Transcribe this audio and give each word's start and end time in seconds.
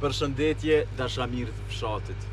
Për 0.00 0.12
shëndetje 0.14 0.74
dhe 0.98 1.06
shamirë 1.12 1.52
të 1.54 1.62
fshatit. 1.70 2.26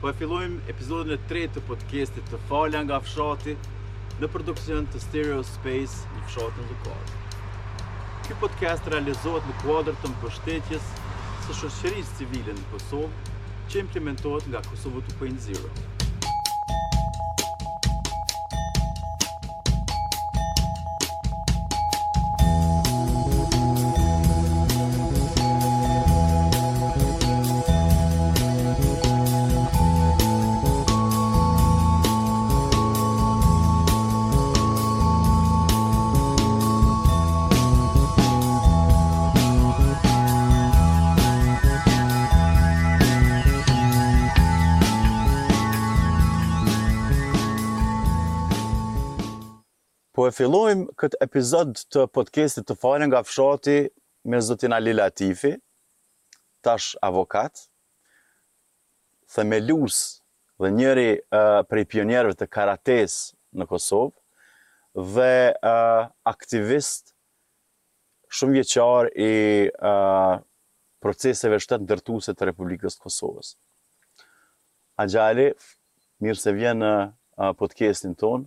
Po 0.00 0.08
e 0.10 0.12
fillojmë 0.20 0.64
epizodën 0.74 1.14
e 1.14 1.18
tre 1.32 1.42
të 1.56 1.62
podcastit 1.68 2.26
të 2.32 2.40
falja 2.48 2.80
nga 2.88 2.98
fshati 3.04 3.54
në 4.24 4.30
produksion 4.34 4.88
të 4.90 5.02
Stereo 5.06 5.38
Space 5.52 6.02
një 6.16 6.24
fshatin 6.32 6.66
dhe 6.72 6.78
kodë. 6.88 7.22
Ky 8.26 8.40
podcast 8.42 8.90
realizohet 8.96 9.46
në 9.54 9.56
kuadrë 9.62 9.94
të 10.02 10.12
mbështetjes 10.16 10.90
së 11.46 11.60
shëshërisë 11.62 12.18
civile 12.22 12.58
në 12.58 12.66
Kosovë 12.74 13.32
që 13.68 13.82
implementohet 13.86 14.48
nga 14.50 14.66
Kosovë 14.72 15.06
2.0. 15.16 15.76
fillojmë 50.36 50.94
këtë 51.00 51.18
epizod 51.24 51.74
të 51.92 52.06
podcastit 52.14 52.66
të 52.68 52.76
falen 52.80 53.10
nga 53.12 53.20
fshati 53.26 53.76
me 54.30 54.40
zotin 54.42 54.72
Ali 54.74 54.94
Latifi, 54.94 55.52
tash 56.64 56.92
avokat, 57.04 57.66
themelus 59.34 59.98
dhe 60.62 60.70
njëri 60.70 61.08
uh, 61.16 61.62
prej 61.66 61.86
pionierëve 61.94 62.36
të 62.38 62.46
karates 62.54 63.16
në 63.58 63.66
Kosovë, 63.70 64.14
dhe 65.14 65.32
uh, 65.72 66.06
aktivist 66.30 67.14
shumë 68.32 68.60
vjeqar 68.60 69.10
i 69.28 69.32
uh, 69.72 70.36
proceseve 71.02 71.58
shtetë 71.60 71.86
ndërtuse 71.86 72.34
të 72.36 72.50
Republikës 72.52 72.96
të 72.96 73.06
Kosovës. 73.08 73.56
A 75.02 75.08
gjali, 75.10 75.50
mirë 76.22 76.38
se 76.38 76.54
vjen 76.54 76.78
në 76.84 76.94
uh, 77.08 77.52
podcastin 77.58 78.14
tonë, 78.14 78.46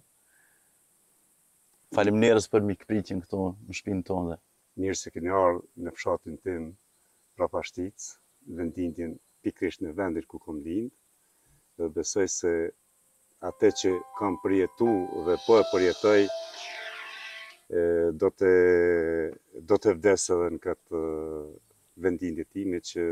njerës 2.03 2.47
për 2.51 2.61
mikpritjen 2.67 3.21
këto 3.21 3.39
në 3.67 3.73
shpinë 3.73 4.03
tonë 4.03 4.29
dhe. 4.31 4.37
Mirë 4.75 4.95
se 4.99 5.11
keni 5.11 5.29
arë 5.31 5.59
në 5.79 5.91
fshatin 5.95 6.37
tim 6.37 6.75
prapashtic, 7.37 7.93
vendindin 8.47 9.17
pikrish 9.43 9.79
në 9.81 9.93
vendit 9.95 10.25
ku 10.27 10.39
kom 10.39 10.59
lind, 10.63 10.91
dhe 11.77 11.89
besoj 11.89 12.25
se 12.27 12.51
atë 13.47 13.69
që 13.79 13.91
kam 14.17 14.35
përjetu 14.43 14.89
dhe 15.25 15.37
po 15.47 15.59
e 15.59 15.63
përjetoj, 15.71 16.25
do, 18.19 18.29
të, 18.39 18.51
do 19.69 19.75
të 19.77 19.93
vdes 19.97 20.27
edhe 20.35 20.49
në 20.55 20.59
këtë 20.67 21.03
vendindit 22.03 22.51
timi 22.51 22.81
që 22.83 23.05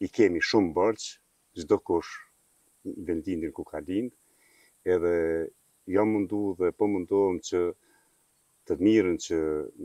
i 0.00 0.08
kemi 0.08 0.42
shumë 0.42 0.74
bërqë, 0.76 1.08
gjdo 1.60 1.78
kush 1.88 2.12
vendindin 2.86 3.52
ku 3.52 3.64
ka 3.66 3.78
lind, 3.84 4.12
edhe 4.84 5.14
jam 5.90 6.12
jo 6.12 6.12
mundu 6.12 6.42
dhe 6.58 6.70
po 6.78 6.86
mundohem 6.90 7.38
që 7.42 7.60
të 8.68 8.76
mirën 8.78 9.16
që 9.26 9.38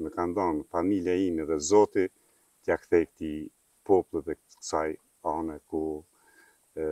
me 0.06 0.12
kanë 0.14 0.36
dhënë 0.38 0.66
familja 0.74 1.16
ime 1.26 1.46
dhe 1.50 1.58
Zoti 1.70 2.04
t'ja 2.66 2.78
kthej 2.82 3.06
këtij 3.16 3.40
popullit 3.88 4.28
dhe 4.30 4.36
kësaj 4.38 4.90
ane 5.34 5.58
ku 5.70 5.82
ë 6.78 6.88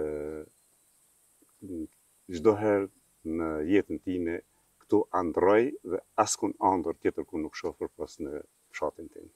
çdo 2.40 2.54
herë 2.64 2.88
në 3.38 3.50
jetën 3.70 4.00
time 4.08 4.40
këtu 4.82 5.04
androj 5.22 5.70
dhe 5.94 6.02
askun 6.26 6.56
ëndër 6.72 6.98
tjetër 7.02 7.28
ku 7.30 7.44
nuk 7.44 7.56
shoh 7.60 7.76
përpas 7.80 8.18
në 8.24 8.42
fshatin 8.74 9.08
tim. 9.14 9.30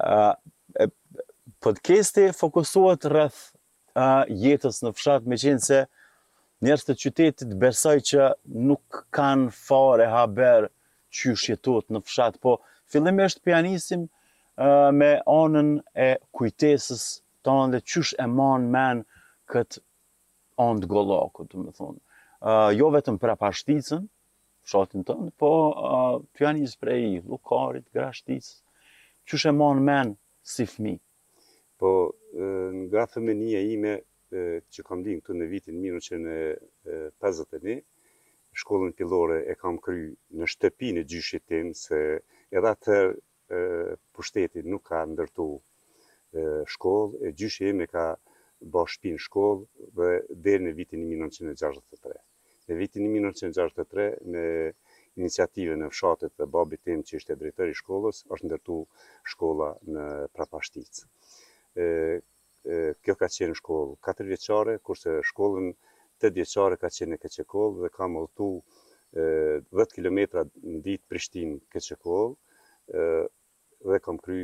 ë 0.00 0.32
uh, 0.32 1.20
podcasti 1.64 2.26
fokusohet 2.40 3.04
rreth 3.12 3.38
uh, 3.96 4.24
jetës 4.44 4.80
në 4.84 4.90
fshat, 4.96 5.28
me 5.30 5.36
qenë 5.38 5.62
se 5.68 5.84
njerës 6.64 6.86
të 6.88 6.94
qytetit 7.02 7.50
besoj 7.60 7.98
që 8.10 8.26
nuk 8.68 9.02
kanë 9.16 9.50
fare 9.56 10.06
haber 10.12 10.68
që 11.16 11.34
shjetot 11.42 11.90
në 11.92 12.02
fshat, 12.06 12.38
po 12.42 12.58
fillim 12.92 13.20
e 13.20 13.26
pianisim 13.44 14.06
me 15.00 15.10
anën 15.40 15.74
e 16.06 16.08
kujtesës 16.36 17.04
të 17.44 17.52
onën 17.54 17.76
dhe 17.76 17.80
qësh 17.86 18.14
e 18.24 18.26
man 18.40 18.68
men 18.72 19.02
këtë 19.52 19.82
onë 20.64 20.82
të 20.84 20.88
gollako, 20.94 21.44
të 21.50 21.62
më 21.64 21.74
thonë. 21.76 22.00
Jo 22.80 22.88
vetëm 22.94 23.18
pra 23.20 23.36
pashticën, 23.40 24.06
shatën 24.68 25.04
të 25.06 25.16
në, 25.20 25.28
po 25.40 25.52
pianis 26.36 26.76
prej 26.80 27.02
i 27.10 27.20
lukarit, 27.28 27.84
grashticës, 27.94 28.48
qësh 29.28 29.46
e 29.50 29.52
man 29.60 29.84
men 29.86 30.16
si 30.46 30.64
fmi. 30.66 30.96
Po, 31.76 31.92
nga 32.88 33.04
thëmenia 33.12 33.60
ime, 33.76 33.98
që 34.32 34.80
kam 34.86 35.02
dinë 35.06 35.22
këtu 35.22 35.34
në 35.40 35.46
vitin 35.50 35.76
1951, 35.82 37.82
shkollën 38.62 38.92
pillore 38.98 39.36
e 39.50 39.52
kam 39.60 39.76
kry 39.84 40.02
në 40.40 40.46
shtëpinë 40.54 40.98
e 41.00 41.06
gjyshit 41.12 41.44
tim, 41.50 41.66
se 41.78 41.98
edhe 42.56 42.68
atër 42.74 43.06
pushtetit 44.16 44.64
nuk 44.72 44.82
ka 44.90 44.98
ndërtu 45.12 45.46
shkollë, 46.74 47.20
e 47.28 47.34
gjyshi 47.38 47.70
e 47.70 47.72
ka 47.92 48.06
ba 48.74 48.82
shpinë 48.90 49.22
shkollë 49.28 49.62
dhe 49.98 50.10
dherë 50.46 50.64
në 50.66 50.72
vitin 50.80 51.00
1963. 51.10 52.18
Në 52.66 52.74
vitin 52.80 53.02
1963, 53.14 54.08
në 54.34 54.44
iniciative 55.22 55.74
në 55.78 55.86
fshatet 55.94 56.32
dhe 56.36 56.44
babit 56.58 56.80
tim 56.84 57.00
që 57.06 57.12
ishte 57.20 57.32
drejtëri 57.42 57.74
shkollës, 57.78 58.18
është 58.34 58.46
ndërtu 58.50 58.78
shkolla 59.34 59.70
në 59.96 60.04
prapashticë 60.34 61.02
kjo 63.04 63.14
ka 63.18 63.28
qenë 63.30 63.56
shkollë 63.60 63.96
katër 64.02 64.28
vjeçare, 64.32 64.74
kurse 64.82 65.12
shkollën 65.30 65.68
8 66.22 66.34
vjeçare 66.34 66.78
ka 66.80 66.90
qenë 66.90 67.16
në 67.20 67.30
shkollë 67.34 67.84
dhe 67.84 67.90
kam 67.94 68.16
udhtu 68.18 68.48
10 69.16 69.94
kilometra 69.94 70.42
në 70.62 70.80
ditë 70.88 71.06
Prishtinë 71.10 71.60
këtë 71.74 72.24
dhe 73.86 73.98
kam 74.02 74.18
kry 74.18 74.42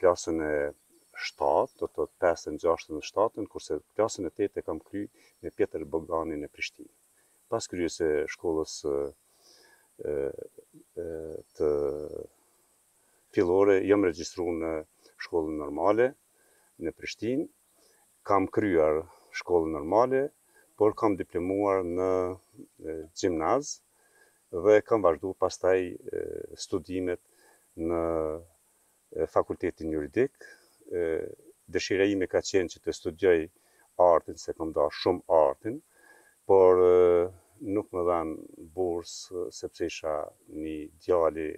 klasën 0.00 0.40
e 0.48 0.52
7, 1.20 1.76
do 1.78 1.86
të 1.94 2.06
5 2.24 2.58
6 2.58 2.58
dhe 2.64 3.02
7 3.12 3.46
kurse 3.52 3.78
klasën 3.94 4.26
e 4.26 4.32
8 4.34 4.58
e 4.60 4.66
kam 4.66 4.80
kry 4.82 5.06
në 5.44 5.54
Pjetër 5.54 5.86
Bogdani 5.92 6.40
në 6.42 6.50
Prishtinë. 6.54 6.90
Pas 7.50 7.66
kryës 7.70 8.00
e 8.06 8.10
shkollës 8.30 8.80
të 11.54 11.70
fillore 13.36 13.78
jam 13.86 14.02
regjistruar 14.08 14.56
në 14.62 14.72
shkollën 15.26 15.58
normale, 15.60 16.10
në 16.84 16.92
Prishtinë, 16.96 17.46
kam 18.28 18.46
kryer 18.52 19.02
shkollën 19.36 19.72
normale, 19.74 20.24
por 20.80 20.94
kam 20.96 21.16
diplomuar 21.20 21.82
në 21.84 22.08
gjimnaz 23.20 23.74
dhe 24.64 24.80
kam 24.84 25.04
vazhduar 25.04 25.36
pastaj 25.38 25.80
studimet 26.58 27.20
në 27.88 28.02
fakultetin 29.34 29.92
juridik. 29.96 30.34
ë 30.90 31.04
Dëshira 31.70 32.02
ime 32.10 32.26
ka 32.26 32.40
qenë 32.42 32.66
që 32.72 32.78
të 32.82 32.92
studioj 32.96 33.40
artin, 34.02 34.34
se 34.42 34.50
kam 34.58 34.72
dashur 34.74 34.98
shumë 35.04 35.22
artin, 35.36 35.76
por 36.48 36.80
nuk 37.76 37.92
më 37.94 38.02
dhan 38.10 38.30
bursë 38.74 39.44
sepse 39.54 39.86
isha 39.86 40.16
një 40.64 40.76
djalë, 41.06 41.48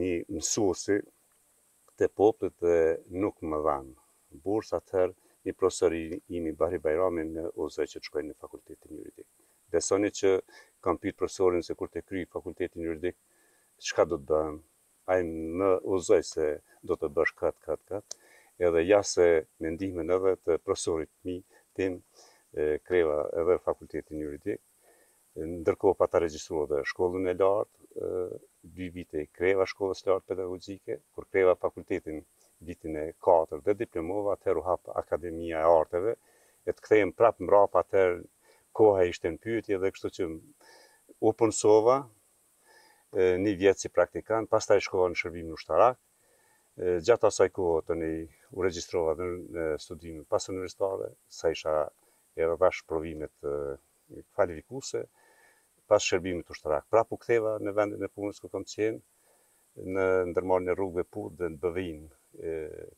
një 0.00 0.14
mësuesi 0.32 0.96
të 2.00 2.04
popullit 2.16 2.56
dhe 2.64 2.78
nuk 3.20 3.36
më 3.50 3.58
dhanë 3.66 3.99
bursë 4.44 4.76
atëherë 4.78 5.12
një 5.46 5.52
profesor 5.58 5.94
i 5.96 6.02
imi 6.38 6.52
Bari 6.60 6.78
Bajramin 6.84 7.32
në 7.36 7.44
ozaj 7.64 7.86
që 7.92 8.00
të 8.00 8.06
shkojnë 8.10 8.28
në 8.30 8.36
fakultetin 8.42 8.96
juridik. 8.96 9.26
Besoni 9.74 10.10
që 10.20 10.32
kam 10.84 10.98
pyet 10.98 11.16
profesorin 11.18 11.62
se 11.62 11.74
kur 11.78 11.88
të 11.92 12.02
kryi 12.06 12.26
fakultetin 12.32 12.84
juridik, 12.88 13.16
çka 13.88 14.04
do 14.10 14.16
të 14.20 14.26
bëhem? 14.30 14.58
Ai 15.10 15.20
më 15.60 15.70
ozaj 15.96 16.20
se 16.30 16.48
do 16.88 16.96
të 16.96 17.10
bësh 17.16 17.32
kat 17.40 17.56
kat 17.64 17.80
kat. 17.88 18.18
Edhe 18.60 18.82
ja 18.84 19.00
se 19.02 19.26
me 19.60 19.70
ndihmën 19.74 20.10
edhe 20.16 20.34
të 20.44 20.58
profesorit 20.64 21.10
mi 21.24 21.38
tim 21.76 21.96
e, 22.52 22.76
kreva 22.84 23.22
edhe 23.42 23.56
fakultetin 23.64 24.20
juridik. 24.20 24.60
Ndërkohë 25.64 25.96
pa 25.98 26.06
të 26.10 26.20
regjistruar 26.26 26.68
dhe 26.70 26.82
shkollën 26.90 27.30
e 27.30 27.34
lartë, 27.38 28.12
dy 28.76 28.88
vite 28.94 29.22
kreva 29.38 29.64
shkollës 29.70 30.02
lartë 30.06 30.28
pedagogjike, 30.32 30.98
kur 31.14 31.26
kreva 31.32 31.54
fakultetin 31.64 32.20
vitin 32.66 32.94
e 32.98 33.12
4 33.20 33.60
dhe 33.66 33.74
diplomova, 33.78 34.34
atëherë 34.36 34.60
u 34.60 34.64
hap 34.68 34.90
Akademia 35.02 35.62
e 35.64 35.68
Arteve, 35.78 36.14
e 36.68 36.72
të 36.74 36.84
kthehem 36.86 37.12
prapë 37.16 37.46
mbrapa 37.46 37.82
atëherë 37.84 38.18
koha 38.76 39.06
ishte 39.08 39.30
në 39.32 39.40
pyytje 39.46 39.78
dhe 39.82 39.90
kështu 39.96 40.10
që 40.16 40.26
u 40.28 41.32
punësova 41.40 41.96
një 43.44 43.54
vjet 43.62 43.80
si 43.82 43.88
praktikant, 43.90 44.50
pastaj 44.52 44.78
shkova 44.86 45.08
në 45.10 45.18
shërbim 45.22 45.48
në 45.50 45.56
ushtarak. 45.58 45.96
Gjatë 47.06 47.28
asaj 47.28 47.48
kohë 47.56 47.80
të 47.88 47.96
një 48.02 48.10
u 48.56 48.64
registrova 48.66 49.16
në, 49.18 49.26
në 49.56 49.64
studimin 49.82 50.24
pas 50.30 50.46
universitare, 50.52 51.08
sa 51.38 51.50
isha 51.56 51.74
edhe 52.36 52.54
bashkë 52.60 52.86
provimet 52.92 53.50
kvalifikuse, 54.36 55.06
pas 55.90 56.04
shërbimit 56.06 56.52
u 56.52 56.56
ushtarak. 56.56 56.86
prapë 56.92 57.16
u 57.16 57.20
ktheva 57.24 57.56
në 57.64 57.74
vendin 57.80 58.04
e 58.06 58.14
punës 58.14 58.38
ku 58.40 58.50
në 58.52 58.64
qenë, 58.74 59.02
në 59.96 60.06
ndërmarë 60.30 60.64
në 60.68 60.74
rrugëve 60.78 61.04
pur 61.16 61.30
dhe 61.38 61.48
në 61.50 61.58
bëvinë 61.66 62.06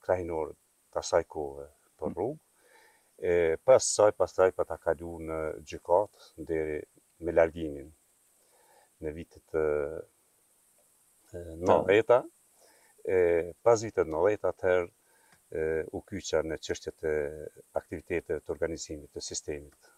krahinor 0.00 0.52
të 0.92 1.00
asaj 1.02 1.24
kohë 1.32 1.64
për 1.98 2.08
mm. 2.08 2.16
rrugë. 2.16 2.38
E, 3.30 3.34
pas 3.68 3.86
saj, 3.96 4.12
pas 4.18 4.32
taj, 4.34 4.50
për 4.56 4.66
ta 4.68 4.76
kalu 4.82 5.12
në 5.28 5.38
gjykatë, 5.70 6.26
ndere 6.42 6.78
me 7.26 7.32
largimin 7.36 7.92
në 9.02 9.12
vitet 9.16 9.54
e, 9.54 9.64
në 11.68 11.78
veta. 11.88 12.20
Pas 13.66 13.82
vitet 13.82 14.06
në 14.08 14.20
veta, 14.28 14.50
atëherë 14.50 15.86
u 15.92 16.00
kyqa 16.08 16.42
në 16.48 16.58
qështjet 16.64 17.02
e 17.06 17.14
aktivitetet 17.80 18.42
të 18.44 18.52
organizimit 18.54 19.10
të 19.16 19.22
sistemit. 19.26 19.90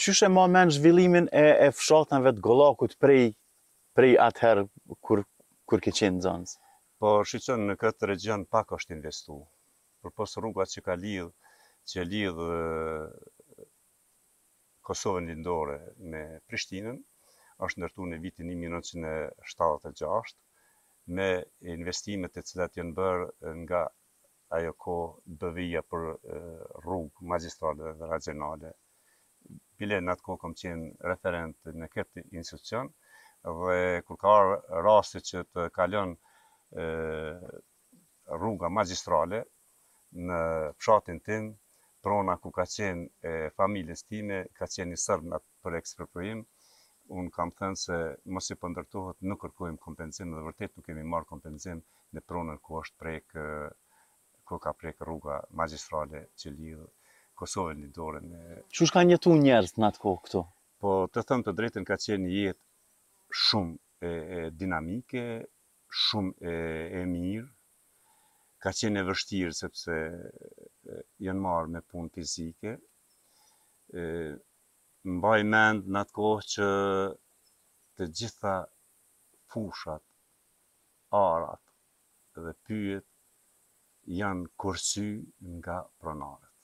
Qështë 0.00 0.26
e 0.26 0.32
ma 0.36 0.46
men 0.50 0.72
zhvillimin 0.72 1.28
e, 1.36 1.42
e 1.66 1.72
fshatanve 1.76 2.32
të 2.38 2.44
gollakut 2.46 2.96
prej, 3.04 3.34
prej 3.96 4.16
atëherë 4.30 4.64
kur, 5.04 5.24
kur 5.68 5.84
ke 5.84 5.92
qenë 6.00 6.20
në 6.20 6.56
por 7.04 7.26
shqyqen 7.28 7.62
në 7.68 7.74
këtë 7.80 8.08
region 8.08 8.44
pak 8.54 8.70
është 8.76 8.94
investu. 8.96 9.34
Për 10.02 10.12
posë 10.18 10.40
rruga 10.42 10.64
që 10.74 10.82
ka 10.86 10.94
lidhë, 10.96 11.26
që 11.92 12.04
lidhë 12.08 12.46
Kosovën 14.88 15.28
lindore 15.28 15.74
me 16.12 16.22
Prishtinën, 16.48 16.96
është 17.66 17.82
nërtu 17.84 18.06
në 18.12 18.20
vitin 18.24 18.48
1976, 18.52 20.34
me 21.18 21.28
investimet 21.76 22.40
e 22.40 22.44
cilat 22.48 22.78
janë 22.80 22.96
bërë 23.00 23.52
nga 23.64 23.82
ajo 24.60 24.72
ko 24.86 24.96
dëvija 25.44 25.82
për 25.92 26.08
rrugë 26.84 27.26
magistrale 27.34 27.92
dhe 28.00 28.08
regionale. 28.14 28.72
Bile 29.82 29.98
në 30.00 30.14
atë 30.16 30.24
ko 30.30 30.38
kom 30.46 30.56
qenë 30.62 30.94
referent 31.12 31.74
në 31.82 31.90
këtë 31.96 32.24
institucion 32.40 32.88
dhe 33.60 33.80
kur 34.06 34.20
ka 34.24 34.36
rrasti 34.80 35.22
që 35.32 35.44
të 35.52 35.68
kalon 35.80 36.16
rruga 38.38 38.68
magistrale 38.70 39.42
në 40.12 40.40
fshatin 40.80 41.20
tim, 41.26 41.52
prona 42.02 42.36
ku 42.42 42.50
ka 42.54 42.62
qenë 42.74 43.32
familjes 43.56 44.02
time, 44.10 44.40
ka 44.58 44.66
qenë 44.74 44.90
një 44.92 45.00
sërbë 45.02 45.30
në 45.32 45.40
për 45.62 45.76
ekspropriim, 45.80 46.42
unë 47.18 47.30
kam 47.36 47.50
thënë 47.58 47.78
se 47.80 47.96
mos 48.34 48.50
i 48.50 48.56
pëndërtuhët 48.62 49.22
nuk 49.30 49.40
kërkojmë 49.44 49.78
kompenzim, 49.84 50.34
dhe 50.36 50.42
vërtet 50.46 50.76
nuk 50.76 50.86
kemi 50.86 51.02
marë 51.10 51.28
kompenzim 51.32 51.82
në 52.14 52.22
pronën 52.28 52.58
ku 52.66 52.80
është 52.80 52.98
prejkë, 53.02 53.44
ku 54.46 54.58
ka 54.64 54.72
prek 54.80 55.02
rruga 55.06 55.40
magistrale 55.60 56.24
që 56.40 56.54
lidhë 56.56 56.88
Kosovë 57.36 57.74
një 57.78 57.88
dore 57.96 58.20
në... 58.24 58.42
Qush 58.72 58.94
ka 58.94 59.02
njëtu 59.04 59.34
njerës 59.44 59.74
në 59.76 59.86
atë 59.90 60.00
kohë 60.04 60.20
këtu? 60.26 60.40
Po, 60.80 60.92
të 61.12 61.24
thëmë 61.28 61.44
të 61.48 61.52
drejtën 61.58 61.86
ka 61.90 61.98
qenë 62.06 62.30
jetë 62.34 63.42
shumë 63.44 64.14
dinamike, 64.62 65.24
shumë 66.04 66.52
e 67.00 67.02
mirë, 67.10 67.46
ka 68.64 68.72
qenë 68.78 69.00
e 69.00 69.04
vështirë 69.10 69.52
sepse 69.58 69.94
janë 71.26 71.44
marë 71.44 71.70
me 71.76 71.80
punë 71.92 72.12
fizike. 72.16 72.74
E, 74.00 74.02
baj 75.24 75.38
mendë 75.54 75.94
në 75.94 76.02
atë 76.02 76.16
kohë 76.18 76.44
që 76.54 76.68
të 77.98 78.08
gjitha 78.20 78.54
fushat, 79.54 80.04
arat 81.22 81.64
dhe 82.46 82.54
pyet 82.66 83.08
janë 84.20 84.52
kursy 84.64 85.08
nga 85.56 85.78
pronarët. 86.02 86.56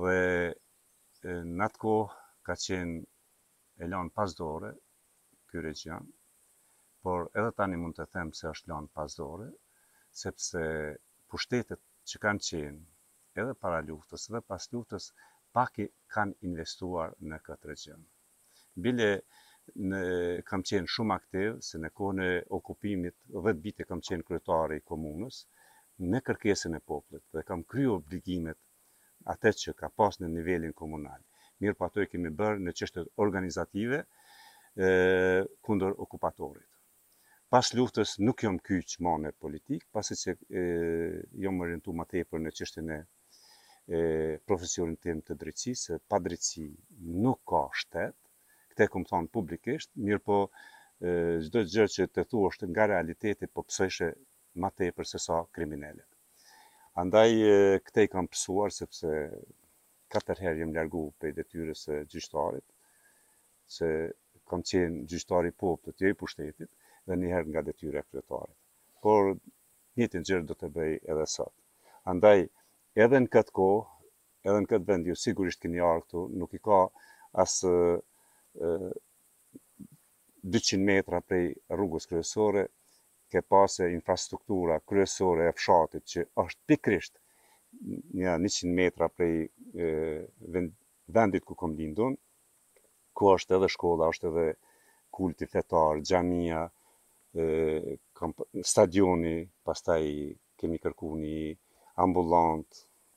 Dhe 0.00 1.38
në 1.52 1.70
atë 1.70 1.82
kohë 1.86 2.10
ka 2.48 2.56
qenë 2.66 2.98
e 3.84 3.92
lanë 3.94 4.14
pasdore, 4.18 4.72
kërë 5.52 5.70
e 5.76 5.80
që 5.82 5.90
janë, 5.92 6.12
por 7.04 7.26
edhe 7.38 7.50
tani 7.60 7.76
mund 7.80 7.98
të 7.98 8.04
them 8.16 8.30
se 8.38 8.46
është 8.50 8.70
lënë 8.70 8.90
pas 8.96 9.14
dore, 9.18 9.46
sepse 10.22 10.60
pushtetet 11.32 11.82
që 12.12 12.20
kanë 12.22 12.44
qenë 12.46 13.42
edhe 13.42 13.56
para 13.64 13.80
luftës 13.88 14.24
dhe 14.32 14.40
pas 14.52 14.68
luftës 14.72 15.08
pak 15.58 15.82
kanë 16.16 16.38
investuar 16.52 17.12
në 17.32 17.40
këtë 17.48 17.70
region. 17.72 18.06
Bile 18.86 19.10
në 19.92 20.00
kam 20.48 20.64
qenë 20.70 20.90
shumë 20.94 21.18
aktiv 21.20 21.60
se 21.68 21.82
në 21.84 21.92
kohën 22.00 22.24
e 22.24 22.30
okupimit 22.60 23.18
10 23.36 23.60
vite 23.68 23.86
kam 23.90 24.00
qenë 24.08 24.26
kryetari 24.30 24.80
i 24.80 24.84
komunës 24.92 25.42
në 26.14 26.24
kërkesën 26.30 26.78
e 26.80 26.84
popullit 26.92 27.24
dhe 27.36 27.44
kam 27.50 27.66
kryer 27.74 27.92
obligimet 28.00 28.60
atë 29.34 29.52
që 29.64 29.76
ka 29.82 29.90
pas 30.02 30.16
në 30.22 30.30
nivelin 30.38 30.72
komunal. 30.82 31.20
Mirë 31.60 31.76
po 31.82 31.86
ato 31.90 32.02
e 32.02 32.08
kemi 32.14 32.32
bërë 32.42 32.64
në 32.64 32.72
çështet 32.80 33.12
organizative 33.26 34.00
e, 34.04 34.88
kundër 35.68 36.00
okupatorit 36.06 36.70
pas 37.54 37.68
luftës 37.78 38.16
nuk 38.26 38.42
jom 38.42 38.56
kyç 38.66 38.96
më 39.06 39.10
në 39.24 39.30
politik, 39.38 39.84
pasi 39.94 40.16
që 40.18 40.32
e, 40.58 40.62
jom 41.44 41.60
orientu 41.62 41.92
më 41.94 42.06
tepër 42.12 42.40
në 42.42 42.52
çështjen 42.58 42.88
e 42.96 43.04
e 43.96 44.00
profesionin 44.48 44.96
tim 45.04 45.18
të 45.22 45.36
drejtësisë, 45.42 45.98
pa 46.10 46.16
drejtësi 46.26 46.64
nuk 47.26 47.42
ka 47.52 47.60
shtet. 47.80 48.14
Këtë 48.72 48.86
kam 48.96 49.04
thënë 49.10 49.28
publikisht, 49.36 49.90
mirë 50.06 50.22
po 50.26 50.38
çdo 51.44 51.62
gjë 51.74 51.84
që 51.98 52.06
të 52.16 52.24
thuash 52.32 52.56
është 52.56 52.70
nga 52.72 52.86
realiteti, 52.94 53.46
po 53.46 53.62
pse 53.68 53.90
më 54.64 54.70
tepër 54.80 55.10
se 55.12 55.20
sa 55.26 55.42
kriminalet. 55.54 56.10
Andaj 57.02 57.28
këtë 57.88 58.06
i 58.08 58.12
kam 58.16 58.26
psuar 58.34 58.72
sepse 58.74 59.10
katër 60.14 60.40
herë 60.46 60.60
jam 60.64 60.72
largu 60.78 61.04
për 61.22 61.36
detyrës 61.42 61.86
së 61.86 62.00
gjyqtarit 62.16 62.66
se 63.78 63.90
kam 64.48 64.64
qenë 64.72 65.04
gjyqtari 65.14 65.52
popë 65.62 65.90
të 65.92 65.96
tjej 66.00 66.16
pushtetit, 66.22 66.70
dhe 67.08 67.14
njëherë 67.20 67.48
nga 67.50 67.62
detyre 67.68 67.98
e 68.02 68.06
kryetarit. 68.10 68.56
Por 69.02 69.22
një 69.98 70.06
të 70.12 70.20
njërë 70.24 70.46
do 70.50 70.54
të 70.58 70.70
bëj 70.76 70.92
edhe 71.12 71.26
sot. 71.36 71.52
Andaj, 72.12 72.38
edhe 73.04 73.18
në 73.24 73.30
këtë 73.34 73.54
kohë, 73.60 73.82
edhe 74.48 74.62
në 74.64 74.70
këtë 74.72 74.88
vend, 74.90 75.10
ju 75.10 75.16
sigurisht 75.24 75.60
keni 75.64 75.82
arë 75.90 76.04
këtu, 76.04 76.22
nuk 76.40 76.54
i 76.56 76.60
ka 76.68 76.78
asë 77.44 77.74
200 80.54 80.84
metra 80.88 81.20
prej 81.28 81.52
rrugës 81.76 82.08
kryesore, 82.10 82.64
ke 83.32 83.40
pasë 83.52 83.88
infrastruktura 83.92 84.78
kryesore 84.88 85.48
e 85.50 85.54
fshatit 85.58 86.04
që 86.12 86.24
është 86.42 86.60
pikrisht 86.70 87.16
një 88.20 88.34
100 88.48 88.72
metra 88.80 89.08
prej 89.10 89.48
vendit 91.18 91.44
ku 91.48 91.56
kom 91.62 91.74
lindun, 91.78 92.16
ku 93.16 93.32
është 93.36 93.58
edhe 93.58 93.72
shkolla, 93.76 94.12
është 94.14 94.30
edhe 94.30 94.46
kulti 95.14 95.48
fetar, 95.54 96.00
gjamija, 96.06 96.62
stadioni, 98.64 99.48
pas 99.64 99.80
taj 99.82 100.06
kemi 100.60 100.78
kërku 100.78 101.14
një 101.18 101.54
ambulant, 102.02 102.68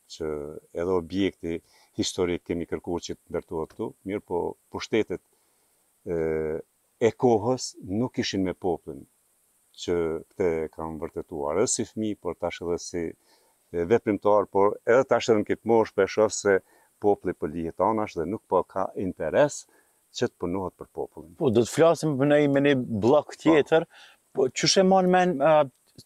që 0.07 0.27
edhe 0.73 0.93
objekti 0.95 1.57
historik 1.99 2.45
kemi 2.47 2.65
kërku 2.69 2.99
që 3.07 3.13
të 3.17 3.33
ndërtuat 3.33 3.73
këtu, 3.75 3.89
mirë 4.07 4.23
po 4.31 4.41
pushtetet 4.71 5.19
po 5.19 6.15
e 6.99 7.09
kohës 7.21 7.65
nuk 7.99 8.17
ishin 8.23 8.41
me 8.47 8.53
popin 8.57 9.01
që 9.77 9.97
këte 10.31 10.47
kam 10.73 10.95
vërtetuar, 11.01 11.59
edhe 11.61 11.67
si 11.69 11.85
fmi, 11.85 12.13
por 12.17 12.37
tash 12.41 12.63
edhe 12.65 12.77
si 12.81 13.03
veprimtar, 13.91 14.47
por 14.49 14.77
edhe 14.89 15.03
tash 15.11 15.27
edhe 15.29 15.43
në 15.43 15.49
këtë 15.51 15.69
mosh 15.69 15.91
për 15.93 16.09
shofë 16.15 16.35
se 16.37 16.55
popli 17.03 17.35
për 17.35 17.39
po 17.43 17.51
lihet 17.53 17.83
anash 17.89 18.15
dhe 18.17 18.25
nuk 18.31 18.41
po 18.49 18.63
ka 18.73 18.87
interes 19.03 19.65
që 20.17 20.27
të 20.31 20.37
punohet 20.43 20.75
për 20.81 20.87
popullin. 20.97 21.33
Po, 21.39 21.51
do 21.53 21.63
të 21.65 21.71
flasim 21.77 22.15
për 22.19 22.29
nëjë 22.33 22.51
me 22.55 22.63
një 22.65 22.75
blok 23.05 23.33
po. 23.35 23.39
tjetër, 23.43 23.85
po, 24.35 24.47
që 24.57 24.67
e 24.67 24.85
men, 25.11 25.35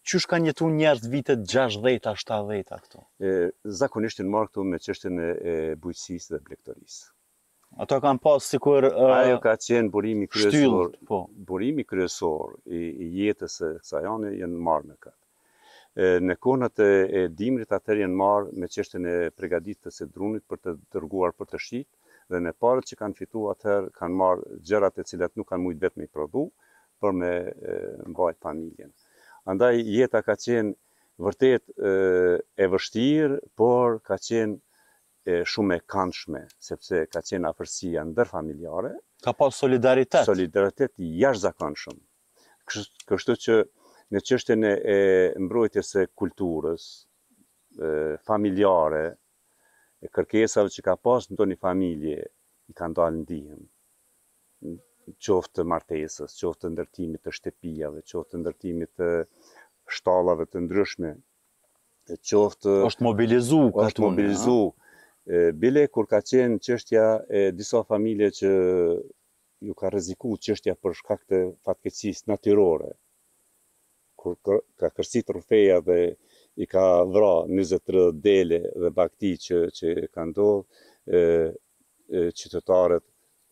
që 0.08 0.22
shë 0.24 0.30
ka 0.32 0.42
njëtu 0.44 0.68
njërët 0.80 1.08
vitet 1.16 1.48
16-17 1.54 3.00
E, 3.02 3.32
Zakonisht 3.82 4.22
në 4.24 4.28
marrë 4.34 4.52
këtu 4.52 4.66
me 4.72 4.80
qështën 4.84 5.18
e 5.28 5.56
bujqësisë 5.84 6.34
dhe 6.36 6.42
blektoris. 6.48 7.00
Ato 7.84 8.00
kanë 8.04 8.22
pasë 8.24 8.50
si 8.54 8.60
kur... 8.64 8.88
Ajo 9.16 9.40
ka 9.44 9.54
qenë 9.66 9.92
burimi 9.94 10.28
kryesor, 10.32 10.96
po. 11.08 11.22
burimi 11.48 11.86
kryesor 11.88 12.58
i 12.80 13.12
jetës 13.22 13.60
e 13.60 13.70
kësa 13.80 14.02
janë, 14.08 14.34
jenë 14.42 14.64
marrë 14.68 14.90
në 14.92 14.98
këtë. 15.06 15.18
Në 16.24 16.36
konët 16.44 16.80
e 16.88 17.22
dimrit 17.36 17.72
atër 17.76 18.00
jenë 18.06 18.20
marrë 18.24 18.54
me 18.64 18.68
qështën 18.72 19.08
e 19.12 19.16
pregadit 19.36 19.80
të 19.88 19.92
sedrunit 19.96 20.44
për 20.52 20.62
të 20.64 20.76
dërguar 20.96 21.36
për 21.36 21.52
të 21.52 21.60
shqitë, 21.68 22.11
dhe 22.32 22.40
me 22.48 22.54
parët 22.58 22.88
që 22.92 22.98
kanë 23.02 23.18
fitu 23.20 23.42
atëherë, 23.52 23.92
kanë 24.00 24.18
marë 24.22 24.58
gjërat 24.70 25.00
e 25.04 25.08
cilat 25.12 25.36
nuk 25.38 25.50
kanë 25.52 25.66
mujtë 25.66 25.86
vetë 25.86 26.00
me 26.02 26.08
i 26.08 26.12
prodhu, 26.16 26.46
për 27.02 27.16
me 27.20 27.32
mbajt 28.14 28.40
familjen. 28.46 28.92
Andaj, 29.52 29.76
jeta 29.98 30.22
ka 30.26 30.36
qenë 30.46 30.76
vërtet 31.22 31.76
e 31.88 32.70
vështirë, 32.74 33.42
por 33.60 34.00
ka 34.08 34.18
qenë 34.30 35.38
shumë 35.54 35.78
e 35.80 35.84
kanëshme, 35.94 36.44
sepse 36.70 37.04
ka 37.14 37.22
qenë 37.28 37.52
afërsia 37.52 38.06
ndërfamiljare. 38.12 38.94
Ka 39.26 39.34
pa 39.38 39.52
solidaritet. 39.54 40.26
Solidaritet 40.32 40.96
i 41.06 41.12
jash 41.22 41.44
zakonë 41.44 42.00
Kështu 42.72 43.34
që 43.44 43.56
në 44.14 44.20
qështën 44.28 44.64
e 44.64 44.98
mbrojtjes 45.44 45.90
e 46.00 46.04
kulturës, 46.20 46.86
familjare, 48.28 49.04
e 50.06 50.10
kërkesave 50.18 50.72
që 50.74 50.84
ka 50.88 50.96
pas 51.06 51.28
në 51.30 51.46
një 51.52 51.58
familje, 51.68 52.22
i 52.72 52.74
kanë 52.80 52.96
dalë 52.98 53.18
në 53.20 53.26
dihëm, 53.30 53.62
qoftë 55.26 55.66
martesës, 55.70 56.36
qoftë 56.40 56.72
ndërtimit 56.74 57.22
të 57.26 57.34
shtepijave, 57.38 58.02
qoftë 58.10 58.40
ndërtimit 58.42 58.92
të 58.98 59.10
shtalave 59.98 60.48
të 60.50 60.64
ndryshme, 60.66 61.12
qoftë... 62.34 62.76
është 62.90 63.06
mobilizu, 63.10 63.62
ka 63.78 63.88
është 63.92 64.06
mobilizu. 64.08 64.58
Bile, 65.62 65.84
kur 65.94 66.08
ka 66.12 66.24
qenë 66.32 66.58
qështja 66.66 67.06
e 67.30 67.42
disa 67.60 67.84
familje 67.90 68.32
që 68.40 68.52
ju 69.68 69.76
ka 69.82 69.92
rëziku 69.94 70.32
qështja 70.48 70.74
për 70.82 70.96
shkak 71.02 71.22
të 71.30 71.42
fatkecis 71.68 72.24
natyrore, 72.32 72.90
kur 74.22 74.40
ka 74.80 74.90
kërsi 74.90 75.22
trofeja 75.28 75.78
dhe 75.90 76.00
i 76.64 76.66
ka 76.70 77.04
vra 77.14 77.36
23 77.50 78.12
dele 78.28 78.58
dhe 78.82 78.90
bakti 79.00 79.32
që, 79.46 79.58
që 79.78 79.88
ka 80.14 80.22
ndohë, 80.30 81.22
qytetarët 82.40 83.06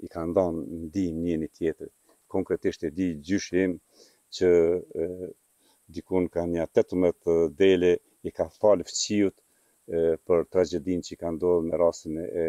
i 0.05 0.09
ka 0.13 0.21
ndonë 0.29 0.61
ndim 0.85 1.15
njën 1.25 1.41
i 1.47 1.49
tjetër. 1.59 1.89
Konkretisht 2.33 2.81
e 2.87 2.91
di 2.97 3.07
gjyshim 3.27 3.71
që 4.37 4.49
dikun 5.97 6.23
ka 6.33 6.41
një 6.51 6.61
18 6.67 7.31
dele 7.61 7.91
i 8.27 8.33
ka 8.37 8.45
falë 8.59 8.85
fëqiut 8.89 9.37
për 10.27 10.45
tragedin 10.53 10.99
që 11.05 11.11
i 11.15 11.19
ka 11.23 11.29
ndohë 11.35 11.65
në 11.69 11.79
rastin 11.83 12.15
e, 12.43 12.47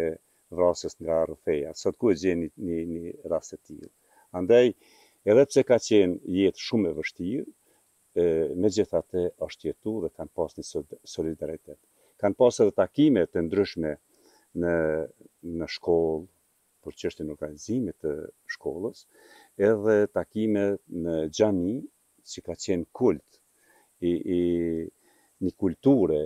vrasës 0.57 0.95
nga 1.02 1.17
rëfeja. 1.31 1.71
Sot 1.83 1.95
ku 2.00 2.05
e 2.12 2.19
gjeni 2.21 2.49
një, 2.67 2.79
një 2.93 3.05
rastet 3.33 3.61
tjilë? 3.69 3.88
Andaj, 4.40 4.67
edhe 5.31 5.45
pse 5.50 5.61
ka 5.71 5.76
qenë 5.88 6.21
jetë 6.43 6.67
shumë 6.69 6.90
e 6.93 6.97
vështirë, 6.99 7.47
me 8.14 8.71
gjitha 8.75 9.00
të 9.11 9.21
është 9.45 9.69
jetu 9.71 9.93
dhe 10.05 10.11
kanë 10.17 10.33
pas 10.35 10.57
një 10.59 10.64
solidaritet. 11.14 11.79
Kanë 12.21 12.37
pas 12.38 12.59
edhe 12.61 12.73
takime 12.76 13.26
të 13.31 13.45
ndryshme 13.47 13.93
në 14.61 15.69
shkollë, 15.79 16.26
për 16.83 16.95
që 16.99 17.09
është 17.11 17.25
në 17.26 17.33
organizimit 17.37 17.97
të 18.00 18.12
shkollës, 18.57 19.05
edhe 19.71 20.07
takime 20.17 20.64
në 21.05 21.14
gjami, 21.37 21.76
që 22.31 22.43
ka 22.47 22.55
qenë 22.64 22.87
kult, 22.99 23.38
një 24.02 25.52
kulture, 25.61 26.21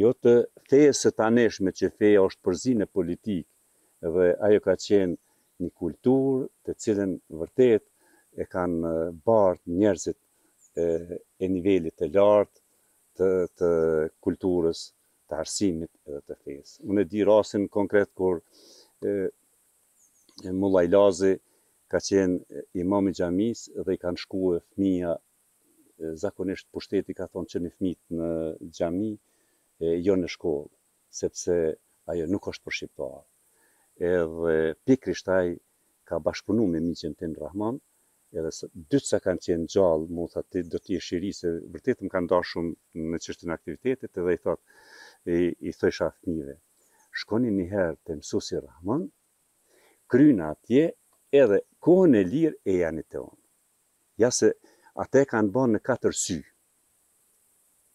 jo 0.00 0.10
të 0.22 0.34
theje 0.68 0.92
së 1.00 1.12
taneshme 1.16 1.70
që 1.78 1.90
theje 1.98 2.22
është 2.26 2.42
përzi 2.44 2.74
në 2.80 2.88
politikë, 2.96 3.48
dhe 4.12 4.26
ajo 4.48 4.60
ka 4.64 4.74
qenë 4.86 5.16
një 5.62 5.70
kulturë 5.80 6.48
të 6.66 6.74
cilën 6.84 7.14
vërtet 7.40 7.84
e 8.36 8.44
kanë 8.52 8.90
bartë 9.26 9.76
njerëzit 9.80 10.18
e 10.76 11.48
nivellit 11.48 11.96
të 12.00 12.06
lartë 12.12 12.60
të, 13.16 13.28
të 13.58 13.68
kulturës 14.24 14.80
të 15.28 15.38
arsimit 15.40 15.90
dhe 16.04 16.20
të 16.28 16.36
fesë. 16.44 16.80
Unë 16.90 17.02
e 17.04 17.08
di 17.12 17.24
rasin 17.26 17.64
konkret, 17.78 18.12
kur 18.14 18.34
e, 19.08 19.14
Mullaj 20.60 20.86
Lazi 20.92 21.32
ka 21.90 21.98
qenë 22.08 22.62
imam 22.82 23.08
i 23.08 23.14
gjamis 23.16 23.62
dhe 23.86 23.96
i 23.96 24.00
kanë 24.04 24.20
shku 24.24 24.42
e 24.56 24.60
fëmija, 24.68 25.14
zakonisht 26.22 26.68
pushteti 26.72 27.16
ka 27.16 27.26
thonë 27.32 27.50
që 27.52 27.62
një 27.64 27.72
fëmit 27.78 27.98
në 28.18 28.30
gjami, 28.78 29.12
e, 29.80 29.88
jo 30.06 30.14
në 30.20 30.28
shkollë, 30.36 30.70
sepse 31.22 31.56
ajo 32.12 32.28
nuk 32.30 32.46
është 32.52 32.64
për 32.68 32.76
Shqiptarë. 32.78 33.22
Edhe 34.12 34.54
pikrishtaj 34.86 35.46
ka 36.06 36.20
bashkëpunuar 36.26 36.70
me 36.74 36.82
miqen 36.88 37.16
të 37.16 37.32
në 37.32 37.40
Rahman, 37.42 37.80
edhe 38.40 38.50
së 38.54 38.68
dy 38.92 38.98
të 39.04 39.18
kanë 39.24 39.42
qenë 39.46 39.68
gjallë, 39.74 40.08
mu 40.16 40.26
thë 40.30 40.40
atë 40.42 40.62
do 40.72 40.80
t'i 40.82 40.96
e 40.98 41.02
shiri, 41.04 41.30
se 41.36 41.52
vërtetë 41.74 42.06
më 42.06 42.12
kanë 42.14 42.30
dashë 42.32 42.50
shumë 42.50 43.12
në 43.12 43.20
qështën 43.24 43.52
aktivitetit, 43.54 44.20
edhe 44.22 44.34
i 44.36 44.40
thotë, 44.42 44.82
i 45.68 45.72
thësha 45.80 46.08
fmive, 46.18 46.56
shkoni 47.22 47.52
një 47.58 47.66
herë 47.72 47.96
të 48.06 48.18
mësusi 48.20 48.60
Rahman, 48.60 49.06
kryna 50.12 50.50
atje, 50.56 50.84
edhe 51.42 51.60
kohën 51.84 52.18
e 52.18 52.22
lirë 52.32 52.60
e 52.70 52.76
janë 52.82 53.02
i 53.02 53.06
të 53.12 53.22
onë. 53.24 53.38
Ja 54.22 54.30
se 54.40 54.52
atë 55.04 55.24
e 55.24 55.30
kanë 55.32 55.52
banë 55.56 55.76
në 55.78 55.82
katër 55.88 56.16
sy, 56.24 56.38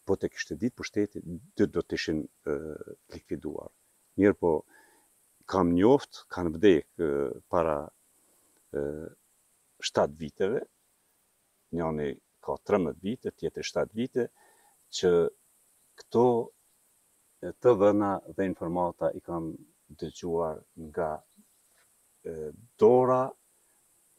po 0.07 0.17
të 0.19 0.31
kishtë 0.33 0.57
ditë 0.63 0.77
për 0.81 0.89
shtetit, 0.91 1.29
dy 1.57 1.67
do 1.75 1.83
të 1.85 1.97
ishin 1.99 2.21
likviduar. 3.13 3.69
Njërë 4.19 4.37
po, 4.41 4.55
kam 5.51 5.73
njoftë, 5.77 6.25
kanë 6.33 6.53
bdekë 6.57 7.11
para 7.51 7.77
7 9.83 10.15
viteve, 10.17 10.61
njëni 11.75 12.13
ka 12.43 12.55
13 12.69 12.97
vite, 13.01 13.31
tjetëri 13.37 13.67
7 13.67 13.95
vite, 13.97 14.27
që 14.97 15.11
këto 16.01 16.25
të 17.61 17.75
dhëna 17.81 18.11
dhe 18.35 18.45
informata 18.47 19.11
i 19.17 19.21
kam 19.25 19.49
dëgjuar 19.99 20.59
nga 20.89 21.11
dora 22.79 23.23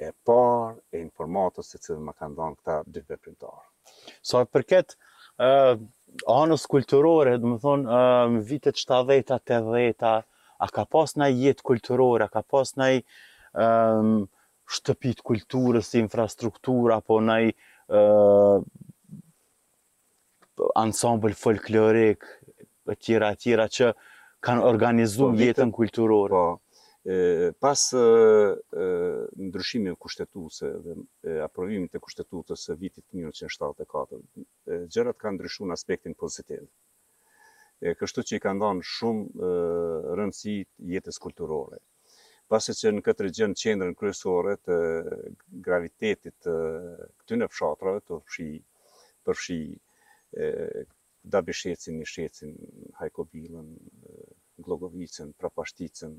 e 0.03 0.11
parë 0.27 0.75
e 0.91 1.03
informatës 1.05 1.71
të 1.73 1.83
cilë 1.87 2.05
më 2.09 2.15
kanë 2.19 2.37
dhënë 2.39 2.59
këta 2.59 2.79
dy 2.89 3.05
veprimtarë. 3.09 3.63
So, 4.27 4.39
përket 4.47 4.97
e, 5.39 5.77
anës 6.31 6.67
kulturore, 6.71 7.37
dhe 7.39 7.47
më 7.53 7.59
thonë, 7.63 7.87
e, 7.87 8.41
vitet 8.51 8.81
70-a, 8.81 9.39
80-a, 9.43 10.13
a 10.23 10.69
ka 10.75 10.85
pas 10.91 11.15
në 11.19 11.31
jetë 11.45 11.67
kulturore, 11.71 12.27
a 12.27 12.33
ka 12.35 12.43
pas 12.43 12.75
në 12.79 12.89
jetë 12.97 13.71
shtëpit 14.73 15.21
kulturës, 15.27 15.93
infrastrukturë, 16.01 16.95
apo 16.99 17.19
nëj 17.27 17.51
ansambël 20.81 21.35
folklorik, 21.37 22.25
tjera, 23.05 23.33
tjera, 23.41 23.69
që 23.73 23.93
kanë 24.45 24.65
organizu 24.69 25.29
po, 25.31 25.33
jetën 25.43 25.73
kulturore. 25.75 26.35
Po, 26.35 26.61
pas 27.59 27.83
ndryshime 29.47 29.97
kushtetutëse 29.99 30.69
dhe 30.85 31.39
aprovimin 31.49 31.89
të 31.91 31.99
kushtetutës 32.05 32.67
së 32.69 32.77
vitit 32.79 33.05
1974, 33.11 34.23
gjërat 34.95 35.19
kanë 35.23 35.41
ndryshu 35.41 35.67
në 35.67 35.79
aspektin 35.79 36.15
pozitiv. 36.23 36.67
Kështu 37.99 38.23
që 38.29 38.39
i 38.39 38.43
kanë 38.45 38.63
danë 38.63 38.87
shumë 38.95 39.51
rëndësi 40.21 40.57
jetës 40.95 41.19
kulturore 41.25 41.83
pasi 42.53 42.75
që 42.77 42.91
në 42.93 43.03
këtë 43.07 43.25
region 43.25 43.53
qendrën 43.57 43.95
kryesore 43.97 44.59
të 44.61 44.75
gravitetit 45.65 46.35
të 46.45 46.57
këtyre 47.23 47.47
fshatrave 47.53 48.03
të 48.09 48.19
fshi 48.29 48.49
përfshi 49.29 49.57
Dabishecin, 51.33 51.97
Nishecin, 52.03 52.53
Hajkobilën, 52.99 53.67
Glogovicën, 54.67 55.31
Prapashticën, 55.41 56.15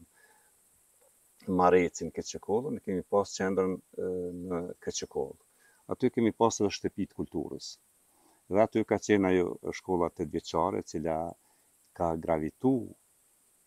Marecin, 1.60 2.10
Keqekollën, 2.18 2.78
kemi 2.86 3.06
pas 3.16 3.36
qendrën 3.38 3.74
në 4.50 4.63
Keqekollë. 4.86 5.42
Aty 5.94 6.10
kemi 6.18 6.32
pas 6.42 6.58
edhe 6.63 6.74
shtepit 6.80 7.13
kulturës. 7.20 7.74
Dhe 8.50 8.63
aty 8.66 8.84
ka 8.90 8.98
qenë 9.06 9.34
ajo 9.36 9.75
shkolla 9.82 10.10
të 10.16 10.25
e 10.82 10.84
cila 10.94 11.18
ka 11.98 12.10
gravitu 12.25 12.74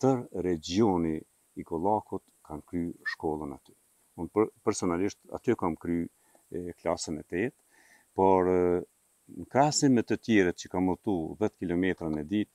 të 0.03 0.17
regjioni 0.49 1.21
i 1.57 1.65
Kollakut 1.65 2.23
kam 2.47 2.62
kry 2.71 2.85
shkollën 3.15 3.55
aty. 3.57 3.75
Unë 4.23 4.31
për, 4.35 4.50
personalisht 4.67 5.21
aty 5.38 5.57
kam 5.61 5.75
kry 5.83 5.97
e, 6.07 6.62
klasën 6.81 7.19
e 7.21 7.25
tëjtë, 7.33 7.87
por 8.17 8.49
në 8.50 9.47
krasin 9.53 9.97
me 9.99 10.05
të 10.07 10.19
tjiret 10.29 10.61
që 10.62 10.71
kam 10.75 10.93
otu 10.95 11.17
10 11.41 11.57
km 11.62 12.12
në 12.15 12.23
ditë, 12.33 12.53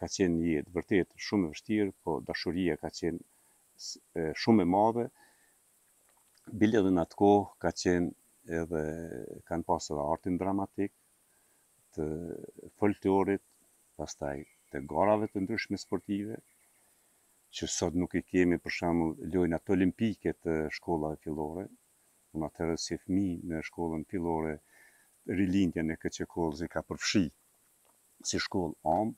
ka 0.00 0.10
qenë 0.16 0.36
një 0.40 0.48
jetë 0.56 0.74
vërtet 0.74 1.16
shumë 1.28 1.48
e 1.50 1.54
vështirë, 1.54 1.92
po 2.04 2.18
dashuria 2.32 2.76
ka 2.82 2.90
qenë 2.98 3.22
e, 3.22 4.28
shumë 4.42 4.66
e 4.66 4.70
madhe, 4.76 5.06
bile 6.60 6.82
dhe 6.84 6.92
në 6.96 7.04
atë 7.06 7.20
kohë 7.22 7.48
ka 7.62 7.72
qenë 7.82 8.58
edhe 8.62 8.82
kanë 9.48 9.66
pasë 9.68 9.94
dhe 9.96 10.04
artin 10.12 10.36
dramatik, 10.40 10.92
të 11.98 12.06
folklorit, 12.80 13.42
pastaj 13.98 14.38
të 14.72 14.80
garave 14.92 15.26
të 15.32 15.38
ndryshme 15.44 15.76
sportive, 15.82 16.36
që 17.58 17.66
sot 17.74 17.94
nuk 18.00 18.12
i 18.18 18.22
kemi 18.32 18.56
për 18.64 18.72
shemb 18.78 19.00
lojën 19.34 19.54
ato 19.58 19.70
olimpike 19.76 20.30
të 20.46 20.54
shkollave 20.78 21.16
fillore. 21.24 21.64
Unë 22.36 22.44
atëherë 22.50 22.76
si 22.82 22.94
fëmijë 23.02 23.38
në 23.52 23.56
shkollën 23.70 24.02
fillore 24.12 24.54
rilindjen 25.40 25.86
e 25.94 25.98
këtij 26.02 26.28
si 26.60 26.66
ka 26.76 26.80
përfshi 26.90 27.24
si 28.30 28.36
shkollë 28.46 28.76
om 28.94 29.08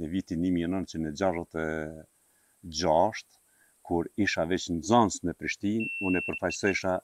në 0.00 0.06
vitin 0.16 0.38
1966 0.50 3.40
kur 3.88 4.02
isha 4.26 4.42
veç 4.50 4.64
në 4.74 4.80
zonës 4.90 5.16
në 5.26 5.32
Prishtinë, 5.40 5.86
unë 6.08 6.16
e 6.22 6.26
përfajsesha 6.28 6.94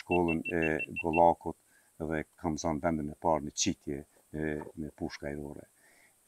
shkollën 0.00 0.40
e 0.60 0.62
Golakot 1.04 1.58
dhe 2.08 2.18
kam 2.42 2.52
zonë 2.64 2.82
vendën 2.86 3.08
e 3.14 3.16
parë 3.26 3.44
në 3.48 3.54
qitje 3.64 3.98
e, 4.32 4.38
me 4.76 4.90
pushka 4.96 5.28
e 5.28 5.36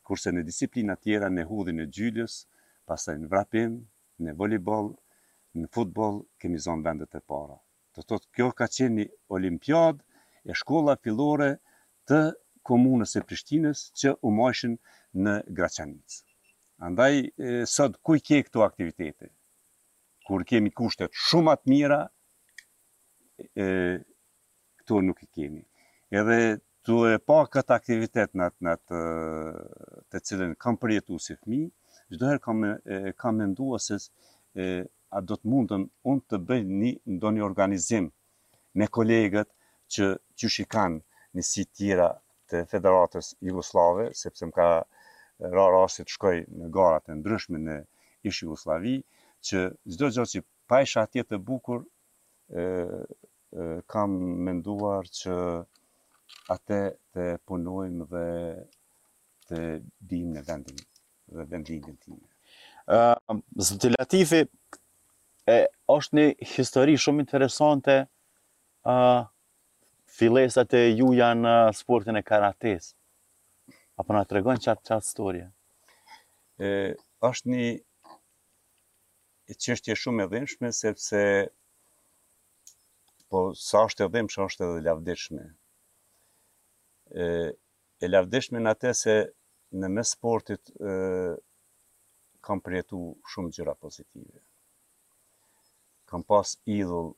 Kurse 0.02 0.30
në 0.34 0.42
disiplina 0.46 0.96
tjera 0.98 1.28
në 1.30 1.44
hudhin 1.46 1.78
e 1.82 1.86
gjyllës, 1.86 2.40
pasaj 2.90 3.14
në 3.22 3.28
vrapim, 3.30 3.74
në 4.26 4.32
volibol, 4.40 4.88
në 5.54 5.68
futbol, 5.72 6.18
kemi 6.42 6.58
zonë 6.64 6.82
vendet 6.86 7.14
e 7.14 7.20
para. 7.30 7.60
Të 7.94 8.02
thotë 8.10 8.26
kjo 8.34 8.48
ka 8.58 8.66
qenë 8.66 8.96
një 8.96 9.06
olimpiad 9.36 10.02
e 10.50 10.54
shkolla 10.58 10.96
fillore 11.04 11.50
të 12.08 12.18
komunës 12.66 13.14
e 13.16 13.22
Prishtinës 13.28 13.84
që 14.00 14.16
u 14.26 14.32
mojshin 14.34 14.74
në 15.22 15.34
Graçanicë. 15.58 16.24
Andaj, 16.82 17.22
sot, 17.70 18.00
kuj 18.04 18.18
ke 18.26 18.40
këto 18.48 18.64
aktivitete? 18.66 19.30
Kur 20.26 20.42
kemi 20.50 20.70
kushtet 20.74 21.14
shumat 21.28 21.62
mira, 21.70 22.00
e, 23.66 24.02
këto 24.82 24.98
nuk 25.06 25.22
i 25.22 25.28
kemi. 25.30 25.62
Edhe 26.10 26.40
Tu 26.86 26.94
e 27.06 27.14
pa 27.28 27.36
këtë 27.54 27.72
aktivitet 27.76 28.32
në 28.38 28.46
atë 28.70 29.00
të 30.14 30.20
cilën 30.28 30.54
kam 30.64 30.76
përjetu 30.84 31.16
si 31.26 31.36
fmi, 31.42 31.58
gjithëherë 32.14 32.40
kam 32.46 33.36
me 33.38 33.44
ndua 33.52 33.78
se 33.84 33.98
a 34.58 35.20
do 35.30 35.36
të 35.42 35.50
mundën 35.52 35.84
unë 36.14 36.24
të 36.32 36.40
bëj 36.48 36.64
një 36.80 36.90
ndonjë 37.18 37.44
organizim 37.48 38.08
me 38.80 38.88
kolegët 38.98 39.48
që 39.96 40.08
që 40.40 40.50
shikan 40.56 40.96
një 41.38 41.44
si 41.50 41.64
tjera 41.70 42.08
të 42.50 42.64
federatës 42.74 43.28
Jugoslave, 43.50 44.08
sepse 44.22 44.48
më 44.50 44.58
ka 44.58 44.68
ra 45.54 45.66
rastit 45.76 46.10
shkoj 46.16 46.34
në 46.62 46.70
garat 46.78 47.12
e 47.14 47.20
ndryshme 47.20 47.60
në 47.68 47.76
ishë 48.30 48.48
Jugoslavi, 48.48 48.96
që 49.46 49.60
gjithë 49.98 50.10
gjithë 50.18 50.28
që 50.34 50.82
isha 50.82 51.06
atje 51.06 51.24
të 51.30 51.38
bukur, 51.52 51.86
kam 53.94 54.18
menduar 54.48 55.06
që 55.22 55.36
atë 56.52 56.78
të 57.14 57.26
punojmë 57.48 58.06
dhe 58.12 58.24
të 59.48 59.60
dimë 60.12 60.34
në 60.38 60.44
vendin 60.48 60.80
dhe 61.36 61.46
vendlinjën 61.52 61.96
time. 62.02 62.26
Uh, 62.84 63.92
Latifi, 63.98 64.42
është 65.92 66.18
një 66.18 66.24
histori 66.54 66.96
shumë 66.98 67.24
interesante 67.24 67.94
uh, 68.90 69.22
filesat 70.18 70.74
e 70.74 70.82
ju 70.98 71.12
janë 71.16 71.44
në 71.46 71.54
sportin 71.78 72.18
e 72.18 72.22
karates. 72.26 72.92
Apo 74.00 74.12
nga 74.16 74.24
të 74.26 74.38
regon 74.40 74.60
qatë 74.64 74.88
qatë 74.88 75.08
storje? 75.10 75.48
është 76.62 77.48
një 77.50 77.62
e 79.50 79.54
qështje 79.64 79.96
shumë 79.98 80.26
e 80.26 80.26
dhimshme, 80.30 80.68
sepse 80.74 81.22
po 83.32 83.40
sa 83.58 83.82
është 83.88 84.06
e 84.06 84.08
dhimshme, 84.14 84.46
është 84.50 84.68
edhe 84.68 84.84
lavdishme 84.86 85.46
e, 87.14 87.56
e 88.02 88.08
lavdeshme 88.10 88.60
në 88.64 88.72
atë 88.76 88.92
se 88.96 89.16
në 89.82 89.88
mes 89.96 90.12
sportit 90.16 90.72
kam 92.44 92.60
përjetu 92.66 93.00
shumë 93.32 93.52
gjëra 93.56 93.74
pozitive. 93.82 94.40
Kam 96.10 96.24
pas 96.28 96.54
idhull 96.76 97.12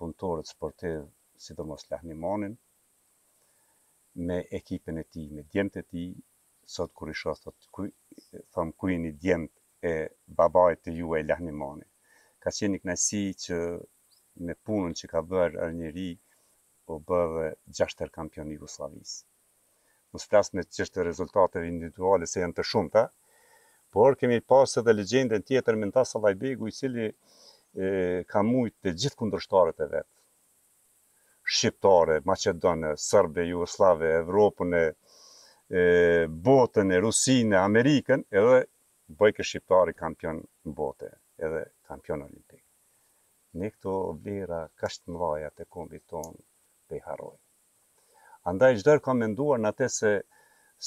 punëtorët 0.00 0.48
sportiv, 0.48 1.02
sidomos 1.46 1.84
Lahni 1.90 2.14
me 4.14 4.38
ekipen 4.60 4.98
e 4.98 5.04
ti, 5.04 5.26
me 5.36 5.42
djemët 5.52 5.76
e 5.76 5.82
ti, 5.90 6.04
sot 6.76 6.92
kur 6.96 7.10
i 7.10 7.14
shoh 7.20 7.36
thot 7.42 7.56
ku 7.74 7.84
tham 8.54 8.70
djemët 8.70 8.80
jeni 8.92 9.12
djemt 9.24 9.52
e 9.82 9.92
babait 10.36 10.80
të 10.82 10.96
juaj 10.98 11.24
Lahni 11.26 11.52
Ka 12.42 12.50
qenë 12.56 12.80
kënaqësi 12.82 13.22
që 13.44 13.56
me 14.46 14.54
punën 14.64 14.94
që 14.98 15.08
ka 15.12 15.20
bërë 15.20 16.16
po 16.86 16.94
u 16.98 17.02
bë 17.06 17.22
gjashtër 17.76 18.06
er 18.06 18.10
kampion 18.14 18.48
i 18.50 18.54
Jugosllavisë 18.56 19.20
mos 20.14 20.24
flasë 20.30 20.56
me 20.58 20.62
që 20.66 20.86
rezultateve 21.06 21.68
individuale 21.70 22.26
se 22.30 22.40
janë 22.42 22.56
të 22.58 22.64
shumta, 22.70 23.02
por 23.96 24.16
kemi 24.22 24.38
pasë 24.52 24.82
edhe 24.82 24.94
legjendën 24.98 25.44
tjetër 25.50 25.76
me 25.82 25.88
në 25.88 25.92
ta 25.94 26.04
i 26.68 26.72
cili 26.78 27.08
ka 28.32 28.42
mujtë 28.48 28.76
të 28.82 28.92
gjithë 29.02 29.16
kundrështarët 29.20 29.80
e 29.80 29.86
vetë. 29.92 30.12
Shqiptare, 31.56 32.16
Macedone, 32.30 32.90
Sërbe, 33.04 33.44
Jugoslave, 33.50 34.10
Evropën, 34.22 34.72
Botën, 36.48 36.90
Rusinë, 37.06 37.56
Amerikën, 37.60 38.24
edhe 38.40 38.58
bëjke 39.22 39.46
Shqiptari 39.50 39.94
kampion 40.02 40.42
në 40.66 40.74
botë, 40.80 41.10
edhe 41.46 41.64
kampion 41.90 42.24
olimpik. 42.26 42.62
Në 43.58 43.70
këto 43.74 43.94
vlera, 44.26 44.64
kështë 44.82 45.14
mëdhaja 45.14 45.54
të 45.54 45.68
kombi 45.76 46.02
tonë 46.06 46.36
të 46.88 46.98
i 47.00 47.04
harojë. 47.06 47.38
Andaj 48.48 48.74
çdo 48.80 48.94
kam 49.04 49.18
menduar 49.20 49.58
natë 49.60 49.86
se 49.92 50.10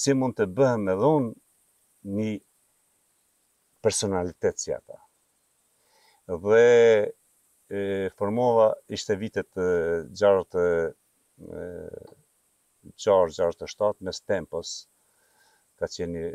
si 0.04 0.14
mund 0.18 0.34
të 0.40 0.46
bëhem 0.58 0.88
edhe 0.94 1.10
unë 1.18 2.16
një 2.18 2.32
personalitet 3.86 4.62
si 4.64 4.74
ata. 4.74 4.98
Dhe 6.46 6.64
e 7.80 7.84
formova 8.18 8.68
ishte 8.98 9.20
vitet 9.22 9.50
60 9.54 10.58
e 11.62 11.76
67 13.06 14.02
mes 14.08 14.18
tempos 14.34 14.70
ka 15.78 15.86
qenë 15.98 16.26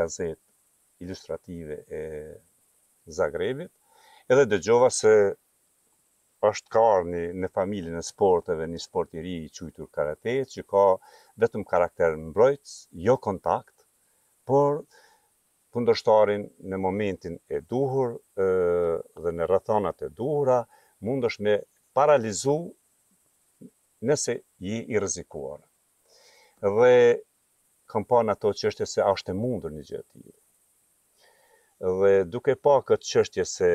gazetë 0.00 0.42
ilustrative 1.06 1.78
e 2.00 2.02
Zagrebit 3.18 3.72
edhe 4.32 4.48
dëgjova 4.52 4.90
se 5.00 5.14
është 6.50 6.72
ka 6.74 6.80
arë 6.96 7.06
një, 7.10 7.20
në 7.44 7.48
familjën 7.56 7.98
e 7.98 8.02
sporteve, 8.04 8.66
një 8.68 8.80
sport 8.84 9.14
i 9.16 9.22
ri 9.24 9.34
i 9.44 9.50
qujtur 9.54 9.88
karate, 9.96 10.34
që 10.52 10.64
ka 10.68 10.82
vetëm 11.44 11.64
karakter 11.70 12.16
mbrojtës, 12.20 12.74
jo 13.08 13.14
kontakt, 13.28 13.86
por 14.48 14.82
kundështarin 15.74 16.44
në 16.70 16.78
momentin 16.84 17.38
e 17.50 17.60
duhur 17.72 18.12
e, 18.16 18.46
dhe 19.24 19.32
në 19.38 19.48
rëthonat 19.50 20.04
e 20.04 20.10
duhura, 20.20 20.58
mund 21.08 21.26
është 21.30 21.46
me 21.48 21.54
paralizu 21.96 22.56
nëse 24.10 24.36
ji 24.64 24.82
i 24.94 25.00
rëzikuar. 25.02 25.60
Dhe 26.76 26.94
kam 27.92 28.04
pa 28.08 28.22
në 28.24 28.36
ato 28.36 28.52
qështje 28.60 28.86
se 28.90 29.04
ashtë 29.08 29.32
e 29.34 29.38
mundur 29.40 29.72
një 29.78 29.86
të 30.02 30.22
i. 30.22 30.34
Dhe 32.00 32.12
duke 32.32 32.54
pa 32.64 32.78
këtë 32.88 33.10
qështje 33.12 33.44
se 33.56 33.72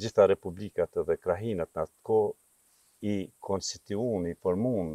gjitha 0.00 0.26
republikat 0.28 0.96
dhe 1.08 1.16
krahinat 1.22 1.70
në 1.76 1.82
atë 1.82 1.98
kohë 2.08 3.10
i 3.12 3.16
konstituun, 3.48 4.28
i 4.30 4.34
përmun 4.44 4.92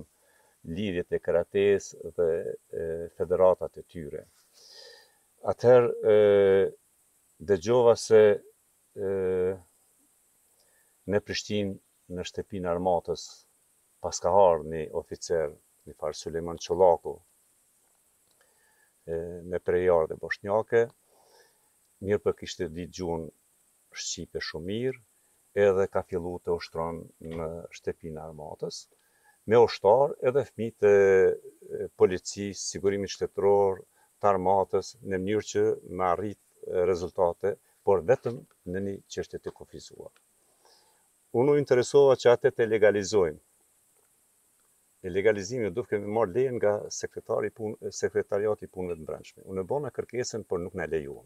lirjet 0.77 1.11
e 1.13 1.19
karates 1.25 1.91
dhe 2.17 2.27
federatat 3.19 3.77
e 3.81 3.85
tyre. 3.93 4.23
Atëherë 5.53 6.15
dhe 7.51 7.59
gjova 7.67 7.93
se 8.05 8.21
e, 8.33 9.09
në 11.11 11.19
Prishtinë 11.27 11.75
në 12.17 12.23
shtepin 12.31 12.65
armatës 12.73 13.27
pas 14.05 14.17
ka 14.23 14.31
harë 14.37 14.65
një 14.71 14.81
oficer, 15.01 15.53
një 15.87 15.93
farë 15.99 16.17
Suleiman 16.23 16.59
Qolaku, 16.63 17.15
me 19.07 19.17
në 19.59 19.59
bosnjake 19.63 20.01
dhe 20.13 20.17
boshnjake, 20.25 20.81
për 22.25 22.35
kishtë 22.41 22.67
ditë 22.79 22.95
gjunë 22.99 23.29
shqipe 24.01 24.39
shumë 24.45 24.67
mirë, 24.71 24.99
edhe 25.63 25.85
ka 25.93 26.03
fillu 26.09 26.33
të 26.45 26.55
ushtron 26.59 26.99
në 27.33 27.47
shtepinë 27.77 28.21
armatës, 28.25 28.81
me 29.49 29.59
ushtar 29.65 30.13
edhe 30.31 30.43
fmi 30.51 30.67
të 30.83 30.91
policisë, 32.01 32.61
sigurimi 32.63 33.09
shtetëror 33.13 33.81
të 34.21 34.29
armatës, 34.33 34.91
në 35.01 35.21
mënyrë 35.23 35.47
që 35.53 35.63
në 35.97 36.09
arrit 36.11 36.71
rezultate, 36.91 37.55
por 37.87 38.03
vetëm 38.09 38.39
në 38.73 38.85
një 38.87 38.95
qështet 39.15 39.45
të 39.47 39.53
kofizuar. 39.61 40.11
Unë 41.41 41.53
u 41.55 41.59
interesova 41.61 42.17
që 42.21 42.33
atë 42.35 42.53
të 42.57 42.67
legalizojmë. 42.69 43.39
E 45.07 45.11
legalizimi 45.13 45.69
duke 45.77 45.95
me 46.03 46.09
marrë 46.17 46.33
lejën 46.35 46.55
nga 46.59 46.71
sekretari 46.97 47.51
sekretariati 47.97 48.65
i 48.67 48.71
punëve 48.75 48.97
të 48.97 49.03
mbrëmshme. 49.05 49.43
Unë 49.53 49.63
bona 49.73 49.91
kërkesën, 49.97 50.43
por 50.49 50.59
nuk 50.63 50.75
na 50.79 50.87
lejuan. 50.93 51.23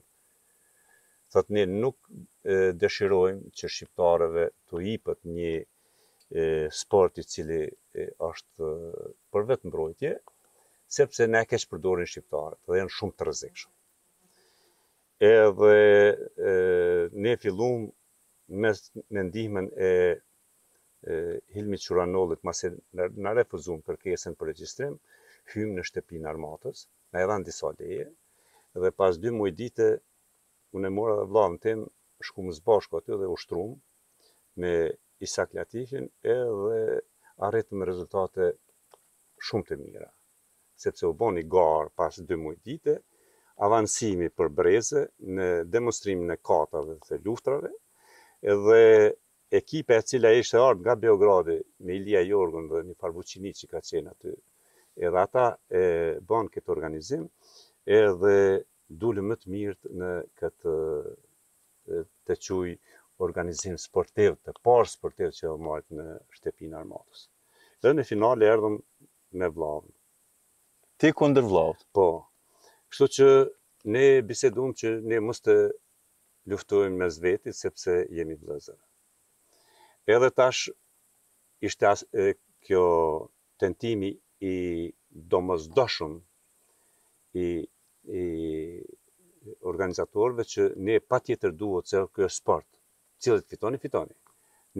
Thëtë 1.32 1.54
ne 1.56 1.63
nuk 1.74 1.98
dëshirojmë 2.80 3.52
që 3.60 3.67
shqiptarëve 3.74 4.41
të 4.72 4.80
ipët 4.96 5.20
një 5.36 5.52
sporti 6.80 7.24
cili 7.34 7.60
është 8.30 8.67
për 9.36 9.46
vetë 9.52 9.70
mbrojtje, 9.72 10.10
sepse 10.98 11.28
ne 11.30 11.44
keqë 11.54 11.70
përdorin 11.74 12.10
shqiptarët 12.13 12.60
dhe 12.74 12.82
janë 12.82 12.94
shumë 12.98 13.15
të 13.22 13.30
rëzikshëm. 13.30 13.72
Edhe 15.28 15.80
ne 17.26 17.38
fillum 17.46 17.88
me 18.65 19.24
ndihmen 19.30 19.72
e 19.78 19.94
Hilmi 21.56 21.80
Quranollit, 21.86 22.44
ma 22.46 22.52
se 22.60 22.74
në 23.24 23.38
refuzum 23.39 23.80
për 23.88 24.04
për 24.12 24.52
registrim, 24.52 25.00
hymë 25.56 25.78
në 25.80 25.88
shtepin 25.91 26.28
armatës, 26.34 26.84
në 27.13 27.24
edhe 27.24 27.38
në 27.39 27.46
disa 27.52 27.72
leje, 27.80 28.10
dhe 28.84 28.94
pas 29.00 29.17
2 29.28 29.38
mujtë 29.39 29.60
ditë 29.63 29.89
unë 30.77 30.88
e 30.89 30.93
mora 30.95 31.15
dhe 31.19 31.25
vlanë 31.31 31.60
tim, 31.65 31.81
shku 32.27 32.43
më 32.47 32.53
zbashko 32.60 32.99
aty 33.01 33.17
dhe 33.19 33.29
ushtrumë 33.36 33.77
me 34.62 34.71
Isak 35.25 35.51
Latifin 35.55 36.05
edhe 36.36 36.79
arritëm 37.47 37.84
rezultate 37.89 38.47
shumë 39.47 39.67
të 39.69 39.77
mira. 39.81 40.07
Sepse 40.81 41.07
u 41.10 41.13
boni 41.21 41.43
garë 41.55 41.91
pas 41.99 42.19
2 42.29 42.39
mujtë 42.43 42.62
dite, 42.71 42.95
avancimi 43.67 44.29
për 44.38 44.49
breze 44.60 45.03
në 45.38 45.49
demonstrimin 45.75 46.34
e 46.34 46.38
katave 46.49 46.95
dhe 47.07 47.19
luftrave, 47.25 47.71
edhe 48.55 48.79
ekipe 49.62 49.97
e 50.01 50.05
cila 50.12 50.31
ishte 50.41 50.62
ardhë 50.65 50.81
nga 50.86 50.95
Beogradi 51.03 51.57
me 51.86 51.97
Ilija 51.99 52.23
Jorgun 52.31 52.69
dhe 52.71 52.84
një 52.89 52.97
parvuqini 53.03 53.53
që 53.60 53.69
ka 53.73 53.84
qenë 53.89 54.13
aty, 54.15 54.34
edhe 55.05 55.21
ata 55.25 55.45
e 55.81 55.84
bën 56.31 56.49
këtë 56.55 56.73
organizim, 56.77 57.27
edhe 58.03 58.36
dulë 58.99 59.23
më 59.25 59.36
të 59.39 59.51
mirët 59.54 59.88
në 60.01 60.08
këtë 60.39 60.73
të 62.30 62.36
quaj 62.47 62.71
organizim 63.25 63.77
sportiv, 63.77 64.36
të 64.43 64.54
parë 64.65 64.89
sportiv 64.91 65.32
që 65.38 65.47
u 65.54 65.58
marrit 65.62 65.88
në 65.95 66.06
shtëpinë 66.38 66.77
armatës. 66.80 67.25
Dhe 67.82 67.93
në 67.93 68.06
finale 68.10 68.49
erdhëm 68.54 68.77
me 69.39 69.49
vllavën. 69.56 69.93
Ti 70.99 71.12
ndër 71.13 71.45
vllavt. 71.51 71.86
Po. 71.97 72.06
Kështu 72.91 73.08
që 73.17 73.27
ne 73.95 74.06
biseduam 74.27 74.73
që 74.77 74.93
ne 75.12 75.19
mos 75.25 75.39
të 75.41 75.56
luftojmë 76.51 76.97
mes 77.01 77.15
zvetit, 77.19 77.56
sepse 77.58 77.93
jemi 78.17 78.36
vëllezër. 78.38 78.77
Edhe 80.13 80.30
tash 80.41 80.62
ishte 81.67 81.88
as, 81.89 82.04
kjo 82.65 82.84
tentimi 83.62 84.12
i 84.54 84.91
domosdoshëm 85.32 86.15
i 87.43 87.47
i 88.12 88.26
organizatorëve 89.71 90.43
që 90.54 90.65
ne 90.88 90.97
patjetër 91.12 91.54
duhet 91.58 91.88
se 91.91 92.02
ky 92.15 92.26
është 92.28 92.38
sport. 92.38 92.67
Cilët 93.21 93.47
fitoni, 93.50 93.80
fitoni. 93.84 94.15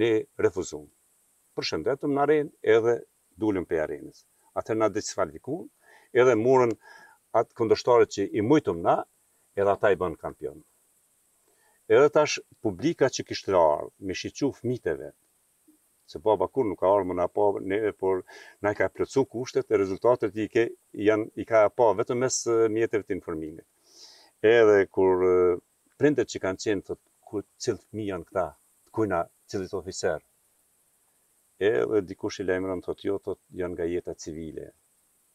Ne 0.02 0.10
refuzuam. 0.46 0.86
Përshëndetëm 1.58 2.14
në 2.16 2.22
arenë 2.26 2.52
edhe 2.76 2.96
dulëm 3.44 3.66
për 3.72 3.82
arenës. 3.86 4.24
Atëherë 4.62 4.80
na 4.84 4.90
diskvalifikuan, 4.98 5.70
edhe 6.14 6.36
morën 6.42 6.76
atë 7.42 7.56
kundërshtarët 7.60 8.14
që 8.18 8.28
i 8.38 8.44
mujtëm 8.52 8.84
na, 8.86 8.98
edhe 9.58 9.74
ata 9.76 9.92
i 9.96 10.00
bënë 10.04 10.20
kampion. 10.22 10.60
Edhe 11.92 12.12
tash 12.18 12.40
publika 12.66 13.10
që 13.16 13.26
kishte 13.32 13.56
rarë 13.56 13.92
me 14.10 14.16
shiçu 14.22 14.52
fëmiteve, 14.60 15.12
se 16.12 16.20
baba 16.24 16.48
kur 16.54 16.66
nuk 16.70 16.80
ka 16.82 16.90
ardhur 16.94 17.08
më 17.10 17.16
na 17.20 17.26
pa 17.36 17.46
ne 17.70 17.78
por 18.02 18.16
na 18.66 18.70
ka 18.78 18.86
plëcu 18.96 19.22
kushtet 19.34 19.68
e 19.74 19.80
rezultatet 19.84 20.34
i 20.44 20.48
ke 20.54 20.64
janë 21.08 21.28
i 21.42 21.44
ka 21.52 21.60
pa 21.80 21.86
vetëm 22.00 22.20
mes 22.24 22.38
mjeteve 22.76 23.06
të 23.06 23.16
informimit. 23.18 23.68
Edhe 24.58 24.78
kur 24.96 25.20
prindet 26.00 26.28
që 26.34 26.42
kanë 26.46 26.62
qenë 26.64 26.86
thotë 26.88 27.04
ku 27.30 27.36
cilë 27.64 27.82
fëmijë 27.86 28.10
janë 28.12 28.28
këta, 28.30 28.46
ku 28.94 29.02
na 29.12 29.20
cilët 29.52 29.76
oficer. 29.80 30.20
Edhe 31.68 32.00
dikush 32.10 32.40
i 32.42 32.46
lajmëron 32.48 32.84
thotë 32.88 33.08
jo 33.10 33.16
thotë 33.26 33.46
janë 33.62 33.76
nga 33.76 33.88
jeta 33.94 34.16
civile. 34.24 34.66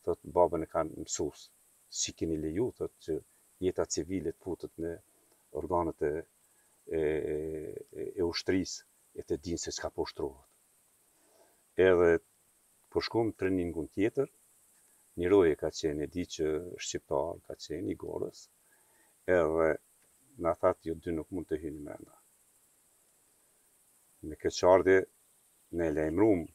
Thotë 0.04 0.32
babën 0.38 0.66
e 0.66 0.70
kanë 0.74 0.98
mësues 1.04 1.40
si 2.00 2.14
keni 2.18 2.36
leju 2.42 2.68
thotë 2.78 2.98
që 3.06 3.18
jeta 3.68 3.86
civile 3.96 4.34
të 4.34 4.42
futet 4.46 4.72
në 4.84 4.92
organet 5.62 6.04
e 6.10 6.12
e, 6.96 8.26
ushtrisë 8.28 8.84
e 9.20 9.24
të 9.28 9.40
dinë 9.46 9.62
se 9.62 9.72
çka 9.78 9.90
po 9.94 10.04
ushtrohet 10.06 10.44
edhe 11.84 12.18
po 12.94 13.00
shkojmë 13.04 13.32
treningun 13.40 13.88
tjetër, 13.92 14.30
një 15.20 15.30
roje 15.32 15.56
ka 15.60 15.68
qenë, 15.78 16.04
e 16.06 16.10
di 16.14 16.24
që 16.36 16.46
shqiptar 16.84 17.34
ka 17.48 17.56
qenë, 17.66 17.92
i 17.92 19.34
edhe 19.36 19.70
në 20.44 20.54
thatë 20.60 20.88
jo 20.88 20.94
dy 21.04 21.12
nuk 21.16 21.28
mund 21.36 21.48
të 21.50 21.58
hynë 21.64 21.80
më 21.88 21.96
nda. 22.00 22.14
Me 24.30 24.36
këtë 24.40 24.60
qardje, 24.60 24.96
ne 25.76 25.86
lejmërum 25.98 26.46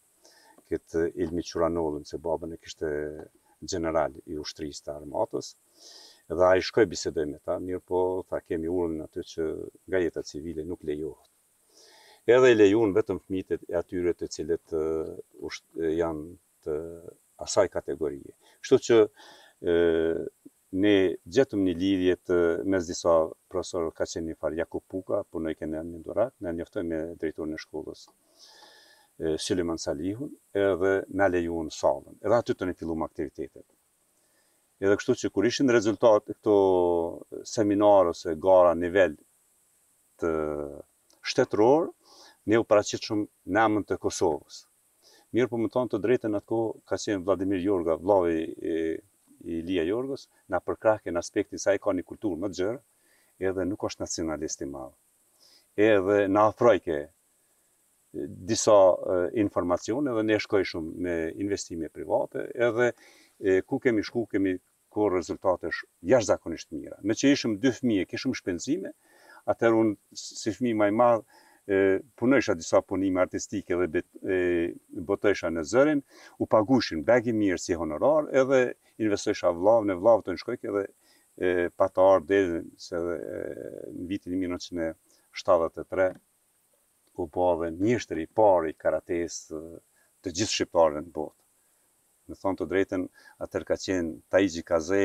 këtë 0.71 1.05
Ilmi 1.25 1.43
Quranollën, 1.51 2.05
se 2.09 2.17
babën 2.27 2.53
e 2.53 2.57
kështë 2.65 2.89
general 3.75 4.15
i 4.25 4.37
ushtrisë 4.41 4.85
të 4.87 4.95
armatës, 4.95 5.53
edhe 6.31 6.45
a 6.47 6.53
i 6.57 6.65
shkoj 6.69 6.85
bisedoj 6.95 7.25
me 7.33 7.41
ta, 7.45 7.59
mirë 7.67 7.83
po, 7.91 8.01
ta 8.31 8.41
kemi 8.41 8.71
urën 8.77 8.97
në 9.03 9.09
të 9.13 9.27
që 9.33 9.51
nga 9.87 10.23
civile 10.33 10.65
nuk 10.71 10.83
lejohët 10.89 11.30
edhe 12.29 12.51
i 12.51 12.57
lejun 12.59 12.93
vetëm 12.93 13.19
fëmijët 13.23 13.65
e 13.71 13.77
atyre 13.79 14.13
të 14.13 14.27
cilët 14.35 14.73
janë 14.73 16.27
të 16.65 16.75
asaj 17.41 17.67
kategorije. 17.73 18.35
Kështu 18.61 18.79
që 18.87 18.99
ne 20.81 20.93
gjetëm 21.35 21.65
një 21.65 21.73
lidhjet 21.81 22.33
mes 22.69 22.87
disa 22.91 23.15
profesorë 23.51 23.93
ka 23.97 24.05
qenë 24.05 24.31
një 24.31 24.37
farë 24.39 24.59
Jakub 24.61 24.83
Puka, 24.89 25.23
për 25.31 25.39
në 25.45 25.53
i 25.53 25.57
kene 25.59 25.81
në 25.83 26.01
ndorat, 26.03 26.33
në 26.39 26.55
e 26.61 27.01
drejtor 27.23 27.47
në 27.51 27.57
shkollës 27.65 28.05
Sjeliman 29.37 29.77
Salihun, 29.77 30.31
edhe 30.57 30.93
na 31.13 31.27
lejun 31.29 31.67
salën, 31.69 32.15
edhe 32.21 32.35
aty 32.37 32.53
të 32.57 32.65
një 32.69 32.75
fillum 32.79 33.03
aktivitetet. 33.05 33.65
Edhe 34.81 34.95
kështu 34.97 35.13
që 35.21 35.29
kur 35.29 35.45
ishin 35.45 35.69
rezultat 35.69 36.25
të 36.25 36.33
këto 36.39 36.55
seminarës 37.45 38.23
e 38.25 38.33
gara 38.41 38.71
nivel 38.73 39.13
të 40.21 40.31
shtetëror, 41.29 41.91
ne 42.45 42.59
u 42.59 42.63
paracit 42.65 43.01
shumë 43.05 43.25
në 43.55 43.61
amën 43.65 43.83
të 43.87 43.97
Kosovës. 44.01 44.61
Mirë 45.33 45.49
po 45.51 45.59
më 45.63 45.69
thonë 45.73 45.91
të 45.93 45.99
drejtë 46.05 46.31
në 46.33 46.39
atë 46.41 46.61
ka 46.89 46.97
qenë 47.01 47.23
Vladimir 47.27 47.61
Jorga, 47.63 47.95
vlavi 48.01 48.39
i 49.41 49.61
lija 49.67 49.85
Jorgës, 49.87 50.25
në 50.51 50.59
përkrake 50.65 51.13
në 51.13 51.21
aspektin 51.23 51.61
sa 51.61 51.75
i 51.75 51.79
ka 51.81 51.93
një 51.95 52.03
kulturë 52.09 52.39
më 52.45 52.49
gjërë, 52.57 52.79
edhe 53.49 53.65
nuk 53.65 53.87
është 53.89 54.03
nacionalist 54.05 54.61
i 54.67 54.71
Edhe 55.81 56.25
në 56.27 56.39
afrojke 56.49 56.95
disa 58.43 58.73
informacione 59.39 60.11
dhe 60.17 60.23
ne 60.27 60.35
shkoj 60.43 60.63
shumë 60.67 60.91
me 61.05 61.13
investime 61.39 61.87
private, 61.89 62.41
edhe 62.67 63.61
ku 63.69 63.79
kemi 63.79 64.03
shku, 64.03 64.25
kemi 64.25 64.57
kur 64.91 65.13
rezultate 65.15 65.71
është 65.71 65.87
jashtë 66.11 66.27
zakonisht 66.33 66.71
mira. 66.75 66.97
Me 67.01 67.15
që 67.15 67.31
ishëm 67.37 67.55
dy 67.63 67.71
fëmije, 67.77 68.09
kishëm 68.11 68.35
shpenzime, 68.35 68.91
atër 69.55 69.77
unë, 69.79 69.95
si 70.11 70.51
fëmi 70.51 70.75
maj 70.83 70.89
madhë, 70.91 71.23
punojshat 72.15 72.57
disa 72.57 72.81
punime 72.81 73.21
artistike 73.21 73.75
dhe 73.75 74.03
botojshat 75.09 75.51
në 75.53 75.63
zërin, 75.71 76.01
u 76.41 76.45
pagushin 76.49 77.03
begi 77.05 77.33
mirë 77.37 77.59
si 77.61 77.75
honorar 77.77 78.29
edhe 78.43 78.61
investojshat 78.97 79.55
vlavë 79.59 79.87
në 79.91 79.97
vlavë 80.01 80.25
të 80.25 80.35
nëshkojke 80.35 80.73
dhe 80.77 80.85
pa 81.77 81.87
të 81.89 82.01
ardhë 82.01 82.27
dhe 82.31 82.39
dhe 82.49 83.19
në 83.93 84.07
vitin 84.09 84.39
1973 84.57 86.09
u 87.21 87.27
po 87.29 87.51
dhe 87.61 87.69
njështëri 87.77 88.25
pari 88.37 88.73
karates 88.73 89.37
të 89.51 90.33
gjithë 90.37 90.55
shqiptarën 90.55 91.01
në 91.05 91.13
botë. 91.15 91.35
Në 92.29 92.35
thonë 92.41 92.57
të 92.59 92.65
drejten, 92.71 93.05
atër 93.43 93.63
ka 93.67 93.75
qenë 93.83 94.15
Taiji 94.31 94.61
Kaze 94.67 95.01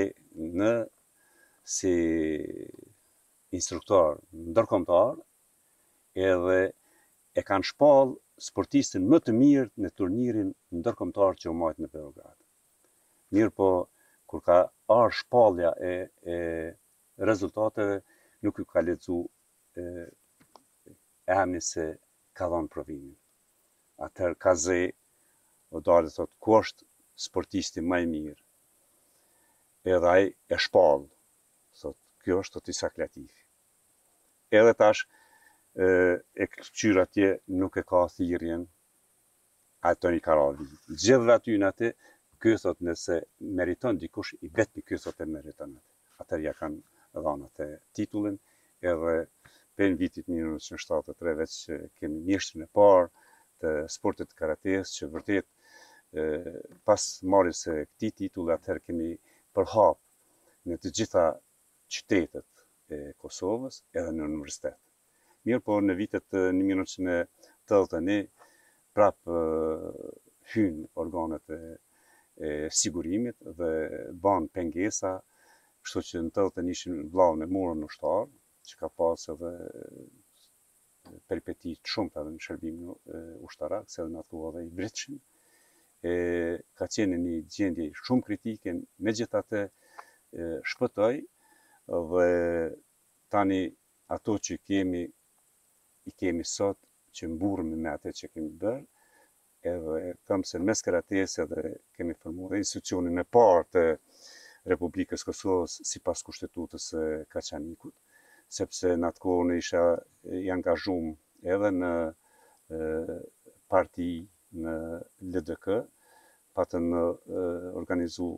në 0.60 0.70
si 1.76 1.92
instruktor 3.56 4.20
në 4.32 4.52
edhe 6.24 6.60
e 7.36 7.42
kanë 7.44 7.68
shpallë 7.70 8.14
sportistin 8.46 9.04
më 9.12 9.18
të 9.24 9.32
mirë 9.38 9.70
në 9.84 9.90
turnirin 10.00 10.52
ndërkombëtar 10.80 11.36
që 11.42 11.48
u 11.52 11.56
mbajt 11.60 11.80
në 11.84 11.90
Beograd. 11.96 12.36
Mirë 13.36 13.52
po, 13.60 13.68
kur 14.30 14.42
ka 14.46 14.56
arë 14.94 15.16
shpallja 15.20 15.72
e, 15.90 15.92
e 16.24 16.34
rezultateve, 17.30 17.98
nuk 18.44 18.58
ju 18.58 18.64
ka 18.72 18.80
lecu 18.86 19.18
e, 19.82 20.06
e 21.28 21.36
emni 21.36 21.60
se 21.68 21.86
ka 22.36 22.48
dhonë 22.52 22.72
provimin. 22.76 23.14
Atër 24.06 24.34
ka 24.44 24.54
zë, 24.64 24.80
o 25.76 25.80
dalë 25.90 26.12
thot, 26.16 26.32
ku 26.42 26.56
është 26.60 26.88
sportisti 27.26 27.84
më 27.90 28.00
i 28.06 28.10
mirë? 28.14 28.42
Edhe 29.96 30.12
ai 30.16 30.30
e 30.32 30.58
shpallë, 30.66 31.08
thot, 31.80 31.98
kjo 32.24 32.40
është 32.44 32.58
të 32.58 32.66
tisa 32.70 32.92
kreativi. 32.96 33.38
Edhe 34.60 34.72
tashë, 34.82 35.08
e 36.42 36.44
këqyra 36.52 37.02
tje 37.14 37.28
nuk 37.60 37.76
e 37.82 37.84
ka 37.92 38.02
thirjen 38.14 38.62
të 40.02 40.10
një 40.14 40.20
karavi. 40.26 40.64
Gjithë 41.02 41.26
dhe 41.28 41.34
aty 41.38 41.56
në 41.62 41.66
atë, 41.72 41.88
kësot 42.42 42.80
nëse 42.86 43.16
meriton 43.58 43.98
dikush, 44.02 44.32
i 44.44 44.48
vetë 44.56 44.78
një 44.80 44.84
kësot 44.88 45.20
e 45.22 45.26
meriton 45.34 45.74
atë. 45.78 45.92
Atër 46.24 46.40
ja 46.46 46.54
kanë 46.60 47.20
dhanë 47.24 47.44
atë 47.50 47.66
titullin, 47.96 48.38
edhe 48.92 49.12
për 49.76 49.92
në 49.92 49.98
vitit 50.00 50.32
1973, 50.32 51.34
veç 51.42 51.52
që 51.66 51.78
kemi 52.00 52.22
njështën 52.30 52.64
e 52.64 52.68
parë 52.78 53.26
të 53.60 53.74
sportet 53.96 54.32
karate, 54.40 54.80
që 54.80 55.10
vërtet 55.14 56.82
pas 56.88 57.06
marrës 57.34 57.62
e 57.74 57.76
këti 57.92 58.10
titull, 58.24 58.50
atër 58.56 58.80
kemi 58.86 59.12
përhap 59.54 60.00
në 60.66 60.80
të 60.82 60.92
gjitha 60.98 61.28
qytetet 61.92 62.66
e 62.96 63.02
Kosovës 63.22 63.82
edhe 63.94 64.10
në 64.16 64.24
universitet 64.32 64.80
mirë, 65.46 65.60
por 65.66 65.84
në 65.86 65.94
vitet 65.98 66.26
1981 66.32 68.26
prapë 68.96 69.40
hynë 70.54 70.86
organet 71.02 71.54
e, 71.54 72.60
sigurimit 72.80 73.38
dhe 73.60 73.70
banë 74.24 74.50
pengesa, 74.56 75.12
kështu 75.86 76.02
që 76.08 76.22
në 76.26 76.34
tëllë 76.38 76.54
të 76.56 76.64
nishin 76.70 76.98
vlavën 77.14 77.46
e 77.46 77.50
murën 77.54 77.82
në 77.84 77.90
shtarë, 77.94 78.26
që 78.72 78.78
ka 78.82 78.90
pas 79.00 79.28
edhe 79.34 79.52
peripetit 81.30 81.92
shumë 81.94 82.12
të 82.14 82.22
edhe 82.24 82.34
në 82.34 82.42
shërbim 82.48 82.80
në 82.82 82.96
ushtarak, 83.46 83.86
se 83.92 84.02
edhe 84.02 84.10
në 84.16 84.22
atë 84.24 84.42
edhe 84.50 84.64
i 84.66 84.74
breqin, 84.80 85.20
e, 86.02 86.14
ka 86.80 86.90
qenë 86.96 87.20
një 87.22 87.36
gjendje 87.56 87.86
shumë 88.02 88.26
kritike, 88.30 88.74
me 89.06 89.14
gjitha 89.20 89.44
të 89.46 89.62
shpëtoj, 90.74 91.16
dhe 92.14 92.28
tani 93.34 93.60
ato 94.16 94.36
që 94.48 94.58
kemi 94.66 95.06
i 96.06 96.12
kemi 96.20 96.44
sot 96.46 96.76
që 97.16 97.24
mburëm 97.32 97.70
me 97.82 97.90
atë 97.96 98.10
që 98.18 98.24
kemi 98.34 98.50
bërë, 98.62 98.86
edhe 99.70 99.94
tëmë 100.30 100.44
se 100.50 100.56
në 100.60 100.64
mes 100.70 100.80
karatesi 100.86 101.36
edhe 101.44 101.60
kemi 101.98 102.14
formuar 102.22 102.50
institucionin 102.60 103.16
e 103.22 103.24
parë 103.36 103.64
të 103.74 103.84
Republikës 104.72 105.22
Kosovës 105.26 105.72
si 105.90 105.98
pas 106.08 106.18
kushtetutës 106.28 106.84
e 107.00 107.02
Kaçanikut, 107.34 107.96
sepse 108.58 108.86
në 108.98 109.04
atë 109.10 109.20
kohë 109.24 109.46
në 109.48 109.54
isha 109.62 109.82
i 110.42 110.46
angazhum 110.56 111.06
edhe 111.56 111.70
në 111.80 111.90
parti 113.74 114.08
në 114.66 114.76
LDK, 115.34 115.66
patën 116.56 116.86
e 117.00 117.02
organizu, 117.82 118.28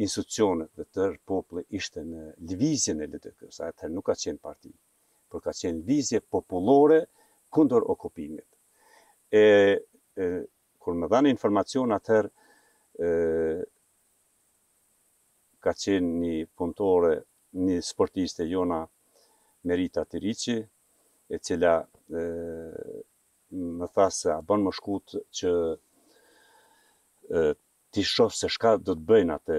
institucionet 0.04 0.72
dhe 0.80 0.84
tërë 0.96 1.20
popële 1.32 1.62
ishte 1.80 2.02
në 2.06 2.22
divizjen 2.52 3.00
e 3.00 3.06
LDK-së, 3.12 3.68
a 3.70 3.70
e 3.86 3.90
nuk 3.94 4.08
ka 4.10 4.16
qenë 4.26 4.42
partijë 4.46 4.76
por 5.30 5.40
ka 5.44 5.52
qenë 5.60 5.82
vizje 5.86 6.20
populore 6.34 7.02
kundër 7.52 7.84
okupimit. 7.94 8.46
E, 9.30 9.42
e 10.22 10.26
kur 10.80 10.96
më 10.98 11.08
dhanë 11.12 11.32
informacion 11.34 11.92
atër, 11.96 12.30
e, 13.04 13.08
ka 15.64 15.72
qenë 15.84 16.14
një 16.22 16.32
puntore, 16.58 17.14
një 17.64 17.78
sportiste 17.84 18.46
jona 18.48 18.82
Merita 19.68 20.04
Tirici, 20.08 20.56
e 21.32 21.36
cila 21.44 21.74
e, 21.82 22.24
më 23.78 23.86
tha 23.94 24.06
se 24.18 24.32
a 24.32 24.40
bën 24.48 24.64
më 24.66 24.72
shkut 24.78 25.06
që 25.38 25.52
e, 27.36 27.42
ti 27.92 28.02
shofë 28.12 28.36
se 28.40 28.48
shka 28.54 28.70
do 28.86 28.96
të 28.96 29.04
bëjnë 29.10 29.34
atë 29.36 29.58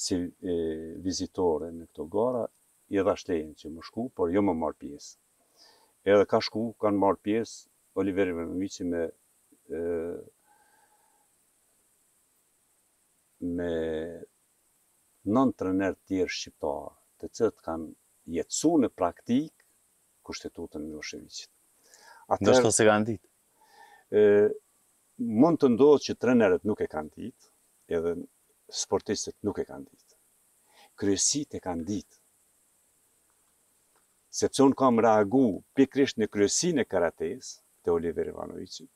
si 0.00 0.16
vizitore 1.04 1.68
në 1.76 1.84
këto 1.92 2.06
gara, 2.14 2.44
i 2.90 2.98
dha 2.98 3.12
shtejnë 3.20 3.54
që 3.60 3.70
më 3.70 3.84
shku, 3.86 4.08
por 4.18 4.28
jo 4.34 4.40
më 4.42 4.52
marrë 4.58 4.78
pjesë. 4.82 5.18
Edhe 6.10 6.24
ka 6.26 6.40
shku, 6.42 6.64
kanë 6.82 6.98
marrë 7.00 7.20
pjesë, 7.26 7.68
Oliveri 8.00 8.32
me 8.36 8.44
mëmici 8.46 8.84
me 8.86 9.10
non 15.36 15.48
trener 15.60 15.92
tjerë 16.08 16.32
shqiptarë, 16.36 16.90
të 17.20 17.26
cëtë 17.38 17.60
kanë 17.66 17.86
jetësu 18.36 18.72
në 18.82 18.88
praktikë 18.96 19.62
kushtetutën 20.26 20.82
një 20.90 20.94
shqeviqit. 21.04 21.50
Në 22.40 22.50
të 22.64 22.74
se 22.78 22.84
kanë 22.88 23.06
ditë? 23.10 23.28
Mund 25.42 25.60
të 25.60 25.66
ndodhë 25.76 26.04
që 26.06 26.12
trenerët 26.24 26.62
nuk 26.70 26.80
e 26.80 26.88
kanë 26.94 27.14
ditë, 27.18 27.44
edhe 27.98 28.12
sportistët 28.82 29.38
nuk 29.46 29.56
e 29.60 29.66
kanë 29.68 29.86
ditë. 29.86 30.14
Kryesit 31.00 31.50
e 31.58 31.60
kanë 31.66 31.86
ditë, 31.90 32.16
sepse 34.30 34.62
unë 34.62 34.76
kam 34.78 35.00
reagu 35.02 35.40
pikrisht 35.74 36.20
në 36.22 36.28
kryesin 36.30 36.78
e 36.78 36.84
karates 36.86 37.48
të 37.84 37.92
Oliver 37.94 38.28
Ivanoviqi. 38.30 38.86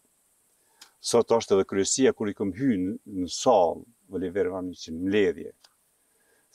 Sot 1.05 1.33
është 1.37 1.57
edhe 1.57 1.66
kryesia 1.68 2.12
kër 2.16 2.31
i 2.33 2.37
këm 2.38 2.53
hynë 2.59 2.92
në 3.23 3.27
salë 3.40 3.83
Oliver 4.14 4.49
Ivanoviqi 4.51 4.94
në 4.94 5.11
ledhje, 5.12 5.53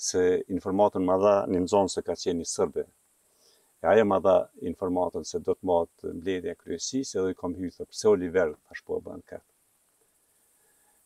se 0.09 0.21
informatën 0.55 1.03
më 1.09 1.17
dha 1.25 1.35
një 1.51 1.63
në 1.67 1.83
se 1.95 2.03
ka 2.07 2.15
qenë 2.23 2.47
sërbe. 2.53 2.85
E 3.83 3.87
aja 3.91 4.03
më 4.07 4.19
dha 4.23 4.37
informatën 4.71 5.27
se 5.27 5.39
do 5.43 5.55
të 5.59 5.67
matë 5.67 6.13
në 6.23 6.39
e 6.51 6.55
kryesi, 6.59 7.03
edhe 7.19 7.31
i 7.31 7.35
kam 7.39 7.55
hynë 7.59 7.75
thë 7.75 7.85
pëse 7.91 8.07
Oliver 8.13 8.55
të 8.55 8.79
po 8.87 8.97
e 8.97 9.03
bënë 9.09 9.25
këtë. 9.33 9.51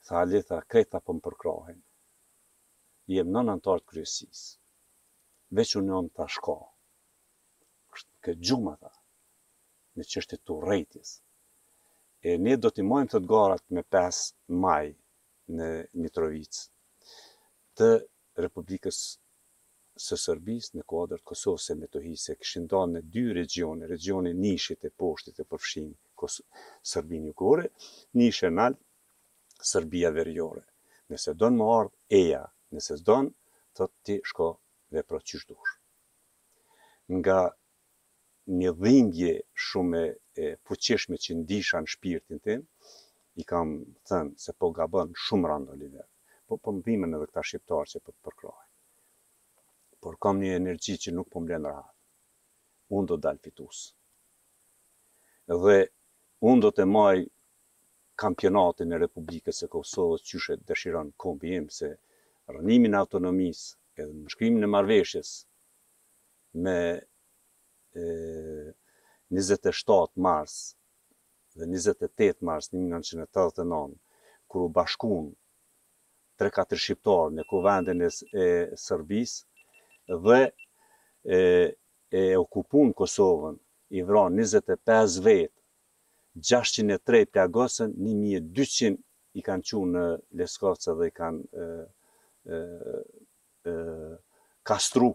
Tha 0.07 0.21
ali 0.21 0.41
tha 0.43 0.61
kreta 0.67 0.97
për 0.99 1.05
po 1.09 1.13
më 1.17 1.23
përkrahin. 1.25 1.81
Jem 3.17 3.31
në 3.33 3.45
nëntartë 3.49 3.83
të 3.83 3.89
kryesis. 3.93 4.45
veç 5.53 5.75
unë 5.81 5.93
janë 5.95 6.09
të 6.15 6.23
ashkohë 6.23 6.72
këtë 8.23 8.39
gjumë 8.47 8.73
në 9.99 10.05
qështë 10.11 10.39
të 10.41 10.55
urejtjes. 10.57 11.11
E 12.23 12.35
ne 12.39 12.53
do 12.61 12.69
t'i 12.71 12.85
mojmë 12.87 13.11
të 13.11 13.19
t'garat 13.25 13.65
me 13.75 13.83
5 13.95 14.21
maj 14.63 14.85
në 15.57 15.67
Mitrovic 16.03 16.59
të 17.77 17.89
Republikës 18.45 19.01
së 20.03 20.17
Sërbis 20.21 20.71
në 20.73 20.85
kuadrë 20.89 21.19
të 21.21 21.27
Kosovës 21.31 21.67
e 21.69 21.75
Metohise, 21.77 22.33
këshin 22.41 22.63
do 22.71 22.79
në 22.95 23.03
dy 23.15 23.25
regione, 23.37 23.89
regione 23.91 24.31
nishit 24.37 24.87
e 24.87 24.89
poshtit 25.01 25.43
e 25.43 25.45
përfshin 25.51 25.91
Kos 26.17 26.39
Sërbin 26.93 27.27
jukore, 27.29 27.67
nishe 28.17 28.49
në 28.49 28.69
Sërbia 29.69 30.09
verjore. 30.15 30.63
Nëse 31.11 31.33
do 31.37 31.49
në 31.51 31.59
më 31.59 31.67
ardhë 31.77 32.17
eja, 32.21 32.41
nëse 32.73 32.97
do 33.05 33.17
në, 33.27 33.33
të 33.75 33.87
ti 34.05 34.15
shko 34.31 34.47
dhe 34.93 35.03
proqysh 35.09 35.51
Nga 37.13 37.37
një 38.51 38.71
dhimbje 38.75 39.29
shumë 39.65 39.99
e 40.43 40.47
fuqishme 40.67 41.15
që 41.23 41.31
ndisha 41.41 41.79
në 41.79 41.91
shpirtin 41.93 42.39
tim, 42.43 42.65
i 43.39 43.43
kam 43.47 43.69
thënë 44.09 44.35
se 44.37 44.53
po 44.59 44.69
bënë 44.75 45.15
shumë 45.25 45.47
rando 45.47 45.75
po, 46.47 46.57
po 46.57 46.71
më 46.75 46.81
dhimën 46.85 47.15
edhe 47.15 47.27
këta 47.31 47.41
shqiptarë 47.47 47.87
që 47.91 47.99
po 48.03 48.11
të 48.11 48.19
përkrojë. 48.27 48.65
Por 50.03 50.17
kam 50.21 50.39
një 50.43 50.57
energji 50.59 50.97
që 51.03 51.11
nuk 51.15 51.29
po 51.31 51.39
më 51.43 51.53
lenë 51.53 51.75
Unë 52.93 53.07
do 53.07 53.15
dalë 53.17 53.39
fitus. 53.41 53.77
Dhe 55.47 55.77
unë 56.45 56.61
do 56.61 56.69
të 56.75 56.83
maj 56.85 57.15
kampionatin 58.19 58.91
e 58.93 58.99
Republikës 59.01 59.63
e 59.65 59.69
Kosovës 59.73 60.21
qyshe 60.27 60.57
dëshiron 60.67 61.13
kombi 61.21 61.55
im 61.57 61.69
se 61.73 61.89
rënimin 62.53 62.93
autonomisë 62.99 64.03
edhe 64.03 64.11
në 64.19 64.33
shkrimin 64.35 64.67
e 64.67 64.69
marveshjes 64.75 65.31
me 66.63 66.75
27 69.29 70.11
mars 70.15 70.75
dhe 71.55 71.65
28 71.65 72.41
mars 72.41 72.69
1989, 72.73 73.95
kër 74.49 74.61
u 74.65 74.69
bashkun 74.73 75.29
3-4 76.41 76.77
shqiptarë 76.85 77.33
në 77.37 77.43
kovendën 77.49 77.99
e 78.03 78.05
Sërbis, 78.81 79.33
dhe 80.25 80.39
e 82.13 82.37
okupun 82.41 82.93
Kosovën, 82.97 83.55
i 83.93 83.95
vran 84.01 84.33
25 84.41 85.19
vetë, 85.27 85.59
603 86.49 87.27
të 87.29 87.37
agosën, 87.45 87.89
1200 88.01 88.95
i 89.37 89.39
kanë 89.45 89.65
qunë 89.69 89.91
në 89.93 90.05
Leskovca 90.41 90.91
dhe 90.97 91.05
i 91.11 91.15
kanë 91.19 91.39
kastru 94.69 95.11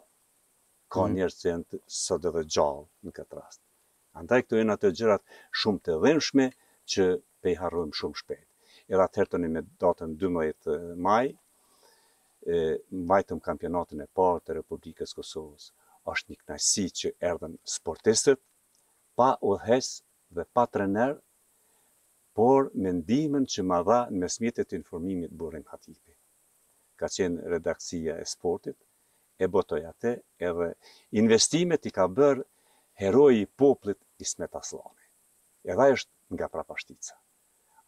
ka 0.92 1.04
mm. 1.04 1.14
njerëz 1.16 1.36
që 1.42 1.48
janë 1.52 1.78
sot 2.02 2.24
dhe 2.36 2.42
gjallë 2.54 2.84
në 3.06 3.12
këtë 3.18 3.38
rast. 3.38 3.60
Andaj 4.20 4.44
këto 4.44 4.58
janë 4.60 4.74
ato 4.76 4.90
gjërat 4.98 5.24
shumë 5.62 5.82
të 5.86 5.96
dhënshme 6.04 6.46
që 6.94 7.06
pe 7.44 7.52
i 7.52 7.58
harrojmë 7.60 7.98
shumë 7.98 8.20
shpejt. 8.22 8.46
Edhe 8.88 9.06
të 9.12 9.20
hertoni 9.22 9.50
me 9.56 9.62
datën 9.84 10.14
12 10.22 10.76
maj, 11.08 11.24
e 12.54 12.58
mbajtëm 13.04 13.40
kampionatin 13.46 14.00
e 14.02 14.08
parë 14.16 14.40
të 14.46 14.56
Republikës 14.62 15.12
Kosovës. 15.18 15.66
Është 16.12 16.32
një 16.32 16.40
knajsi 16.44 16.84
që 16.98 17.10
erdhën 17.30 17.56
sportistët 17.76 18.40
pa 19.18 19.28
u 19.44 19.52
udhëhes 19.52 19.88
dhe 20.36 20.44
pa 20.56 20.64
trener, 20.72 21.14
por 22.38 22.70
me 22.82 22.94
ndihmën 23.00 23.44
që 23.52 23.64
ma 23.68 23.82
dha 23.88 24.00
në 24.10 24.22
mesmjetet 24.24 24.72
informimit 24.80 25.32
Burim 25.40 25.66
Hatipi. 25.72 26.14
Ka 26.98 27.10
qenë 27.16 27.50
redaksia 27.54 28.14
e 28.22 28.26
sportit, 28.34 28.78
e 29.38 29.46
botoj 29.46 29.84
atë, 29.86 30.12
edhe 30.42 30.68
investimet 31.20 31.86
i 31.86 31.92
ka 31.94 32.08
bërë 32.10 33.12
i 33.38 33.44
poplit 33.62 33.98
Ismet 34.24 34.54
Aslani. 34.58 35.04
Edhe 35.70 35.86
është 35.96 36.34
nga 36.34 36.48
prapashtica. 36.50 37.14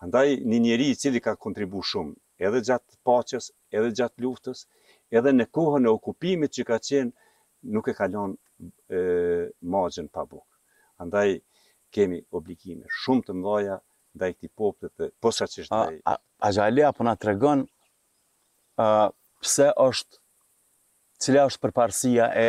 Andaj 0.05 0.37
një 0.51 0.59
njeri 0.67 0.87
i 0.93 0.97
cili 1.01 1.21
ka 1.21 1.35
kontribu 1.37 1.83
shumë 1.85 2.15
edhe 2.49 2.61
gjatë 2.69 2.97
paches, 3.05 3.51
edhe 3.81 3.91
gjatë 4.01 4.23
luftës, 4.25 4.63
edhe 5.19 5.33
në 5.35 5.47
kohën 5.55 5.85
e 5.85 5.91
okupimit 5.93 6.55
që 6.57 6.65
ka 6.71 6.79
qenë, 6.87 7.11
nuk 7.75 7.89
e 7.89 7.95
kalon 7.99 8.37
magjen 9.73 10.09
pa 10.15 10.23
bukë. 10.25 10.55
Andaj 11.03 11.35
kemi 11.93 12.23
obligime 12.37 12.87
shumë 13.03 13.27
të 13.27 13.37
mdoja, 13.41 13.81
da 14.19 14.29
i 14.31 14.35
këti 14.35 14.49
poplit 14.59 14.95
të 14.99 15.11
posa 15.23 15.47
qështë 15.51 15.77
dhe... 15.77 16.17
A 16.45 16.49
gjali 16.57 16.83
apo 16.89 17.05
nga 17.05 17.13
të 17.21 17.29
regon 17.29 17.61
pëse 18.81 19.67
është 19.85 20.19
cila 21.25 21.43
është 21.51 21.61
përparësia 21.67 22.27
e, 22.33 22.45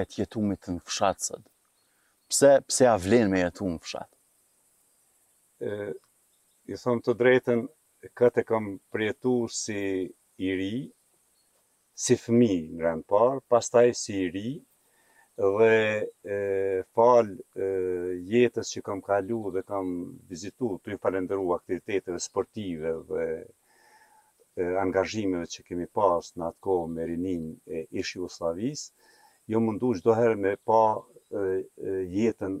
e, 0.00 0.02
të 0.10 0.22
jetumit 0.24 0.66
në 0.72 0.82
fshatë 0.90 1.26
sët? 1.28 1.44
Pse, 2.28 2.50
pse 2.68 2.86
a 2.90 2.94
vlen 3.00 3.30
me 3.32 3.42
jetu 3.44 3.70
në 3.72 3.80
fshatë? 3.88 4.14
i 6.70 6.76
thonë 6.78 7.02
të 7.02 7.12
drejten, 7.18 7.64
këtë 8.18 8.42
e 8.42 8.44
kam 8.46 8.66
përjetu 8.94 9.30
si 9.50 9.80
i 10.46 10.52
ri, 10.60 10.68
si 11.98 12.14
fëmi 12.22 12.50
në 12.78 12.84
rëndë 12.84 13.06
parë, 13.10 13.40
pastaj 13.50 13.86
si 14.00 14.14
i 14.20 14.28
ri, 14.36 14.52
dhe 15.58 16.84
falë 16.94 17.64
jetës 18.34 18.70
që 18.76 18.84
kam 18.86 19.02
kalu 19.08 19.40
dhe 19.56 19.64
kam 19.66 19.90
vizitu, 20.30 20.76
të 20.84 20.94
i 20.94 21.00
falenderu 21.06 21.50
aktiviteteve 21.56 22.22
sportive 22.22 22.94
dhe 23.10 23.26
angazhimeve 24.80 25.46
që 25.52 25.62
kemi 25.66 25.86
pas 25.94 26.32
në 26.36 26.46
atë 26.50 26.58
kohë 26.66 26.88
me 26.94 27.04
rinin 27.08 27.42
e 27.78 27.82
ish 28.00 28.16
Jugoslavis, 28.18 28.80
jo 29.52 29.60
mundu 29.60 29.90
ndu 29.98 30.14
me 30.44 30.54
pa 30.70 30.78
jetën, 32.14 32.56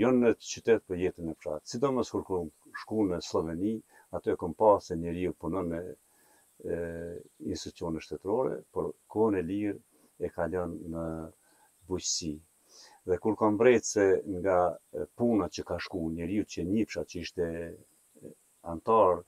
jo 0.00 0.10
në 0.20 0.30
të 0.38 0.48
qytetë 0.52 0.86
për 0.86 0.96
po 0.96 1.00
jetën 1.00 1.26
në 1.28 1.34
pratë. 1.42 1.66
Si 1.72 1.78
do 1.82 1.88
kur 1.96 2.04
shkurko 2.08 2.38
shku 2.82 3.02
në 3.10 3.18
Sloveni, 3.28 3.74
ato 4.16 4.30
e 4.30 4.36
kom 4.42 4.54
pas 4.62 4.88
e 4.90 4.96
njeri 5.02 5.26
u 5.28 5.34
punon 5.40 5.68
me 5.74 5.82
institucionë 7.52 8.00
shtetërore, 8.06 8.56
por 8.72 8.90
kone 9.16 9.42
lirë 9.42 9.78
e 10.24 10.28
kalon 10.36 10.78
në 10.94 11.06
bujqësi. 11.88 12.32
Dhe 13.10 13.18
kur 13.18 13.34
kom 13.40 13.56
vrejtë 13.58 13.88
se 13.90 14.06
nga 14.38 14.58
punat 15.18 15.52
që 15.58 15.64
ka 15.68 15.76
shku 15.84 16.00
njeri 16.16 16.40
u 16.44 16.48
që 16.54 16.64
njifësha 16.70 17.02
që 17.12 17.22
ishte 17.26 17.46
antarë, 18.72 19.20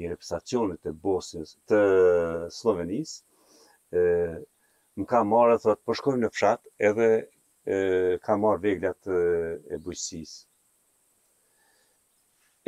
një 0.00 0.10
reputacionit 0.12 0.80
të 0.86 0.92
Bosnjës 1.04 1.50
të 1.68 1.80
Slovenisë, 2.54 3.18
ë 4.02 4.04
më 5.00 5.06
ka 5.10 5.20
marrë 5.28 5.58
thot 5.64 5.80
po 5.84 5.96
shkojmë 5.98 6.22
në 6.24 6.30
fshat 6.36 6.68
edhe 6.90 7.08
ka 8.24 8.36
marrë 8.44 8.62
veglat 8.64 9.08
e, 9.16 9.18
e 9.74 9.78
bujqësisë. 9.84 10.38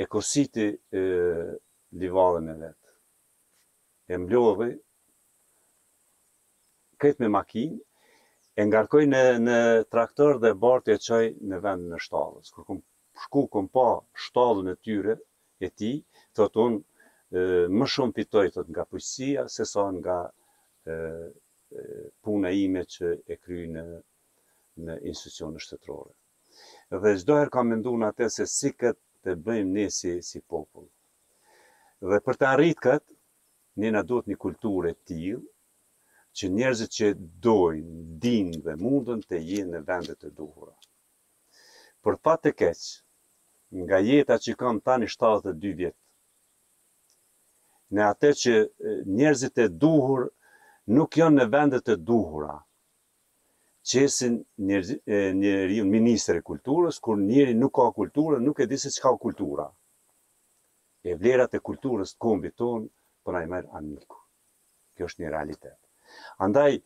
E 0.02 0.06
kositi 0.10 0.66
e, 1.00 1.02
livallën 2.00 2.48
e 2.54 2.56
vetë. 2.64 2.94
E 4.12 4.18
mblodhi, 4.22 4.68
këtë 7.04 7.24
me 7.24 7.30
makinë, 7.36 7.76
e 8.60 8.66
ngarkoj 8.70 9.04
në, 9.10 9.22
në 9.46 9.58
traktor 9.92 10.38
dhe 10.42 10.54
bart 10.64 10.88
e 10.88 10.98
qoj 11.02 11.22
në 11.50 11.60
vend 11.66 11.90
në 11.94 12.00
shtallës. 12.06 12.52
Kërë 12.56 12.66
kom 12.70 12.82
shku, 13.26 13.46
kom 13.54 13.68
pa 13.76 13.86
shtallën 14.26 14.72
e 14.74 14.78
tyre, 14.88 15.18
e 15.64 15.68
ti, 15.70 15.92
thot 16.38 16.56
unë, 16.64 16.80
më 17.76 17.86
shumë 17.92 18.14
fitoj 18.18 18.46
thot 18.54 18.66
nga 18.72 18.84
pujësia 18.90 19.42
se 19.54 19.64
sa 19.72 19.84
nga 19.98 20.18
puna 22.24 22.48
ime 22.64 22.82
që 22.94 23.06
e 23.32 23.36
kry 23.42 23.62
në 23.76 23.82
në 24.86 24.94
institucione 25.10 25.58
shtetërore. 25.64 26.12
Dhe 27.02 27.10
çdo 27.22 27.32
herë 27.38 27.52
kam 27.54 27.66
menduar 27.70 28.00
atë 28.10 28.26
se 28.36 28.44
si 28.56 28.68
këtë 28.80 29.02
të 29.22 29.30
bëjmë 29.46 29.72
ne 29.76 29.86
si 29.98 30.12
si 30.28 30.40
popull. 30.50 30.88
Dhe 32.08 32.18
për 32.26 32.34
të 32.40 32.44
arritë 32.52 32.82
këtë, 32.86 33.10
ne 33.80 33.88
na 33.94 34.02
duhet 34.08 34.26
një 34.30 34.38
kulturë 34.44 34.88
e 34.92 34.96
tillë 35.10 35.42
që 36.36 36.44
njerëzit 36.56 36.90
që 36.98 37.06
dojnë, 37.46 37.94
dinë 38.24 38.62
dhe 38.66 38.74
mundën 38.82 39.20
të 39.30 39.36
jenë 39.50 39.70
në 39.76 39.82
vendet 39.90 40.20
e 40.26 40.30
duhura. 40.40 40.74
Për 42.02 42.14
fatë 42.24 42.40
të 42.48 42.54
keqë, 42.64 42.90
nga 43.86 43.96
jeta 44.10 44.36
që 44.44 44.52
kam 44.60 44.76
tani 44.90 45.06
72 45.14 45.74
vjetë, 45.80 46.03
në 47.92 48.02
atë 48.10 48.28
që 48.42 48.52
njerëzit 49.16 49.58
e 49.58 49.66
duhur 49.84 50.26
nuk 50.98 51.16
janë 51.18 51.38
në 51.42 51.46
vendet 51.54 51.90
e 51.92 51.96
duhura. 52.10 52.54
Qesin 53.90 54.38
një 54.68 54.78
një 55.40 55.54
rinë 55.72 55.90
ministër 55.92 56.38
e 56.40 56.44
kulturës, 56.48 57.00
kur 57.04 57.18
njëri 57.20 57.52
nuk 57.58 57.74
ka 57.76 57.90
kulturë, 57.98 58.38
nuk 58.46 58.62
e 58.64 58.68
di 58.70 58.78
se 58.80 58.92
çka 58.94 59.10
ka 59.12 59.20
kultura. 59.26 59.66
E 61.04 61.16
vlerat 61.20 61.56
e 61.56 61.60
kulturës 61.60 62.14
të 62.14 62.20
kombit 62.24 62.56
tonë, 62.58 62.88
po 63.24 63.34
na 63.36 63.42
i 63.44 63.48
merr 63.48 63.68
amiku. 63.76 64.22
Kjo 64.96 65.08
është 65.10 65.24
një 65.24 65.34
realitet. 65.36 65.78
Andaj 66.44 66.78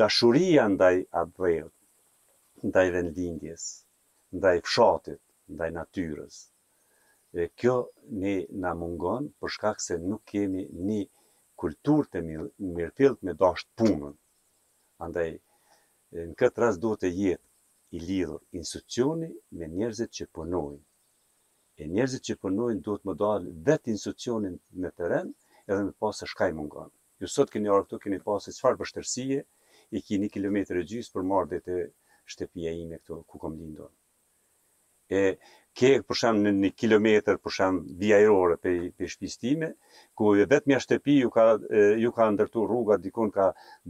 dashuria 0.00 0.68
ndaj 0.72 0.96
apo 1.22 1.48
ndaj 2.68 2.86
vendingjes, 2.90 3.64
ndaj 4.34 4.56
fshatit, 4.66 5.20
ndaj 5.54 5.68
natyrës, 5.76 6.42
dhe 7.38 7.46
kjo 7.54 7.74
ne 8.20 8.32
na 8.64 8.72
mungon 8.74 9.26
për 9.40 9.52
shkak 9.56 9.82
se 9.84 9.96
nuk 10.02 10.22
kemi 10.32 10.64
një 10.88 11.02
kultur 11.62 12.08
të 12.10 12.22
mirëfillt 12.26 13.22
me 13.26 13.34
dash 13.42 13.64
punën. 13.78 14.14
Andaj 15.06 15.28
në 16.16 16.34
këtë 16.40 16.64
rast 16.64 16.82
duhet 16.82 17.02
të 17.04 17.10
jetë 17.18 17.46
i 17.96 18.02
lidh 18.08 18.34
institucioni 18.58 19.28
me 19.58 19.70
njerëzit 19.76 20.10
që 20.18 20.26
punojnë. 20.38 20.80
E 21.78 21.86
njerëzit 21.94 22.24
që 22.28 22.38
punojnë 22.42 22.82
duhet 22.86 23.06
të 23.06 23.14
dalë 23.22 23.54
vetë 23.68 23.94
institucionin 23.94 24.58
në 24.82 24.90
terren 24.98 25.30
edhe 25.70 25.82
më 25.88 25.94
pas 26.02 26.24
s'ka 26.32 26.50
i 26.50 26.56
mungon. 26.58 26.90
Ju 27.22 27.30
sot 27.36 27.52
keni 27.54 27.70
orë 27.70 27.86
këtu 27.86 28.02
keni 28.04 28.18
pas 28.26 28.42
se 28.48 28.56
çfarë 28.58 28.82
vështirësie 28.82 29.40
i 29.96 30.02
keni 30.10 30.32
kilometër 30.34 30.82
e 30.82 30.88
gjys 30.90 31.12
për 31.14 31.28
marrë 31.30 31.52
dhe 31.54 31.62
të 31.68 31.78
shtëpia 32.34 32.74
ime 32.82 32.98
këtu 33.02 33.22
ku 33.30 33.40
kam 33.44 33.58
lindur. 33.62 33.94
E 35.08 35.22
ke 35.78 35.88
për 36.10 36.16
shemb 36.20 36.40
në 36.46 36.50
një 36.62 36.68
kilometër 36.82 37.36
për 37.42 37.52
shemb 37.56 37.90
biajrore 38.00 38.56
pe 38.66 38.70
pe 38.98 39.06
ku 40.18 40.32
vetëm 40.38 40.72
jashtë 40.72 40.96
shtëpi 40.98 41.14
ju 41.20 41.28
ka 41.36 41.44
ju 42.04 42.10
ka 42.16 42.24
ndërtuar 42.34 42.66
rruga 42.70 42.94
dikon 43.04 43.30
ka 43.36 43.44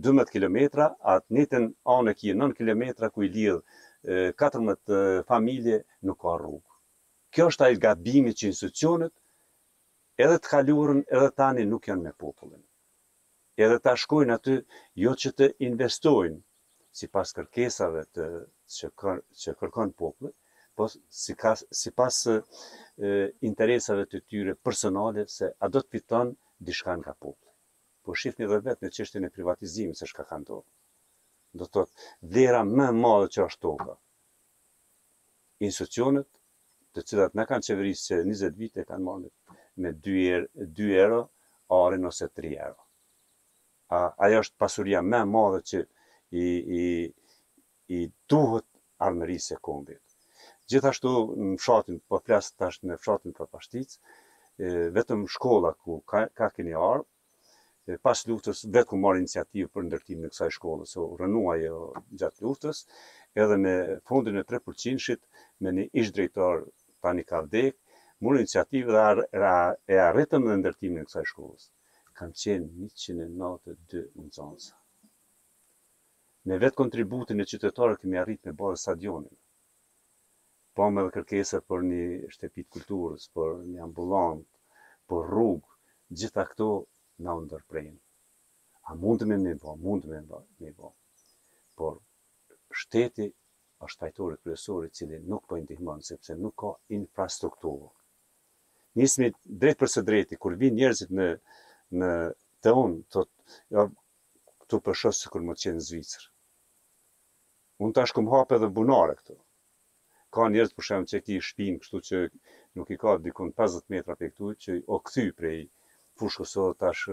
12 0.09 0.33
kilometra 0.35 0.89
atë 1.15 1.37
nitën 1.39 1.65
anë 1.97 2.15
ki 2.19 2.35
9 2.41 2.53
kilometra 2.59 3.09
ku 3.15 3.25
i 3.25 3.31
lidh 3.37 3.61
14 4.43 5.25
familje 5.31 5.79
nuk 6.11 6.19
ka 6.27 6.35
rrugë 6.43 6.77
kjo 7.37 7.47
është 7.55 7.67
ai 7.71 7.79
gabimi 7.87 8.35
që 8.41 8.51
institucionet 8.51 9.15
edhe 10.27 10.39
të 10.45 10.53
kaluarën 10.53 11.01
edhe 11.17 11.31
tani 11.41 11.65
nuk 11.73 11.89
janë 11.89 12.05
me 12.09 12.13
popullin 12.25 12.65
edhe 13.67 13.79
ta 13.89 13.95
shkojnë 14.05 14.37
aty 14.37 14.59
jo 15.07 15.17
që 15.25 15.33
të 15.41 15.49
investojnë 15.71 16.43
sipas 17.01 17.33
kërkesave 17.41 18.05
të 18.19 18.29
që 18.77 19.57
kërkon 19.63 19.97
populli 20.05 20.37
po 20.79 20.87
si, 21.11 21.35
ka, 21.35 21.55
si 21.75 21.91
pas 21.97 22.15
interesave 23.51 24.05
të 24.07 24.21
tyre 24.31 24.55
personale, 24.67 25.25
se 25.27 25.51
a 25.59 25.69
do 25.75 25.83
të 25.83 25.97
fiton 25.97 26.31
diçka 26.69 26.95
nga 27.01 27.15
popullë. 27.19 27.53
Po 28.07 28.15
shihni 28.17 28.47
dhe 28.49 28.61
vetë 28.69 28.87
në 28.87 28.93
qështën 28.97 29.27
e 29.29 29.33
privatizimit 29.35 29.99
se 30.01 30.09
shka 30.13 30.25
ka 30.31 30.39
ndohë. 30.45 30.67
Do 31.59 31.67
të 31.67 31.73
thotë, 31.75 32.07
dhera 32.37 32.63
më 32.71 32.89
madhe 33.03 33.27
që 33.35 33.45
është 33.51 33.63
toka. 33.67 33.97
Institucionet, 35.67 36.31
të 36.95 37.05
cilat 37.11 37.35
në 37.35 37.47
kanë 37.51 37.67
qeverisë 37.69 38.05
që 38.13 38.21
20 38.31 38.59
vite 38.63 38.87
kanë 38.89 39.07
marrë 39.09 39.35
me 39.83 39.93
2, 40.07 40.17
er, 40.37 40.47
2 40.81 40.89
euro, 41.03 41.21
arin 41.81 42.07
ose 42.13 42.31
3 42.41 42.53
euro. 42.69 42.85
A, 43.99 44.05
ajo 44.27 44.45
është 44.45 44.61
pasuria 44.63 45.03
më 45.11 45.25
madhe 45.35 45.63
që 45.73 45.83
i, 46.39 46.47
i, 46.81 46.85
i 47.99 48.01
duhet 48.31 48.67
armërisë 49.09 49.57
e 49.57 49.63
kombit. 49.67 50.03
Gjithashtu 50.73 51.11
në 51.43 51.55
fshatin 51.61 51.99
po 52.13 52.19
flas 52.25 52.49
tash 52.63 52.81
në 52.89 52.97
fshatin 53.03 53.33
për 53.37 53.47
pashtic, 53.55 53.93
e 54.65 54.73
vetëm 54.97 55.23
shkolla 55.35 55.71
ku 55.85 55.95
ka, 56.13 56.21
ka 56.41 56.49
keni 56.57 56.75
arë, 56.89 57.97
pas 58.09 58.23
luftës 58.31 58.61
vetë 58.75 58.91
ku 58.91 58.99
marë 59.05 59.23
iniciativë 59.23 59.71
për 59.77 59.87
ndërtimin 59.87 60.29
e 60.29 60.33
kësaj 60.35 60.51
shkolle, 60.59 60.89
se 60.91 60.99
so, 60.99 61.07
rënua 61.23 61.55
jo 61.63 61.79
gjatë 62.23 62.45
luftës, 62.47 62.83
edhe 63.45 63.57
me 63.65 63.73
fondin 64.13 64.37
e 64.43 64.45
3%-shit 64.51 65.25
me 65.65 65.73
një 65.79 65.87
ish 66.05 66.13
drejtor 66.19 66.67
tani 67.07 67.25
ka 67.33 67.41
vdek, 67.47 67.81
mor 68.27 68.37
iniciativë 68.41 68.97
dhe 68.99 69.07
ra 69.45 69.57
e 69.97 70.01
arritëm 70.05 70.47
në 70.51 70.59
ndërtimin 70.65 71.05
e 71.07 71.09
kësaj 71.09 71.27
shkolle. 71.33 71.65
Kanë 72.21 72.41
qenë 72.45 72.73
192 73.07 74.05
nxënës. 74.29 74.69
Me 76.51 76.61
vetë 76.67 76.81
kontributin 76.85 77.41
e 77.41 77.49
qytetarëve 77.55 78.03
kemi 78.05 78.19
arritë 78.25 78.51
me 78.53 78.59
bërë 78.65 78.83
stadionin 78.87 79.37
kam 80.79 80.95
po 80.95 81.01
edhe 81.03 81.11
kërkesa 81.15 81.59
për 81.69 81.81
një 81.85 82.01
shtëpi 82.35 82.63
të 82.65 82.71
kulturës, 82.75 83.25
për 83.37 83.55
një 83.69 83.81
ambullant, 83.89 84.45
për 85.11 85.25
rrugë, 85.31 85.73
gjitha 86.21 86.45
këto 86.53 86.69
na 87.27 87.33
ndërprejn. 87.47 87.97
A 88.91 88.95
mund 89.01 89.19
të 89.21 89.27
me 89.31 89.39
më 89.43 89.55
bë, 89.65 89.73
mund 89.87 90.05
të 90.07 90.09
me 90.13 90.21
më 90.29 90.71
bë. 90.79 90.91
Por 91.81 91.99
shteti 92.83 93.27
është 93.89 94.13
kryesor 94.43 94.87
i 94.87 94.91
cili 94.99 95.19
nuk 95.33 95.47
po 95.51 95.57
ndihmon 95.65 96.03
sepse 96.11 96.39
nuk 96.45 96.55
ka 96.63 96.71
infrastrukturë. 96.99 97.89
Nismi 98.99 99.33
drejt 99.59 99.79
për 99.83 99.89
së 99.97 100.01
drejti 100.09 100.37
kur 100.43 100.55
vin 100.63 100.79
njerëzit 100.79 101.11
në 101.19 101.27
në 101.99 102.09
teon 102.65 102.97
thotë 103.15 103.35
ja 103.75 103.89
këtu 104.63 104.77
për 104.87 104.95
shos 105.03 105.23
sikur 105.25 105.43
më 105.49 105.55
qenë 105.63 105.77
në 105.81 105.85
Zvicër. 105.91 106.25
Unë 107.83 107.95
tash 107.99 108.15
kum 108.17 108.31
hap 108.35 108.53
edhe 108.59 108.71
bunare 108.79 109.15
këtu 109.21 109.39
ka 110.35 110.45
njerëz 110.53 110.73
për 110.77 110.87
shemb 110.89 111.09
që 111.11 111.19
ti 111.27 111.37
shtëpin, 111.45 111.77
kështu 111.83 112.01
që 112.09 112.19
nuk 112.79 112.91
i 112.93 112.99
ka 113.05 113.15
dikon 113.27 113.53
50 113.61 113.87
metra 113.95 114.17
tek 114.23 114.35
këtu 114.37 114.51
që 114.65 114.75
o 114.87 114.99
kthy 115.09 115.25
prej 115.39 115.61
fushës 116.21 116.53
së 116.57 116.67
tash 116.83 117.05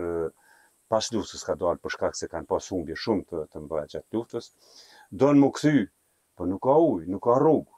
pas 0.91 1.07
luftës 1.15 1.45
ka 1.47 1.55
dalë 1.61 1.81
për 1.85 1.95
shkak 1.95 2.17
se 2.19 2.29
kanë 2.33 2.49
pas 2.49 2.67
humbje 2.73 2.97
shumë 3.03 3.25
të 3.29 3.43
të 3.53 3.61
mbaja 3.67 3.87
çat 3.93 4.07
Do 4.11 4.23
Don 5.23 5.39
më 5.43 5.51
kthy, 5.59 5.85
po 6.35 6.45
nuk 6.49 6.61
ka 6.65 6.75
ujë, 6.89 7.07
nuk 7.13 7.23
ka 7.27 7.37
rrugë. 7.39 7.71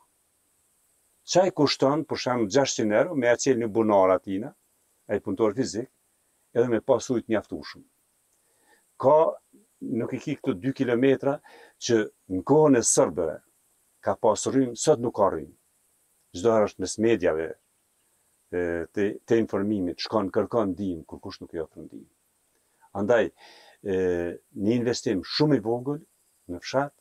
Çaj 1.31 1.51
kushton 1.57 2.03
për 2.07 2.21
shemb 2.23 2.49
600 2.55 2.95
euro 3.01 3.15
me 3.23 3.27
acel 3.31 3.59
në 3.59 3.67
bunar 3.75 4.09
atina, 4.13 4.49
ai 5.11 5.19
punëtor 5.25 5.53
fizik, 5.57 5.89
edhe 6.57 6.67
me 6.73 6.79
pas 6.81 7.09
ujë 7.09 7.23
të 7.27 7.81
Ka 9.03 9.17
nuk 9.99 10.13
i 10.13 10.17
ki 10.25 10.33
këto 10.35 10.53
2 10.63 10.71
kilometra 10.79 11.35
që 11.85 11.95
në 12.33 12.41
kohën 12.49 12.79
e 12.79 12.79
sërbëve, 12.93 13.35
ka 14.03 14.15
pas 14.21 14.41
rrymë, 14.47 14.75
sot 14.77 14.99
nuk 15.01 15.15
ka 15.17 15.29
rrymë. 15.31 15.53
Çdo 16.37 16.51
herë 16.53 16.67
është 16.69 16.81
mes 16.83 16.95
mediave 17.05 17.47
e, 17.47 18.61
të, 18.93 19.07
të 19.27 19.39
informimit, 19.43 20.01
shkon 20.05 20.29
kërkon 20.35 20.73
ndihmë 20.75 21.05
kur 21.09 21.21
kush 21.23 21.39
nuk 21.41 21.55
i 21.55 21.61
ofron 21.63 21.87
ndihmë. 21.87 22.11
Andaj 23.01 23.23
e, 23.25 23.97
një 24.63 24.79
investim 24.81 25.23
shumë 25.35 25.59
i 25.59 25.63
vogël 25.65 26.01
në 26.51 26.61
fshat 26.63 26.93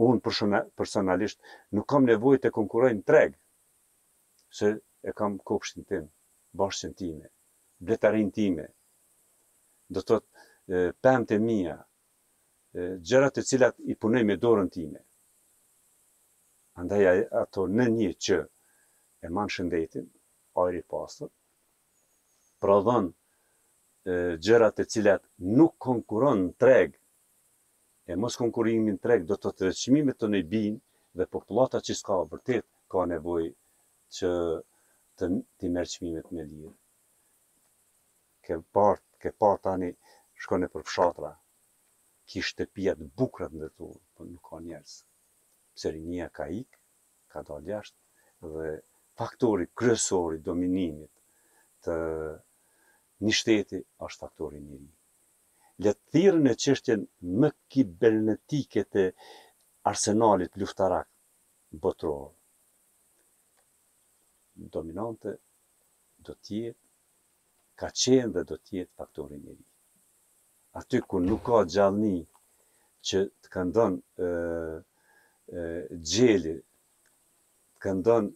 unë 0.00 0.64
personalisht 0.80 1.40
nuk 1.76 1.88
kam 1.92 2.06
nevoj 2.08 2.38
të 2.40 2.52
konkurroj 2.56 2.92
në 2.96 3.04
treg, 3.10 3.36
se 4.56 4.70
e 4.80 5.12
kam 5.16 5.36
kopshtin 5.48 5.84
tim, 5.88 6.06
bashkën 6.56 6.94
time, 6.98 7.28
bletarin 7.78 8.30
time, 8.36 8.66
do 9.92 10.00
të 10.04 10.20
të 11.02 11.14
pëmë 11.26 11.60
gjërat 13.08 13.34
të 13.36 13.42
cilat 13.50 13.78
i 13.92 13.96
punoj 13.98 14.22
me 14.28 14.36
dorën 14.42 14.68
time. 14.72 15.00
Andaj 16.78 17.04
ato 17.42 17.64
në 17.68 17.86
një 17.96 18.08
që 18.26 18.36
e 19.26 19.28
manë 19.36 19.52
shëndetin, 19.54 20.04
ajri 20.62 20.82
pasër, 20.92 21.30
prodhon 22.62 23.08
gjërat 24.46 24.82
e 24.84 24.86
cilat 24.94 25.24
nuk 25.60 25.74
konkuron 25.86 26.38
në 26.44 26.52
treg, 26.64 26.94
e 28.12 28.16
mos 28.22 28.38
konkurimin 28.42 28.92
në 28.96 29.02
treg, 29.06 29.26
do 29.30 29.36
të 29.38 29.50
të 29.62 29.72
dhe 29.72 30.14
të 30.20 30.30
në 30.34 30.42
bin, 30.52 30.78
dhe 31.18 31.26
populata 31.36 31.80
që 31.88 31.98
s'ka 32.00 32.20
vërtet, 32.34 32.66
ka 32.90 33.04
nevoj 33.14 33.42
që 34.18 34.30
të, 35.18 35.30
të 35.58 35.72
mërëqimimet 35.76 36.30
me 36.36 36.44
lirë. 36.52 36.74
Ke 38.46 38.60
part, 38.78 39.04
ke 39.26 39.32
part 39.44 39.64
tani, 39.66 39.90
shkone 40.44 40.70
për 40.76 40.86
fshatra, 40.90 41.34
ki 42.30 42.44
shtëpijat 42.50 43.04
bukrat 43.22 43.52
në 43.58 43.66
dhe 43.66 43.72
për 43.82 43.96
po 44.14 44.30
nuk 44.32 44.46
ka 44.52 44.62
njerës. 44.68 44.98
Cerinia 45.80 46.28
Kaik, 46.36 46.68
ka 47.32 47.40
dalë 47.48 47.70
jashtë, 47.72 48.52
dhe 48.54 48.64
faktori 49.20 49.64
kryesor 49.80 50.34
i 50.36 50.40
dominimit 50.48 51.60
të 51.86 51.94
një 53.28 53.36
shteti 53.38 53.80
është 54.08 54.20
faktori 54.24 54.60
i 54.60 54.64
mirë. 54.64 54.90
Le 55.86 55.92
të 55.96 56.14
thirrë 56.16 56.42
në 56.44 56.52
çështjen 56.64 57.06
më 57.44 57.50
kibernetike 57.76 58.84
të 58.96 59.06
arsenalit 59.92 60.60
luftarak 60.64 61.08
botror. 61.86 62.20
Dominante 64.76 65.34
do 66.28 66.36
të 66.42 66.60
jetë 66.62 66.84
ka 67.80 67.92
qenë 68.02 68.34
dhe 68.36 68.44
do 68.52 68.60
të 68.60 68.78
jetë 68.82 68.96
faktori 69.00 69.40
i 69.40 69.42
mirë. 69.48 69.64
Aty 70.82 71.00
ku 71.12 71.24
nuk 71.30 71.46
ka 71.48 71.64
gjallëni 71.74 72.16
që 73.08 73.24
të 73.42 73.54
kanë 73.56 73.76
dhënë 73.80 74.28
ë 74.28 74.32
uh, 74.44 74.86
gjeli, 75.90 76.54
këndon 77.82 78.30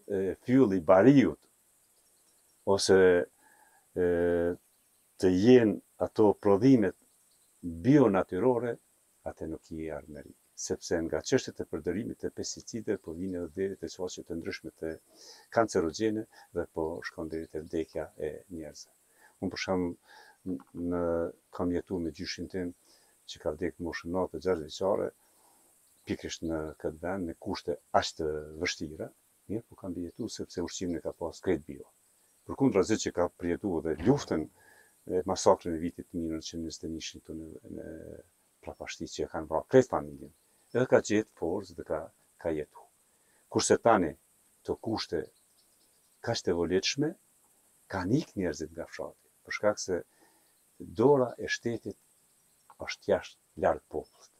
fjulli 0.44 0.80
bariut, 0.90 1.40
ose 2.74 2.96
të 3.94 5.32
jenë 5.32 5.76
ato 6.06 6.28
prodhimet 6.46 6.96
bionatyrore, 7.84 8.72
atë 9.30 9.46
nuk 9.48 9.70
i 9.72 9.86
e 9.88 9.92
armeri. 9.96 10.34
Sepse 10.64 10.98
nga 11.06 11.20
qështet 11.26 11.60
e 11.62 11.64
përdërimit 11.70 12.18
të 12.22 12.30
pesticider, 12.38 12.98
po 13.04 13.12
vine 13.16 13.40
dhe 13.42 13.48
dherit 13.56 13.82
e 13.82 13.88
qështet 13.90 14.30
e 14.30 14.34
ndryshme 14.38 14.70
të 14.80 14.92
kancerogene 15.54 16.26
dhe 16.56 16.66
po 16.76 16.84
shkon 17.08 17.30
dherit 17.32 17.54
e 17.58 17.62
vdekja 17.64 18.04
e 18.26 18.30
njerëzë. 18.54 18.90
Unë 19.42 19.52
përsham 19.54 19.86
në 20.92 21.00
kam 21.56 21.72
jetu 21.74 21.98
me 22.04 22.12
gjyshin 22.18 22.50
tim, 22.52 22.74
që 23.30 23.40
ka 23.42 23.54
vdekë 23.56 23.86
moshën 23.86 24.14
9 24.14 24.30
të 24.34 24.42
gjerë 24.46 24.70
pikrisht 26.08 26.42
në 26.44 26.56
këtë 26.82 26.98
vend 27.02 27.28
me 27.28 27.34
kushte 27.44 27.74
aq 28.00 28.08
të 28.18 28.26
vështira, 28.62 29.06
mirë 29.50 29.64
po 29.68 29.76
kanë 29.82 29.96
bjetu 30.02 30.26
sepse 30.34 30.64
ushqimin 30.66 30.98
e 31.00 31.02
ka 31.04 31.12
pas 31.20 31.40
krejt 31.44 31.64
bio. 31.68 31.86
Për 32.46 32.78
asaj 32.82 32.98
që 33.04 33.12
ka 33.18 33.26
përjetu 33.40 33.72
dhe 33.86 33.94
luftën 34.06 34.44
e 35.14 35.20
masakrën 35.30 35.76
e 35.76 35.80
vitit 35.84 36.08
1921 36.16 37.28
në, 37.28 37.28
në, 37.28 37.74
në 37.76 37.86
prapashti 38.64 39.08
që 39.14 39.30
kanë 39.32 39.50
vra 39.52 39.62
krejt 39.72 39.88
familjen, 39.94 40.32
edhe 40.76 40.86
ka 40.92 41.00
gjetë 41.10 41.30
forcë 41.40 41.78
dhe 41.80 41.86
ka, 41.92 42.00
ka 42.42 42.52
jetu. 42.58 42.84
Kurse 43.52 43.78
tani 43.86 44.12
të 44.64 44.76
kushte 44.84 45.22
ka 46.24 46.36
shte 46.36 46.52
voletshme, 46.58 47.12
ka 47.92 48.04
nik 48.10 48.36
njerëzit 48.40 48.72
nga 48.74 48.84
fshati, 48.90 49.32
përshkak 49.44 49.80
se 49.86 50.02
dora 51.00 51.30
e 51.44 51.48
shtetit 51.56 51.98
është 52.88 53.12
jashtë 53.12 53.64
lartë 53.64 53.86
popullët. 53.92 54.32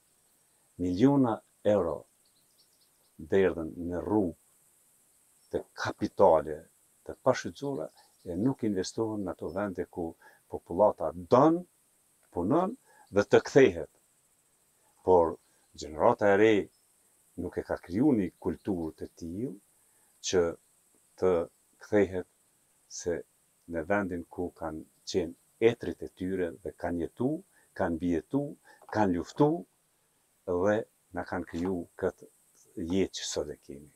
Miliona 0.82 1.34
euro 1.72 1.94
derdhen 3.30 3.68
në 3.90 4.00
rrugë 4.06 4.36
të 5.54 5.60
kapitale 5.82 6.56
të 7.08 7.14
pashqyëcura 7.28 7.86
e 8.32 8.36
nuk 8.40 8.64
investohen 8.68 9.22
në 9.24 9.32
ato 9.34 9.50
vende 9.54 9.86
ku 9.96 10.04
populata 10.54 11.08
dënë, 11.34 11.62
punën 12.34 12.72
dhe 13.16 13.24
të 13.30 13.40
kthehet. 13.48 13.90
Por, 15.06 15.32
generata 15.82 16.28
e 16.32 16.36
re 16.42 16.52
nuk 17.42 17.58
e 17.60 17.64
ka 17.68 17.76
kryu 17.84 18.12
një 18.18 18.26
kulturë 18.44 18.92
të 19.00 19.08
tiju 19.20 19.52
që 20.28 20.44
të 21.20 21.32
kthehet 21.84 22.28
se 23.00 23.14
në 23.72 23.84
vendin 23.92 24.24
ku 24.36 24.50
kanë 24.60 24.84
qenë 25.10 25.68
etrit 25.70 26.02
e 26.02 26.08
tyre 26.18 26.50
dhe 26.64 26.72
kanë 26.82 27.04
jetu, 27.06 27.30
kanë 27.78 28.00
bjetu, 28.02 28.42
kanë 28.94 29.18
luftu 29.18 29.50
dhe 30.64 30.78
në 31.14 31.24
kanë 31.30 31.48
kryu 31.50 31.74
këtë 32.02 32.28
jetë 32.92 33.18
që 33.20 33.26
sot 33.28 33.50
e 33.52 33.56
kemi. 33.66 33.88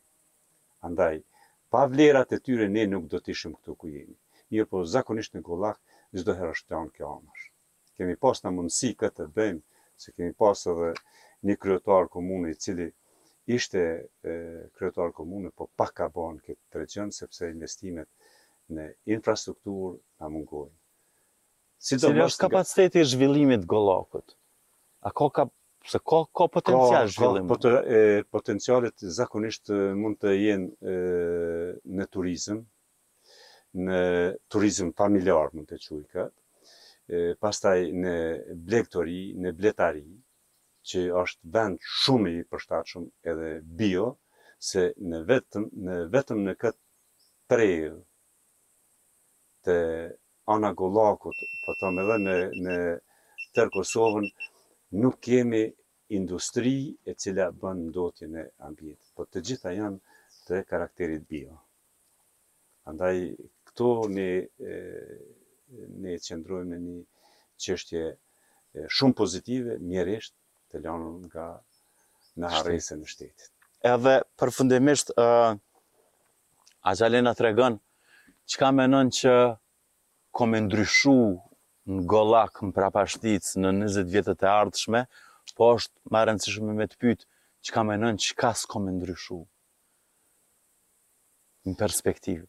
Andaj, 0.86 1.20
pa 1.74 1.84
vlerat 1.90 2.32
e 2.36 2.40
tyre 2.46 2.68
ne 2.70 2.86
nuk 2.92 3.08
do 3.12 3.18
të 3.20 3.34
ishim 3.34 3.56
këtu 3.58 3.74
ku 3.82 3.90
jemi. 3.90 4.14
Mirë 4.54 4.68
po 4.70 4.84
zakonisht 4.88 5.34
në 5.36 5.42
gollak, 5.48 5.80
gjithdo 6.14 6.36
herë 6.38 6.54
është 6.58 6.76
janë 6.76 6.94
kjo 6.96 7.10
amash. 7.16 7.48
Kemi 7.98 8.14
pas 8.22 8.40
në 8.44 8.54
mundësi 8.58 8.92
këtë 9.02 9.16
të 9.24 9.28
bëjmë, 9.36 9.64
se 10.00 10.14
kemi 10.14 10.36
pas 10.38 10.62
edhe 10.72 10.92
një 11.48 11.58
kryetar 11.62 12.08
komune 12.14 12.54
i 12.54 12.56
cili 12.64 12.86
ishte 13.58 13.82
kryetar 14.78 15.12
komune, 15.16 15.50
po 15.58 15.66
pak 15.80 15.92
ka 15.98 16.08
banë 16.14 16.46
këtë 16.46 16.62
të 16.68 16.82
regjën, 16.82 17.12
sepse 17.18 17.50
investimet 17.50 18.08
në 18.76 18.88
infrastrukturë 19.18 19.94
në 19.98 20.32
mungojnë. 20.36 20.74
Si 21.86 21.96
do 22.02 22.10
është 22.24 22.42
kapaciteti 22.46 23.04
zhvillimit 23.12 23.66
Golokut? 23.70 24.32
A 25.06 25.12
ka 25.14 25.28
Se 25.88 25.98
ka 26.04 26.20
ka 26.36 26.44
potencial 26.56 27.06
zhvillim. 27.12 27.46
Po 27.48 27.56
të 27.64 27.70
e 27.98 28.00
potencialet 28.36 29.04
zakonisht 29.18 29.70
mund 30.00 30.18
të 30.22 30.32
jenë 30.36 30.92
në 31.98 32.06
turizëm, 32.12 32.58
në 33.88 34.00
turizëm 34.52 34.90
familjar, 35.00 35.54
mund 35.56 35.70
të 35.72 35.80
thuj 35.86 36.04
E 37.16 37.20
pastaj 37.40 37.78
në 38.04 38.10
blektori, 38.68 39.20
në 39.42 39.54
bletari, 39.56 40.02
që 40.90 41.06
është 41.22 41.52
vend 41.54 41.78
shumë 42.00 42.32
i 42.34 42.42
përshtatshëm 42.52 43.06
edhe 43.32 43.48
bio 43.80 44.10
se 44.70 44.82
në 45.12 45.22
vetëm 45.30 45.64
në 45.86 45.96
vetëm 46.16 46.42
në 46.48 46.54
këtë 46.64 46.82
tre 47.54 47.70
të 49.64 49.76
anagollakut, 50.56 51.38
po 51.64 51.72
thonë 51.80 52.04
edhe 52.04 52.20
në 52.26 52.36
në 52.66 52.76
tërë 53.56 53.72
Kosovën 53.78 54.28
nuk 54.92 55.22
kemi 55.22 55.72
industri 56.10 56.96
e 57.06 57.12
cila 57.20 57.46
bën 57.60 57.78
ndotjen 57.88 58.34
e 58.40 58.44
ambientit, 58.66 59.10
por 59.16 59.26
të 59.32 59.38
gjitha 59.46 59.72
janë 59.72 60.00
të 60.48 60.60
karakterit 60.70 61.26
bio. 61.28 61.54
Andaj, 62.88 63.36
këto 63.68 63.88
ne 64.16 64.28
ne 66.00 66.12
qëndrojmë 66.24 66.78
një 66.80 66.96
qështje 67.60 68.02
shumë 68.96 69.16
pozitive, 69.18 69.76
njëresht 69.88 70.32
të 70.72 70.76
lënë 70.86 71.10
nga 71.26 71.46
në 72.40 72.46
harrejse 72.56 72.96
në 72.96 73.04
shtetit. 73.10 73.50
Edhe 73.92 74.14
për 74.40 74.52
fundimisht, 74.56 75.12
a 76.86 76.94
gjallin 76.96 77.28
tregon 77.36 77.76
regën, 77.76 77.80
që 78.48 78.56
ka 78.64 78.70
menon 78.72 79.12
që 79.12 79.34
kom 80.36 80.56
e 80.56 80.60
ndryshu 80.64 81.18
në 81.88 82.02
Gollak, 82.12 82.58
në 82.66 82.74
Prapashtic, 82.76 83.48
në 83.62 83.70
20 83.88 84.02
vjetët 84.12 84.42
e 84.44 84.48
ardhshme, 84.52 85.00
po 85.58 85.68
është 85.78 86.12
ma 86.14 86.20
rëndësishme 86.28 86.74
me 86.78 86.86
të 86.90 86.98
pytë 87.04 87.26
që 87.66 87.74
ka 87.76 87.84
menon 87.88 88.18
që 88.24 88.34
ka 88.40 88.50
s'ko 88.60 88.82
me 88.86 88.92
ndryshu 88.98 89.38
në 91.70 91.76
perspektivë. 91.80 92.44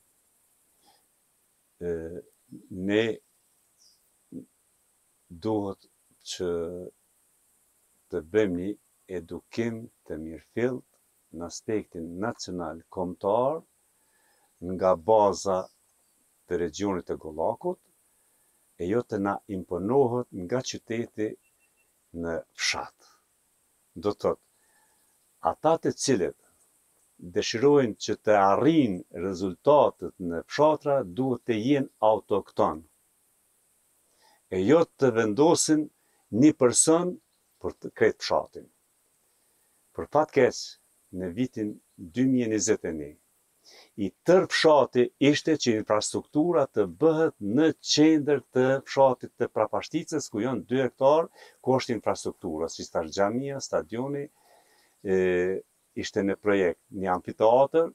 Ne 2.89 2.99
duhet 5.47 5.87
që 6.33 6.51
të 8.11 8.23
bëjmë 8.33 8.59
një 8.61 8.71
edukim 9.21 9.79
të 10.07 10.19
mirë 10.25 10.69
në 11.39 11.45
aspektin 11.47 12.11
nacional-komtar 12.25 13.61
nga 14.73 14.93
baza 15.11 15.61
të 16.49 16.57
regionit 16.65 17.05
të 17.09 17.15
Gollakut, 17.25 17.79
e 18.83 18.87
jo 18.87 18.99
të 19.11 19.17
na 19.27 19.31
imponohet 19.55 20.27
nga 20.43 20.59
qyteti 20.69 21.27
në 22.23 22.35
fshat. 22.61 22.97
Do 24.03 24.11
të 24.15 24.19
thotë, 24.21 24.45
ata 25.51 25.71
të 25.83 25.89
cilët 26.03 26.37
dëshirojnë 27.35 27.97
që 28.05 28.13
të 28.25 28.37
arrijnë 28.51 29.19
rezultatet 29.27 30.13
në 30.31 30.39
fshatra, 30.49 30.95
duhet 31.17 31.43
të 31.47 31.57
jenë 31.67 31.91
autokton. 32.11 32.77
E 34.55 34.57
jo 34.69 34.79
të 34.97 35.07
vendosin 35.17 35.81
një 36.41 36.51
person 36.63 37.07
për 37.61 37.71
të 37.79 37.87
kretë 38.01 38.23
fshatin. 38.25 38.67
Për 39.95 40.07
fatkes, 40.15 40.59
në 41.19 41.33
vitin 41.39 41.73
2021, 42.19 43.15
i 43.99 44.07
tërë 44.29 44.45
fshati 44.53 45.03
ishte 45.29 45.53
që 45.59 45.69
infrastruktura 45.81 46.61
të 46.77 46.83
bëhet 47.01 47.35
në 47.57 47.65
qender 47.93 48.37
të 48.55 48.65
fshatit 48.91 49.31
të 49.41 49.45
prapashticës, 49.57 50.25
ku 50.31 50.37
janë 50.43 50.63
2 50.69 50.85
hektarë, 50.85 51.27
ku 51.59 51.67
është 51.79 51.91
infrastruktura, 51.97 52.65
si 52.75 52.81
stash 52.87 53.09
gjamia, 53.17 53.57
stadioni, 53.65 54.21
ishte 56.03 56.19
në 56.29 56.35
projekt 56.45 56.79
një 57.01 57.09
amfiteatër, 57.17 57.87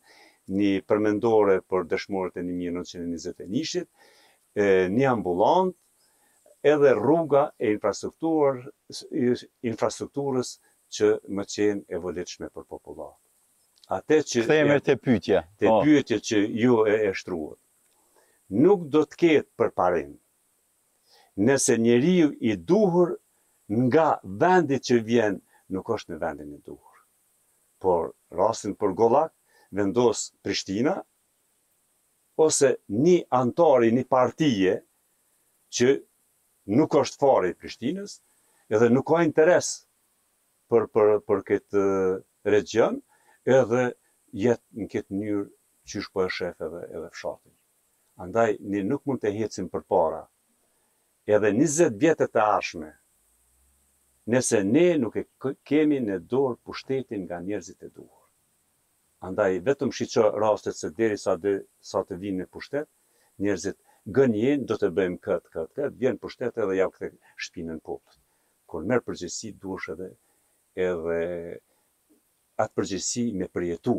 një 0.59 0.73
përmendore 0.93 1.57
për 1.73 1.81
dëshmorët 1.95 2.35
e 2.37 2.43
1921-shit, 2.51 3.89
një 4.99 5.07
ambulant, 5.15 5.73
edhe 6.75 6.91
rruga 7.01 7.45
e 7.57 7.59
infrastrukturës 7.79 10.49
që 10.97 11.09
më 11.39 11.45
qenë 11.57 11.83
e 11.89 11.97
vëllitshme 12.09 12.47
për 12.53 12.65
popullatë 12.75 13.24
atë 13.97 14.17
që 14.31 14.43
themë 14.49 14.77
te 14.87 14.95
pyetja, 15.01 15.43
te 15.61 15.69
po. 15.69 15.81
pyetjet 15.85 16.25
që 16.29 16.41
ju 16.61 16.79
e 16.91 16.95
e 17.11 17.13
shtruat. 17.17 17.59
Nuk 18.65 18.87
do 18.93 19.05
të 19.09 19.19
ketë 19.23 19.53
për 19.59 19.71
parim. 19.79 20.11
Nëse 21.47 21.77
njeriu 21.83 22.33
i 22.51 22.55
duhur 22.71 23.15
nga 23.87 24.09
vendi 24.43 24.77
që 24.87 24.97
vjen, 25.09 25.41
nuk 25.75 25.89
është 25.97 26.13
në 26.15 26.21
vendin 26.23 26.53
e 26.55 26.61
duhur. 26.67 26.97
Por 27.83 28.11
rastin 28.39 28.75
për 28.81 28.95
Gollak 28.99 29.33
vendos 29.75 30.29
Prishtina 30.45 30.99
ose 32.45 32.75
një 33.05 33.19
antar 33.41 33.83
i 33.87 33.93
një 33.97 34.05
partie 34.13 34.75
që 35.75 35.89
nuk 36.79 36.95
është 37.03 37.21
fare 37.23 37.51
i 37.51 37.59
Prishtinës 37.61 38.19
dhe 38.81 38.89
nuk 38.91 39.07
ka 39.11 39.21
interes 39.27 39.69
për 40.71 40.87
për 40.95 41.11
për 41.29 41.43
këtë 41.49 41.83
eh, 41.83 42.23
region, 42.55 43.03
edhe 43.47 43.91
jetë 44.45 44.65
në 44.81 44.87
këtë 44.93 45.17
njërë 45.21 45.51
që 45.91 46.03
po 46.13 46.23
e 46.25 46.31
shef 46.33 46.61
edhe, 46.65 46.81
edhe 46.97 47.09
fshatin. 47.13 47.53
Andaj, 48.25 48.51
ne 48.73 48.81
nuk 48.87 49.03
mund 49.07 49.21
të 49.25 49.33
hecim 49.39 49.67
për 49.69 49.83
para. 49.93 50.21
Edhe 51.27 51.51
20 51.59 51.99
vjetët 52.01 52.37
e 52.37 52.43
ashme, 52.59 52.91
nëse 54.33 54.63
ne 54.71 54.87
nuk 55.03 55.17
e 55.17 55.25
kemi 55.69 55.99
në 56.07 56.17
dorë 56.33 56.59
pushtetin 56.65 57.25
nga 57.27 57.41
njerëzit 57.45 57.85
e 57.85 57.89
duhur. 57.89 58.23
Andaj, 59.29 59.59
vetëm 59.69 59.93
shiqo 59.97 60.25
rastet 60.41 60.77
se 60.77 60.91
deri 61.01 61.17
sa, 61.21 61.35
të 61.39 62.19
vinë 62.21 62.47
në 62.47 62.51
pushtet, 62.53 62.89
njerëzit 63.45 63.79
gënjen, 64.17 64.65
do 64.69 64.77
të 64.77 64.91
bëjmë 64.97 65.21
këtë, 65.25 65.49
këtë, 65.53 65.71
këtë, 65.77 65.91
vjen 66.01 66.19
pushtet 66.21 66.59
edhe 66.65 66.77
ja 66.79 66.89
këtë 66.93 67.13
shpinën 67.47 67.79
popët. 67.87 68.19
Kur 68.69 68.85
merë 68.89 69.05
përgjësi, 69.09 69.53
duhesh 69.65 69.93
edhe 69.95 70.11
atë 72.63 72.75
përgjithësi 72.81 73.23
me 73.39 73.47
përjetu, 73.55 73.93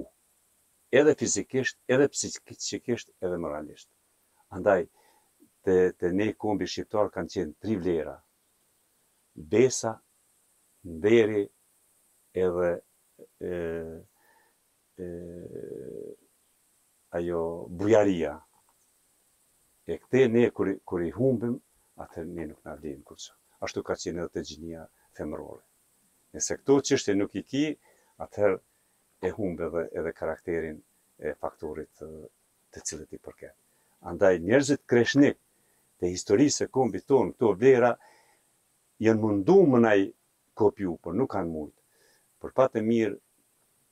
edhe 1.00 1.14
fizikisht, 1.22 1.78
edhe 1.96 2.06
psikisht, 2.12 3.10
edhe 3.28 3.40
moralisht. 3.46 3.90
Andaj, 4.58 4.86
të, 5.68 5.76
të 6.00 6.12
ne 6.20 6.30
kombi 6.46 6.70
shqiptarë 6.72 7.12
kanë 7.16 7.34
qenë 7.36 7.56
tri 7.64 7.76
vlera, 7.82 8.14
besa, 9.56 9.92
nderi, 10.88 11.44
edhe 12.46 12.72
ajo 17.20 17.42
bujaria. 17.82 18.36
E 19.92 19.98
këte 20.02 20.28
ne, 20.32 20.48
kër, 20.58 20.74
i 21.06 21.12
humbim, 21.16 21.60
atë 22.06 22.24
ne 22.30 22.48
nuk 22.54 22.64
në 22.66 22.76
vlerim 22.80 23.04
kërësë. 23.12 23.36
Ashtu 23.66 23.84
ka 23.88 23.98
qenë 24.02 24.24
edhe 24.24 24.32
të 24.38 24.46
gjinia 24.50 24.88
femërore. 25.18 25.62
Nëse 26.36 26.58
këto 26.60 26.80
qështë 26.88 27.16
nuk 27.20 27.36
i 27.40 27.44
ki, 27.52 27.66
atëherë 28.24 28.58
e 29.28 29.30
humbe 29.38 29.68
dhe 29.74 29.82
edhe 30.00 30.12
karakterin 30.20 30.78
e 31.28 31.34
fakturit 31.42 31.92
të 32.76 32.84
cilët 32.90 33.16
i 33.16 33.20
përket. 33.26 33.56
Andaj 34.12 34.34
njerëzit 34.48 34.84
kreshnik 34.94 35.38
të 36.00 36.12
historisë 36.14 36.68
e 36.68 36.72
kombi 36.78 37.02
tonë, 37.12 37.34
këto 37.34 37.50
vlera, 37.64 37.90
jenë 39.08 39.22
mundu 39.26 39.58
më 39.74 39.82
nëj 39.88 40.06
kopju, 40.62 40.94
për 41.04 41.16
nuk 41.22 41.32
kanë 41.36 41.52
mund. 41.58 41.74
Për 42.42 42.56
fatë 42.62 42.82
e 42.82 42.86
mirë, 42.92 43.20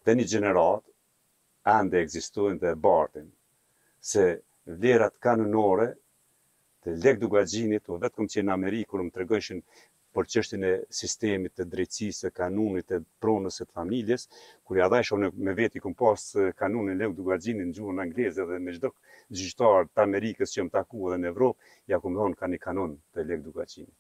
dhe 0.06 0.16
një 0.20 0.26
gjeneratë, 0.34 0.88
ande 1.76 2.04
egzistojnë 2.06 2.60
dhe 2.64 2.74
e 2.76 2.80
bartin, 2.88 3.30
se 4.14 4.24
vlerat 4.78 5.16
kanë 5.28 5.48
nore, 5.58 5.90
të 6.84 6.96
lek 7.08 7.20
duga 7.26 7.44
gjinit, 7.56 7.88
o 7.88 8.00
vetëm 8.08 8.28
që 8.36 8.44
në 8.48 8.56
Amerikë, 8.60 8.90
kërë 8.96 9.08
më 9.10 9.16
tregojshin 9.20 9.64
për 10.14 10.28
çështjen 10.32 10.64
e 10.68 10.72
sistemit 10.96 11.54
të 11.58 11.66
drejtësisë 11.74 12.20
së 12.28 12.32
kanunit 12.40 12.86
të 12.92 13.00
pronës 13.24 13.56
së 13.62 13.66
familjes, 13.78 14.26
kur 14.68 14.78
ja 14.80 14.90
dhajshëm 14.94 15.24
me 15.48 15.56
veti 15.60 15.82
kompost 15.86 16.38
kanunin 16.60 17.00
Leu 17.02 17.16
Dugardzinin 17.20 17.70
në 17.72 17.78
gjuhën 17.78 18.02
angleze 18.04 18.46
dhe 18.52 18.60
me 18.66 18.76
çdo 18.78 18.92
gjyqtar 19.42 19.90
të 19.94 20.04
Amerikës 20.06 20.54
që 20.56 20.68
më 20.68 20.74
taku 20.78 21.08
edhe 21.10 21.20
në 21.24 21.30
Evropë, 21.34 21.72
ja 21.92 22.00
ku 22.04 22.14
më 22.14 22.28
ka 22.42 22.52
një 22.54 22.62
kanon 22.68 22.92
të 23.14 23.26
Leu 23.32 23.42
Dugardzinit. 23.48 23.94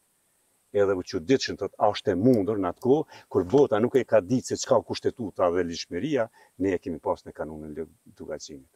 Edhe 0.84 0.94
u 0.98 1.04
që 1.10 1.24
thotë 1.26 1.76
a 1.86 1.90
është 1.96 2.12
e 2.12 2.16
mundur 2.28 2.58
në 2.62 2.70
atë 2.74 2.82
kohë 2.86 3.22
kur 3.32 3.44
bota 3.56 3.80
nuk 3.82 3.96
e 4.02 4.06
ka 4.10 4.22
ditë 4.30 4.48
se 4.48 4.56
çka 4.64 4.78
kushtetuta 4.88 5.50
dhe 5.56 5.64
lishmeria, 5.70 6.28
ne 6.62 6.74
e 6.76 6.80
kemi 6.84 7.00
pas 7.08 7.20
në 7.26 7.32
kanunin 7.40 7.74
Leu 7.78 7.90
Dugardzinit. 8.20 8.70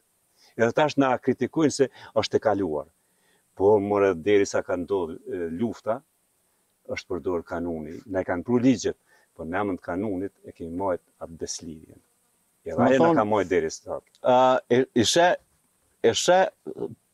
Edhe 0.58 0.72
tash 0.78 0.98
na 1.02 1.14
kritikujnë 1.24 1.74
se 1.78 1.88
është 2.22 2.38
e 2.38 2.42
kaluar. 2.48 2.86
Po, 3.56 3.78
more, 3.90 4.14
deri 4.30 4.46
sa 4.46 4.62
ka 4.66 4.74
ndodhë 4.82 5.44
lufta, 5.58 5.98
është 6.94 7.08
përdor 7.14 7.42
kanuni. 7.48 7.96
Ne 8.14 8.22
kanë 8.28 8.44
pru 8.48 8.58
ligjet, 8.64 8.96
po 9.36 9.44
në 9.46 9.60
amën 9.62 9.76
të 9.80 9.84
kanunit 9.88 10.32
e 10.48 10.54
kemi 10.56 10.72
mojt 10.80 11.02
atë 11.22 11.36
beslidhjen. 11.42 12.00
E 12.68 12.76
rajë 12.76 13.00
në 13.06 13.12
ka 13.20 13.26
mojt 13.34 13.50
deri 13.52 13.70
së 13.72 13.82
të 13.88 13.98
Uh, 14.18 14.84
ishe, 15.00 15.26
ishe 16.12 16.38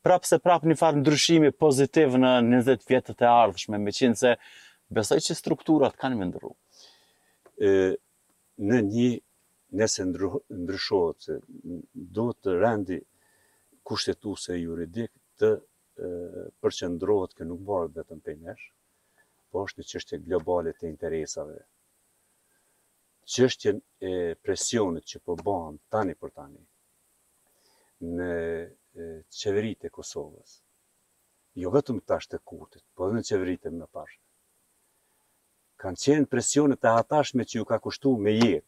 prapë 0.05 0.27
se 0.31 0.39
prapë 0.43 0.71
një 0.71 0.77
farë 0.79 0.99
ndryshimi 1.03 1.51
pozitiv 1.63 2.17
në 2.19 2.31
20 2.47 2.87
vjetët 2.89 3.21
e 3.23 3.29
ardhshme, 3.29 3.77
me 3.85 3.93
qinë 3.95 4.17
se 4.21 4.31
besoj 4.95 5.19
që 5.27 5.37
strukturat 5.39 5.95
kanë 6.01 6.17
me 6.19 6.27
ndru. 6.31 6.51
në 8.67 8.77
një 8.89 9.09
nëse 9.79 10.03
ndryshohet 10.09 11.29
do 12.17 12.25
të 12.41 12.57
rendi 12.61 12.97
kushtetuse 13.85 14.55
juridik 14.59 15.11
të 15.39 15.49
e, 15.55 16.09
përqendrohet 16.61 17.33
kë 17.35 17.47
nuk 17.49 17.61
barë 17.67 17.89
vetëm 17.99 18.19
për 18.25 18.37
nesh, 18.45 18.65
po 19.55 19.63
është 19.63 19.81
një 19.85 19.87
qështje 19.89 20.17
globale 20.27 20.71
të 20.75 20.89
interesave. 20.91 21.61
Qështjen 23.31 23.77
e 24.03 24.15
presionit 24.43 25.05
që 25.11 25.21
përbohan 25.27 25.77
po 25.79 25.87
tani 25.95 26.15
për 26.19 26.33
tani 26.35 26.63
në 28.17 28.29
qeverit 29.39 29.87
e 29.87 29.91
Kosovës, 29.95 30.57
jo 31.63 31.71
vetëm 31.71 32.01
tash 32.03 32.27
të 32.29 32.41
kurtit, 32.47 32.83
po 32.95 33.07
edhe 33.07 33.21
në 33.21 33.29
qeverit 33.29 33.65
e 33.65 33.71
më 33.77 33.87
pashë, 33.95 34.19
kanë 35.81 36.01
qenë 36.03 36.29
presionit 36.35 36.85
e 36.89 36.93
hatashme 36.97 37.47
që 37.47 37.57
ju 37.61 37.65
ka 37.71 37.79
kushtu 37.85 38.17
me 38.25 38.35
jetë. 38.35 38.67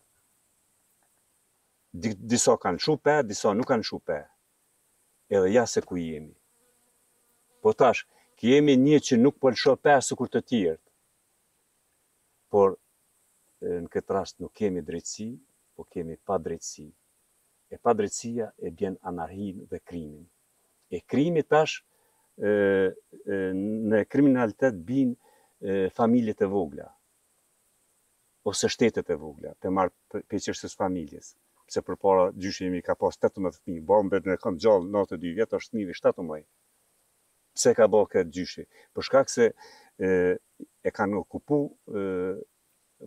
Disa 2.31 2.55
kanë 2.63 2.79
shupe, 2.83 3.13
disa 3.27 3.51
nuk 3.57 3.67
kanë 3.73 3.85
shupe. 3.91 4.17
Edhe 5.35 5.51
ja 5.51 5.65
se 5.67 5.81
ku 5.81 5.97
jemi. 5.99 6.35
Po 7.61 7.73
tashë, 7.73 8.07
kemi 8.41 8.73
një 8.79 8.97
që 9.07 9.17
nuk 9.21 9.39
pëllësho 9.41 9.73
po 9.77 9.83
pesu 9.89 10.17
kur 10.19 10.29
të 10.31 10.41
tjërt. 10.49 10.81
Por, 12.53 12.77
në 13.65 13.89
këtë 13.95 14.13
rast 14.17 14.37
nuk 14.43 14.53
kemi 14.59 14.83
drejtësi, 14.85 15.29
po 15.75 15.85
kemi 15.93 16.17
pa 16.27 16.37
drejtësi. 16.45 16.87
E 17.73 17.77
pa 17.83 17.93
drejtësia 17.97 18.51
e 18.61 18.71
bjen 18.71 18.95
anarhin 19.09 19.65
dhe 19.73 19.79
krimin. 19.81 20.21
E 20.95 21.01
krimi 21.03 21.43
tash, 21.43 21.81
në 22.37 24.03
kriminalitet 24.13 24.77
bin 24.87 25.11
familjet 25.97 26.43
e 26.45 26.47
vogla, 26.53 26.85
ose 28.47 28.69
shtetet 28.71 29.09
e 29.11 29.17
vogla, 29.19 29.55
të 29.59 29.71
marë 29.73 30.21
peqërsës 30.29 30.77
familjes 30.77 31.33
se 31.73 31.81
përpara 31.83 32.29
gjyshi 32.39 32.63
jemi 32.69 32.79
ka 32.85 32.93
pas 32.95 33.17
18 33.19 33.57
fëmijë, 33.57 33.81
bombet 33.89 34.29
në 34.29 34.37
kam 34.39 34.55
gjallë 34.63 34.87
92 34.93 35.33
vjet 35.39 35.55
është 35.57 35.73
fëmijë 35.73 35.97
17 35.97 36.31
pse 37.57 37.73
ka 37.77 37.87
bërë 37.91 38.09
këtë 38.13 38.33
gjyshi? 38.37 38.65
Për 38.93 39.05
shkak 39.07 39.31
se 39.33 39.47
e, 40.09 40.11
e 40.89 40.93
kanë 40.97 41.17
okupu 41.23 41.59
e, 41.89 42.03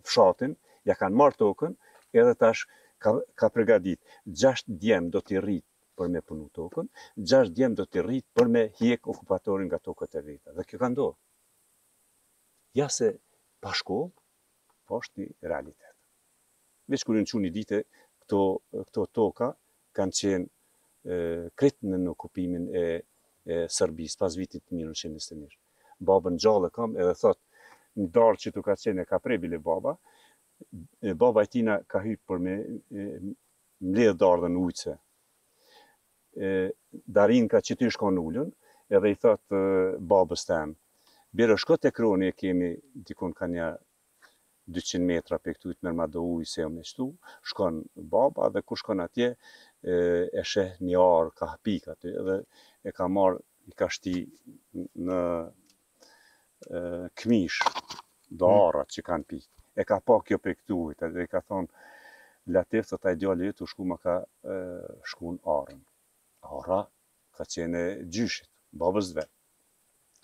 fshatin, 0.05 0.55
ja 0.89 0.95
kanë 0.99 1.17
marrë 1.21 1.39
tokën, 1.45 1.75
edhe 2.13 2.35
tash 2.43 2.67
ka, 3.03 3.15
ka 3.39 3.49
përgadit. 3.55 3.99
6 4.43 4.67
djemë 4.83 5.11
do 5.15 5.23
t'i 5.25 5.39
rritë 5.41 5.67
për 5.99 6.11
me 6.15 6.23
punu 6.25 6.49
tokën, 6.57 6.87
6 7.33 7.51
djemë 7.57 7.77
do 7.81 7.87
t'i 7.87 8.03
rritë 8.03 8.37
për 8.39 8.51
me 8.57 8.65
hjek 8.81 9.07
okupatorin 9.13 9.69
nga 9.71 9.79
tokët 9.87 10.19
e 10.21 10.25
vita. 10.27 10.55
Dhe 10.59 10.67
kjo 10.69 10.81
ka 10.83 10.91
ndohë. 10.93 11.17
Ja 12.79 12.87
se 12.97 13.13
pashkollë, 13.63 14.11
po 14.87 14.99
është 14.99 15.27
realitet. 15.47 15.95
Vesh 16.91 17.05
kërë 17.07 17.21
në 17.21 17.29
që 17.31 17.39
një 17.45 17.51
dite, 17.55 17.77
këto, 18.23 18.39
këto 18.87 19.03
toka 19.15 19.51
kanë 19.95 20.15
qenë 20.19 20.45
e, 20.45 21.17
kretë 21.59 21.91
në 21.93 22.09
okupimin 22.11 22.65
e 22.75 22.83
e 23.47 23.65
Serbisë 23.73 24.19
pas 24.19 24.35
vitit 24.37 24.63
1921. 24.69 25.49
Babën 26.05 26.37
gjallë 26.39 26.69
kam 26.73 26.95
edhe 26.97 27.13
thot, 27.17 27.39
në 27.99 28.09
darë 28.15 28.39
që 28.43 28.51
të 28.55 28.63
ka 28.67 28.75
qenë 28.85 29.03
e 29.03 29.07
ka 29.09 29.19
prebile 29.19 29.57
baba, 29.61 29.95
baba 31.19 31.43
e 31.45 31.49
tina 31.49 31.79
ka 31.89 32.01
hypë 32.05 32.25
për 32.29 32.41
me 32.45 32.55
mledhë 33.81 34.17
darë 34.21 34.45
dhe 34.45 34.51
në 34.53 34.61
ujtëse. 34.65 34.93
Darin 37.17 37.47
ka 37.51 37.59
që 37.65 37.77
ty 37.79 37.89
shko 37.91 38.11
në 38.15 38.25
ullën, 38.27 38.51
edhe 38.95 39.11
i 39.11 39.17
thot 39.21 39.59
babës 40.13 40.45
të 40.49 40.61
emë, 40.63 40.77
Bire 41.31 41.55
shkot 41.55 41.85
e 41.87 41.91
kroni 41.95 42.27
e 42.27 42.33
kemi 42.35 42.73
dikun 43.07 43.31
ka 43.31 43.47
një 43.47 43.67
200 44.75 45.05
metra 45.07 45.37
për 45.39 45.53
këtu 45.55 45.69
i 45.71 45.77
të 45.77 45.85
mërma 45.87 46.07
do 46.11 46.19
ujë 46.27 46.47
se 46.53 46.59
jo 46.59 46.67
me 46.73 46.81
shtu, 46.83 47.05
shkon 47.47 47.77
baba 47.95 48.49
dhe 48.51 48.59
kur 48.67 48.75
shkon 48.81 48.99
atje, 48.99 49.29
e, 49.81 49.95
e 50.33 50.43
sheh 50.45 50.75
një 50.85 50.97
orë 51.01 51.33
ka 51.37 51.47
pik 51.65 51.87
aty 51.93 52.13
dhe 52.27 52.35
e 52.85 52.93
ka 52.95 53.07
marr 53.07 53.39
i 53.69 53.73
ka 53.77 53.89
shti 53.89 54.13
në 55.07 55.19
e, 55.41 56.79
këmish 57.17 57.57
dorat 58.29 58.89
mm. 58.89 58.93
që 58.95 59.05
kanë 59.09 59.29
pik 59.31 59.47
e 59.81 59.85
ka 59.87 59.97
pa 60.05 60.19
kjo 60.27 60.37
pe 60.43 60.53
këtu 60.59 60.77
i 60.93 61.27
ka 61.31 61.41
thon 61.47 61.67
latif 62.55 62.87
se 62.89 62.97
ta 63.01 63.13
djali 63.15 63.51
u 63.59 63.67
shku 63.69 63.85
ma 63.87 63.97
ka 63.97 64.19
shkuën 64.19 65.37
shku 65.37 65.37
në 65.37 65.77
ora 66.57 66.81
ka 67.37 67.45
qenë 67.53 67.83
gjyshit 68.13 68.49
babës 68.81 69.13
dhe 69.15 69.25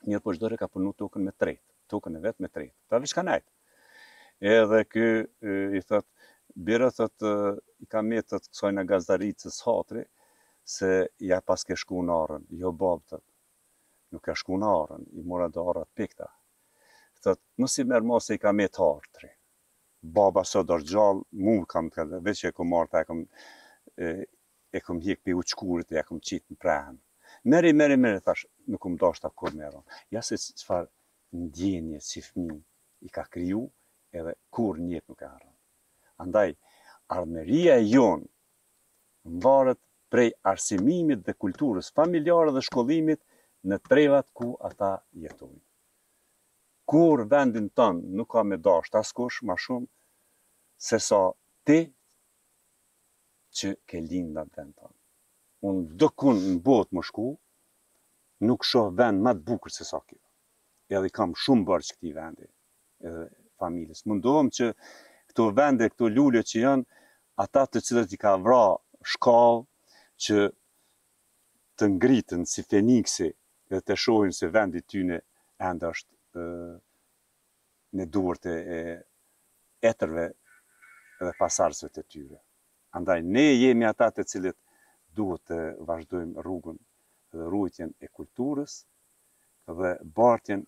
njërë 0.07 0.23
po 0.25 0.33
gjdojrë 0.37 0.57
ka 0.61 0.67
punu 0.69 0.91
tukën 0.97 1.23
me 1.25 1.31
tretë, 1.33 1.63
tukën 1.89 2.17
e 2.17 2.21
vetë 2.23 2.43
me 2.43 2.47
tretë, 2.53 2.73
ta 2.87 2.99
vishka 3.01 3.23
najtë. 3.25 3.47
Edhe 4.53 4.81
ky 4.93 5.05
i 5.79 5.81
thëtë, 5.83 6.16
birët 6.57 6.97
të 7.21 7.31
i 7.83 7.85
ka 7.85 8.01
metët 8.05 8.47
kësoj 8.49 8.71
në 8.75 8.83
gazdaritës 8.89 9.59
hatri, 9.67 10.03
se 10.75 10.87
ja 11.31 11.37
pas 11.45 11.63
ke 11.63 11.77
shku 11.77 12.01
në 12.07 12.15
arën, 12.23 12.45
jo 12.61 12.71
të, 13.07 13.19
nuk 14.15 14.23
ka 14.25 14.35
shku 14.35 14.57
në 14.57 14.71
arën, 14.79 15.03
i 15.21 15.23
mora 15.23 15.47
dhe 15.47 15.59
arët 15.71 15.89
pikta. 15.95 16.31
të, 17.23 17.35
nësi 17.61 17.83
mërë 17.89 18.05
mosë 18.11 18.35
i 18.35 18.37
ka 18.41 18.51
metë 18.53 18.89
baba 20.17 20.43
së 20.45 20.63
dërë 20.69 20.85
gjallë, 20.91 21.23
mu 21.45 21.53
kam 21.65 21.89
të 21.89 21.95
këllë, 21.95 22.19
veç 22.25 22.43
e 22.45 22.51
kom 22.51 22.73
arët, 22.79 22.93
e 22.99 23.03
kom, 23.07 23.21
e, 23.97 24.79
kom 24.85 24.99
hikë 25.05 25.21
pi 25.23 25.33
uqkurit, 25.37 25.91
e 25.93 26.03
kom 26.07 26.19
qitë 26.19 26.45
në 26.49 26.57
prehen. 26.61 26.97
Meri, 27.43 27.73
meri, 27.73 27.97
meri, 28.01 28.21
thash, 28.25 28.45
nuk 28.67 28.81
kom 28.81 28.97
dashtë 28.97 29.27
ta 29.27 29.29
kur 29.29 29.53
meron. 29.55 29.83
Ja 30.11 30.21
se 30.21 30.37
që 30.39 30.65
farë 30.69 30.89
ndjenje, 31.45 31.99
si 32.01 32.21
fmi, 32.25 32.57
i 33.05 33.09
ka 33.13 33.27
kryu, 33.33 33.67
edhe 34.13 34.33
kur 34.51 34.79
njëtë 34.87 35.05
nuk 35.11 35.21
e 35.21 35.31
Andaj, 36.21 36.55
ardhmeria 37.13 37.77
e 37.81 37.85
jonë 37.89 38.25
në 38.25 39.41
varët 39.43 39.79
prej 40.15 40.29
arsimimit 40.51 41.21
dhe 41.27 41.35
kulturës 41.43 41.91
familjarë 41.99 42.53
dhe 42.55 42.63
shkollimit 42.67 43.19
në 43.71 43.79
trevat 43.89 44.29
ku 44.39 44.47
ata 44.69 44.89
jetun. 45.25 45.53
Kur 46.91 47.23
vendin 47.33 47.67
tënë 47.81 48.15
nuk 48.21 48.29
ka 48.33 48.43
me 48.51 48.57
dasht 48.69 48.95
askosh 49.01 49.41
ma 49.49 49.57
shumë, 49.65 49.87
se 50.87 50.99
sa 51.09 51.19
ti 51.67 51.79
që 53.59 53.73
ke 53.89 54.01
linë 54.09 54.33
në 54.33 54.41
vend 54.41 54.53
tënë. 54.81 54.95
Unë 55.69 55.83
dë 56.01 56.09
kun 56.21 56.39
në 56.47 56.55
botë 56.69 56.97
më 56.97 57.03
shku, 57.11 57.27
nuk 58.49 58.63
shoh 58.71 58.89
vend 59.01 59.21
të 59.27 59.35
bukër 59.51 59.75
se 59.79 59.83
sa 59.91 59.99
kjo. 60.07 60.19
Edhe 60.97 61.11
kam 61.17 61.35
shumë 61.43 61.67
bërë 61.69 61.87
që 61.89 61.95
këti 61.97 62.15
vendi 62.17 62.47
edhe 63.07 63.23
familjes. 63.61 64.05
Më 64.07 64.19
ndohem 64.21 64.51
që 64.59 64.71
këto 65.37 65.51
vende, 65.53 65.85
këto 65.93 66.07
lullet 66.09 66.49
që 66.49 66.61
janë, 66.63 66.85
ata 67.43 67.65
të 67.69 67.81
cilët 67.85 68.13
i 68.15 68.17
ka 68.17 68.31
vra 68.41 68.73
shkallë 69.05 69.65
që 70.25 70.37
të 71.77 71.89
ngritën 71.93 72.41
si 72.49 72.63
Feniksi 72.65 73.27
dhe 73.69 73.81
të 73.85 73.97
shohin 74.01 74.33
se 74.33 74.49
vendi 74.49 74.81
tyne 74.89 75.19
enda 75.69 75.91
është 75.93 76.41
në 77.99 78.07
duart 78.15 78.49
e 78.49 78.55
etërve 79.91 80.23
dhe 81.21 81.35
pasarësve 81.37 81.91
të 81.93 82.05
tyre. 82.09 82.39
Andaj, 82.97 83.19
ne 83.21 83.45
jemi 83.61 83.85
ata 83.85 84.09
të 84.15 84.25
cilët 84.31 84.57
duhet 85.17 85.43
të 85.51 85.57
vazhdojmë 85.89 86.41
rrugën 86.45 86.81
dhe 87.33 87.43
rrujtjen 87.45 87.93
e 88.05 88.09
kulturës 88.17 88.79
dhe 89.77 89.93
bartjen 90.17 90.65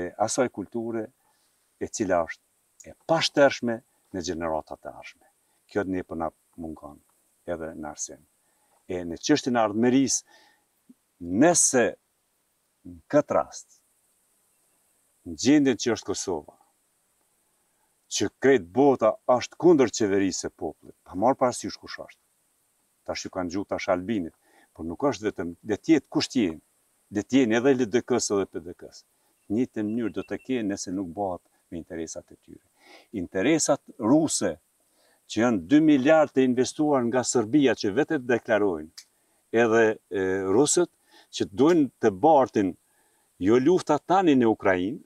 e 0.00 0.06
asaj 0.28 0.50
kulture 0.60 1.08
e 1.84 1.88
cila 1.96 2.20
është 2.28 2.90
e 2.92 2.96
pashtershme, 3.08 3.78
në 4.14 4.22
gjeneratat 4.22 4.80
të 4.82 4.92
ashme. 4.98 5.26
Kjo 5.70 5.82
të 5.84 5.94
një 5.96 6.04
për 6.06 6.24
mungon 6.62 6.98
edhe 7.54 7.70
në 7.74 7.90
arsim. 7.90 8.20
E 8.94 9.02
në 9.08 9.16
në 9.52 9.62
ardhmeris, 9.64 10.20
nëse 11.42 11.84
në 12.88 13.00
këtë 13.12 13.34
rast, 13.36 13.80
në 15.24 15.34
gjendin 15.42 15.78
që 15.80 15.94
është 15.96 16.10
Kosova, 16.10 16.56
që 18.14 18.28
krejt 18.44 18.66
bota 18.76 19.14
është 19.34 19.58
kunder 19.64 19.90
qeverisë 19.90 20.50
e 20.50 20.50
poplit, 20.60 20.94
pa 21.02 21.16
marë 21.16 21.40
parasysh 21.40 21.78
kush 21.80 21.96
është, 22.04 22.20
ta 23.06 23.16
shqy 23.16 23.32
kanë 23.34 23.52
gjuhë 23.54 23.70
ta 23.72 23.80
shalbinit, 23.80 24.36
por 24.76 24.84
nuk 24.84 25.08
është 25.10 25.30
vetëm 25.30 25.54
dhe 25.70 25.80
tjetë 25.80 26.08
kusht 26.12 26.36
jenë, 26.38 26.60
dhe 27.14 27.24
tjenë 27.30 27.58
edhe 27.58 27.72
LDK-së 27.80 28.38
dhe 28.42 28.50
PDK-së. 28.52 29.04
Një 29.54 29.66
të 29.72 29.86
mënyrë 29.88 30.14
do 30.18 30.24
të 30.28 30.38
kjenë 30.44 30.70
nëse 30.74 30.92
nuk 30.96 31.08
bëhat 31.16 31.42
me 31.70 31.80
interesat 31.80 32.26
e 32.32 32.36
tyre 32.44 32.64
interesat 33.18 33.82
ruse 34.00 34.58
që 35.32 35.40
janë 35.44 35.62
2 35.72 35.82
miliard 35.84 36.32
të 36.34 36.44
investuar 36.46 37.04
nga 37.08 37.22
Serbia 37.26 37.74
që 37.78 37.92
vetë 37.98 38.18
deklarojnë, 38.28 38.90
edhe 39.54 39.84
rusët 40.54 40.90
që 41.34 41.46
të 41.48 41.56
duen 41.60 41.86
të 42.02 42.10
bartin 42.22 42.74
jo 43.48 43.58
lufta 43.62 43.96
tani 43.98 44.34
në 44.38 44.50
Ukrajin 44.52 44.98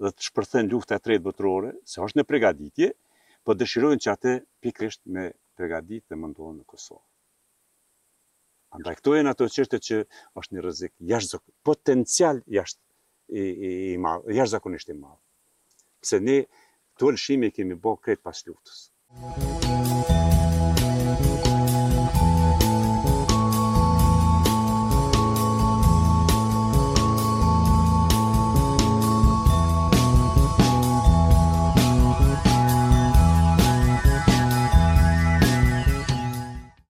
dhe 0.00 0.10
të 0.14 0.26
shpërthen 0.30 0.70
lufta 0.72 0.96
e 0.98 1.04
tretë 1.04 1.24
botërore, 1.26 1.74
se 1.84 2.00
është 2.04 2.20
në 2.20 2.24
pregaditje, 2.30 2.90
po 3.44 3.54
dëshirojnë 3.56 4.00
që 4.04 4.12
atë 4.14 4.34
pikrisht 4.64 5.02
me 5.06 5.30
pregaditë 5.56 6.08
të 6.08 6.16
mundohen 6.20 6.58
në 6.60 6.64
Kosovë. 6.72 7.02
Andaj 8.78 8.96
këto 9.00 9.14
janë 9.18 9.30
ato 9.32 9.48
qështë 9.50 9.80
që 9.86 9.96
është 10.40 10.56
një 10.56 10.62
rrezik 10.64 10.92
jashtëzakonisht 11.12 11.62
potencial 11.68 12.38
jashtë 12.46 12.80
i, 13.34 13.40
i, 13.40 13.70
i 13.94 13.96
madh, 13.98 14.28
jashtëzakonisht 14.30 14.92
i 14.94 14.96
madh 15.00 15.18
pëse 16.04 16.18
ne 16.26 16.36
të 17.02 17.10
lëshimi 17.16 17.50
kemi 17.58 17.78
bo 17.86 17.94
kretë 18.06 18.24
pas 18.26 18.42
lutës. 18.48 18.82
Muzikë 19.26 20.29